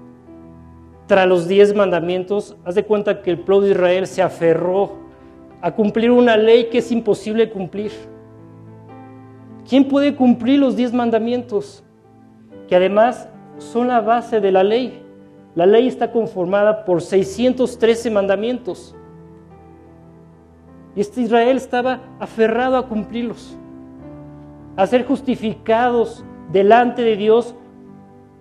tras 1.06 1.28
los 1.28 1.50
diez 1.50 1.76
mandamientos, 1.76 2.56
haz 2.64 2.76
de 2.76 2.86
cuenta 2.86 3.22
que 3.22 3.32
el 3.32 3.40
pueblo 3.40 3.66
de 3.66 3.72
Israel 3.72 4.08
se 4.08 4.22
aferró 4.22 5.00
a 5.60 5.76
cumplir 5.76 6.12
una 6.12 6.38
ley 6.38 6.70
que 6.70 6.78
es 6.78 6.94
imposible 6.94 7.50
cumplir. 7.50 7.92
¿Quién 9.68 9.88
puede 9.88 10.16
cumplir 10.16 10.60
los 10.60 10.76
diez 10.76 10.94
mandamientos? 10.94 11.84
Que 12.68 12.76
además 12.76 13.28
son 13.58 13.88
la 13.88 14.00
base 14.00 14.40
de 14.40 14.52
la 14.52 14.64
ley. 14.64 15.02
La 15.56 15.66
ley 15.66 15.88
está 15.88 16.12
conformada 16.12 16.86
por 16.86 17.02
613 17.02 18.12
mandamientos. 18.12 18.96
Y 20.96 21.02
este 21.02 21.22
Israel 21.22 21.58
estaba 21.58 22.02
aferrado 22.20 22.78
a 22.78 22.88
cumplirlos, 22.88 23.58
a 24.78 24.86
ser 24.86 25.06
justificados 25.06 26.24
delante 26.52 27.02
de 27.02 27.18
Dios 27.18 27.56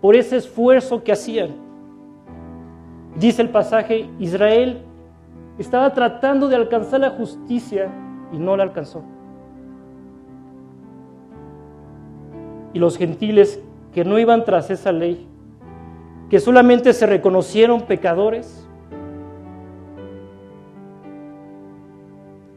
por 0.01 0.15
ese 0.17 0.37
esfuerzo 0.37 1.03
que 1.03 1.13
hacían. 1.13 1.55
Dice 3.17 3.43
el 3.43 3.49
pasaje, 3.49 4.11
Israel 4.19 4.83
estaba 5.59 5.95
tratando 5.95 6.49
de 6.49 6.57
alcanzar 6.57 7.01
la 7.01 7.11
justicia 7.11 7.91
y 8.33 8.39
no 8.39 8.57
la 8.57 8.65
alcanzó. 8.65 9.03
Y 12.75 12.79
los 12.79 12.99
gentiles 12.99 13.63
que 13.95 14.05
no 14.05 14.19
iban 14.19 14.45
tras 14.45 14.69
esa 14.69 14.93
ley, 14.93 15.27
que 16.29 16.41
solamente 16.41 16.93
se 16.93 17.07
reconocieron 17.07 17.83
pecadores, 17.83 18.69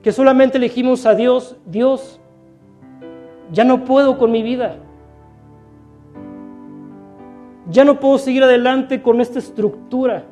que 0.01 0.11
solamente 0.11 0.57
elegimos 0.57 1.05
a 1.05 1.13
Dios, 1.13 1.55
Dios, 1.65 2.19
ya 3.51 3.63
no 3.63 3.85
puedo 3.85 4.17
con 4.17 4.31
mi 4.31 4.41
vida, 4.41 4.77
ya 7.69 7.85
no 7.85 7.99
puedo 7.99 8.17
seguir 8.17 8.43
adelante 8.43 9.01
con 9.01 9.21
esta 9.21 9.39
estructura, 9.39 10.23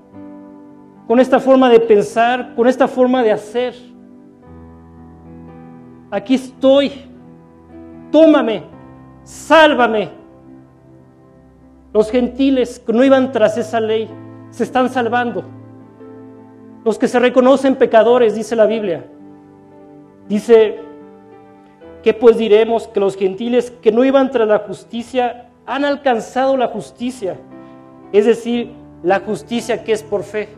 con 1.08 1.20
esta 1.20 1.40
forma 1.40 1.70
de 1.70 1.80
pensar, 1.80 2.56
con 2.56 2.68
esta 2.68 2.88
forma 2.88 3.22
de 3.22 3.32
hacer. 3.32 3.76
Aquí 6.10 6.36
estoy, 6.36 6.92
tómame, 8.12 8.75
sálvame. 9.26 10.10
Los 11.94 12.10
gentiles 12.10 12.80
que 12.80 12.94
no 12.94 13.04
iban 13.04 13.34
tras 13.34 13.58
esa 13.58 13.82
ley 13.82 14.10
se 14.52 14.64
están 14.64 14.90
salvando. 14.90 15.44
Los 16.86 16.98
que 16.98 17.08
se 17.08 17.20
reconocen 17.20 17.76
pecadores, 17.76 18.36
dice 18.36 18.56
la 18.56 18.66
Biblia. 18.66 19.06
Dice, 20.30 20.80
¿qué 22.04 22.14
pues 22.14 22.38
diremos? 22.38 22.88
Que 22.88 23.00
los 23.00 23.18
gentiles 23.18 23.72
que 23.72 23.92
no 23.92 24.06
iban 24.06 24.32
tras 24.32 24.48
la 24.48 24.60
justicia 24.60 25.50
han 25.66 25.84
alcanzado 25.84 26.56
la 26.56 26.68
justicia. 26.68 27.38
Es 28.12 28.26
decir, 28.26 28.72
la 29.04 29.20
justicia 29.20 29.84
que 29.84 29.92
es 29.92 30.04
por 30.04 30.24
fe. 30.24 30.50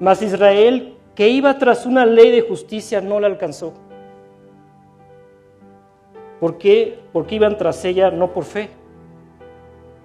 Mas 0.00 0.20
Israel, 0.22 0.96
que 1.14 1.28
iba 1.28 1.56
tras 1.58 1.86
una 1.86 2.04
ley 2.04 2.30
de 2.30 2.42
justicia, 2.42 3.00
no 3.00 3.20
la 3.20 3.28
alcanzó. 3.28 3.72
¿Por 6.42 6.58
qué? 6.58 6.98
Porque 7.12 7.36
iban 7.36 7.56
tras 7.56 7.84
ella 7.84 8.10
no 8.10 8.32
por 8.32 8.42
fe 8.42 8.82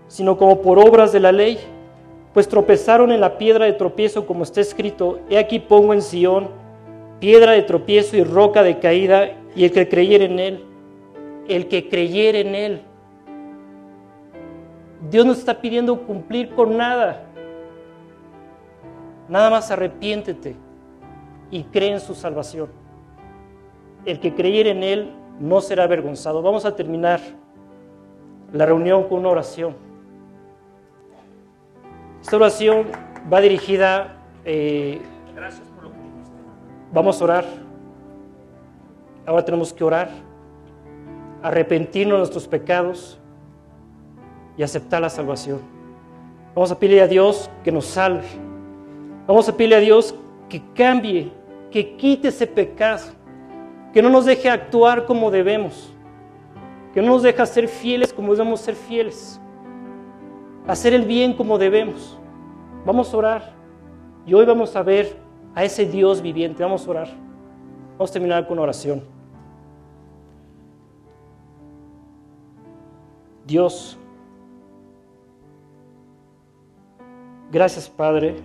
sino 0.07 0.37
como 0.37 0.61
por 0.61 0.79
obras 0.79 1.11
de 1.11 1.19
la 1.19 1.31
ley, 1.31 1.59
pues 2.33 2.47
tropezaron 2.47 3.11
en 3.11 3.21
la 3.21 3.37
piedra 3.37 3.65
de 3.65 3.73
tropiezo, 3.73 4.25
como 4.25 4.43
está 4.43 4.61
escrito, 4.61 5.19
he 5.29 5.37
aquí 5.37 5.59
pongo 5.59 5.93
en 5.93 6.01
Sión 6.01 6.49
piedra 7.19 7.53
de 7.53 7.63
tropiezo 7.63 8.15
y 8.15 8.23
roca 8.23 8.61
de 8.61 8.77
caída, 8.77 9.31
y 9.55 9.65
el 9.65 9.71
que 9.71 9.89
creyere 9.89 10.25
en 10.25 10.39
él, 10.39 10.63
el 11.47 11.67
que 11.67 11.89
creyere 11.89 12.41
en 12.41 12.53
él. 12.53 12.81
Dios 15.09 15.25
nos 15.25 15.39
está 15.39 15.59
pidiendo 15.59 16.05
cumplir 16.05 16.51
con 16.51 16.77
nada. 16.77 17.23
Nada 19.27 19.49
más 19.49 19.71
arrepiéntete 19.71 20.55
y 21.49 21.63
cree 21.63 21.93
en 21.93 21.99
su 21.99 22.13
salvación. 22.13 22.69
El 24.05 24.19
que 24.19 24.35
creyere 24.35 24.69
en 24.69 24.83
él 24.83 25.11
no 25.39 25.61
será 25.61 25.83
avergonzado. 25.83 26.41
Vamos 26.41 26.65
a 26.65 26.75
terminar 26.75 27.19
la 28.51 28.65
reunión 28.65 29.03
con 29.07 29.19
una 29.19 29.29
oración. 29.29 29.75
Esta 32.21 32.35
oración 32.35 32.87
va 33.31 33.41
dirigida, 33.41 34.17
eh, 34.43 35.01
vamos 36.91 37.21
a 37.21 37.23
orar. 37.23 37.45
Ahora 39.25 39.43
tenemos 39.43 39.73
que 39.73 39.83
orar, 39.83 40.09
arrepentirnos 41.43 42.15
de 42.15 42.19
nuestros 42.19 42.47
pecados 42.47 43.19
y 44.57 44.63
aceptar 44.63 45.01
la 45.01 45.09
salvación. 45.09 45.59
Vamos 46.55 46.71
a 46.71 46.79
pedirle 46.79 47.01
a 47.01 47.07
Dios 47.07 47.49
que 47.63 47.71
nos 47.71 47.85
salve. 47.85 48.25
Vamos 49.27 49.47
a 49.47 49.55
pedirle 49.55 49.75
a 49.75 49.79
Dios 49.79 50.15
que 50.49 50.61
cambie, 50.73 51.31
que 51.69 51.95
quite 51.97 52.29
ese 52.29 52.47
pecado, 52.47 53.03
que 53.93 54.01
no 54.01 54.09
nos 54.09 54.25
deje 54.25 54.49
actuar 54.49 55.05
como 55.05 55.31
debemos, 55.31 55.93
que 56.93 57.01
no 57.01 57.09
nos 57.09 57.23
deje 57.23 57.45
ser 57.45 57.67
fieles 57.67 58.13
como 58.13 58.33
debemos 58.33 58.59
ser 58.61 58.75
fieles, 58.75 59.39
hacer 60.67 60.93
el 60.93 61.03
bien 61.03 61.33
como 61.33 61.57
debemos. 61.57 62.17
Vamos 62.85 63.13
a 63.13 63.17
orar. 63.17 63.53
Y 64.25 64.33
hoy 64.33 64.45
vamos 64.45 64.75
a 64.75 64.83
ver 64.83 65.17
a 65.55 65.63
ese 65.63 65.85
Dios 65.85 66.21
viviente. 66.21 66.63
Vamos 66.63 66.85
a 66.87 66.89
orar. 66.89 67.09
Vamos 67.97 68.09
a 68.09 68.13
terminar 68.13 68.47
con 68.47 68.59
oración. 68.59 69.03
Dios, 73.47 73.97
gracias 77.49 77.89
Padre, 77.89 78.35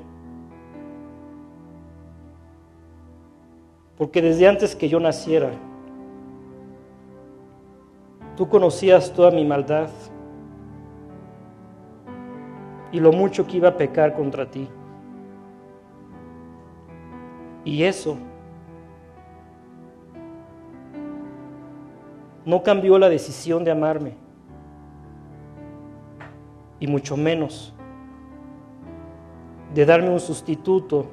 porque 4.03 4.21
desde 4.21 4.49
antes 4.49 4.75
que 4.75 4.89
yo 4.89 4.99
naciera, 4.99 5.53
tú 8.37 8.49
conocías 8.49 9.13
toda 9.13 9.31
mi 9.31 9.45
maldad 9.45 9.89
y 12.91 12.99
lo 12.99 13.13
mucho 13.13 13.47
que 13.47 13.59
iba 13.59 13.69
a 13.69 13.77
pecar 13.77 14.17
contra 14.17 14.51
ti. 14.51 14.69
Y 17.65 17.85
eso 17.85 18.17
no 22.45 22.61
cambió 22.65 22.99
la 22.99 23.09
decisión 23.09 23.63
de 23.63 23.71
amarme, 23.71 24.15
y 26.81 26.89
mucho 26.89 27.17
menos 27.17 27.73
de 29.73 29.87
darme 29.87 30.11
un 30.11 30.19
sustituto 30.19 31.07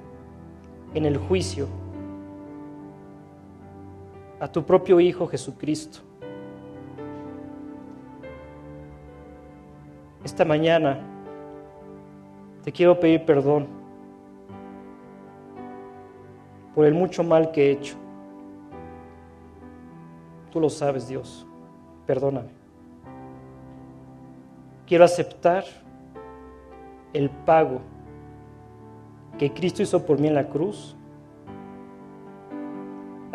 en 0.96 1.06
el 1.06 1.18
juicio 1.18 1.68
a 4.40 4.48
tu 4.48 4.64
propio 4.64 5.00
Hijo 5.00 5.28
Jesucristo. 5.28 6.00
Esta 10.24 10.46
mañana 10.46 11.00
te 12.64 12.72
quiero 12.72 13.00
pedir 13.00 13.26
perdón 13.26 13.68
por 16.76 16.86
el 16.86 16.94
mucho 16.94 17.24
mal 17.24 17.52
que 17.52 17.68
he 17.68 17.72
hecho. 17.72 17.96
Tú 20.52 20.60
lo 20.60 20.70
sabes, 20.70 21.08
Dios. 21.08 21.46
Perdóname. 22.06 22.50
Quiero 24.88 25.04
aceptar 25.04 25.64
el 27.14 27.30
pago 27.30 27.82
que 29.38 29.54
Cristo 29.54 29.82
hizo 29.82 30.06
por 30.06 30.20
mí 30.20 30.28
en 30.28 30.36
la 30.36 30.50
cruz. 30.50 30.96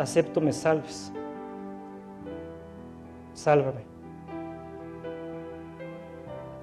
Acepto 0.05 0.39
me 0.39 0.53
salves. 0.53 1.11
Sálvame. 3.33 3.83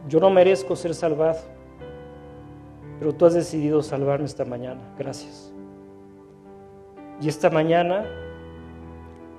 Yo 0.09 0.19
no 0.21 0.31
merezco 0.31 0.75
ser 0.75 0.95
salvado 0.95 1.39
pero 3.03 3.13
tú 3.13 3.27
has 3.27 3.35
decidido 3.35 3.83
salvarme 3.83 4.27
esta 4.27 4.45
mañana. 4.45 4.81
Gracias. 4.97 5.53
Y 7.21 7.27
esta 7.27 7.51
mañana 7.51 8.07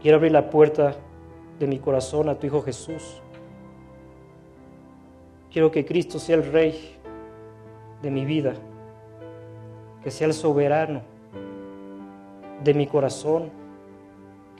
quiero 0.01 0.17
abrir 0.17 0.33
la 0.33 0.49
puerta 0.49 0.97
de 1.59 1.67
mi 1.67 1.79
corazón 1.79 2.27
a 2.27 2.35
tu 2.35 2.45
Hijo 2.45 2.61
Jesús. 2.61 3.21
Quiero 5.49 5.71
que 5.71 5.85
Cristo 5.85 6.19
sea 6.19 6.35
el 6.35 6.51
Rey 6.51 6.97
de 8.01 8.11
mi 8.11 8.25
vida, 8.25 8.53
que 10.03 10.11
sea 10.11 10.27
el 10.27 10.33
soberano 10.33 11.01
de 12.65 12.73
mi 12.73 12.85
corazón, 12.85 13.49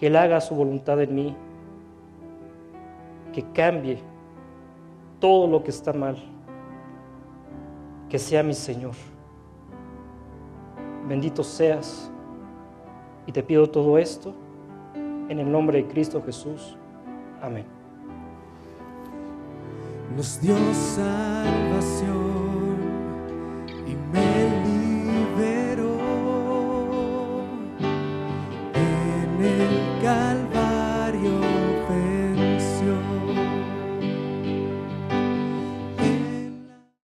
que 0.04 0.08
Él 0.08 0.18
haga 0.18 0.41
su 0.41 0.54
voluntad 0.54 1.01
en 1.01 1.16
mí, 1.16 1.34
que 3.32 3.41
cambie 3.54 3.99
todo 5.22 5.47
lo 5.47 5.64
que 5.64 5.70
está 5.70 5.93
mal 5.93 6.18
que 8.10 8.20
sea 8.20 8.43
mi 8.43 8.54
Señor. 8.54 8.95
Bendito 11.08 11.41
seas 11.41 12.12
Y 13.28 13.32
te 13.32 13.41
pido 13.43 13.70
todo 13.70 13.97
esto 13.97 14.34
en 15.30 15.39
el 15.39 15.49
nombre 15.49 15.82
de 15.82 15.88
Cristo 15.88 16.22
Jesús. 16.22 16.76
Amén. 17.41 17.64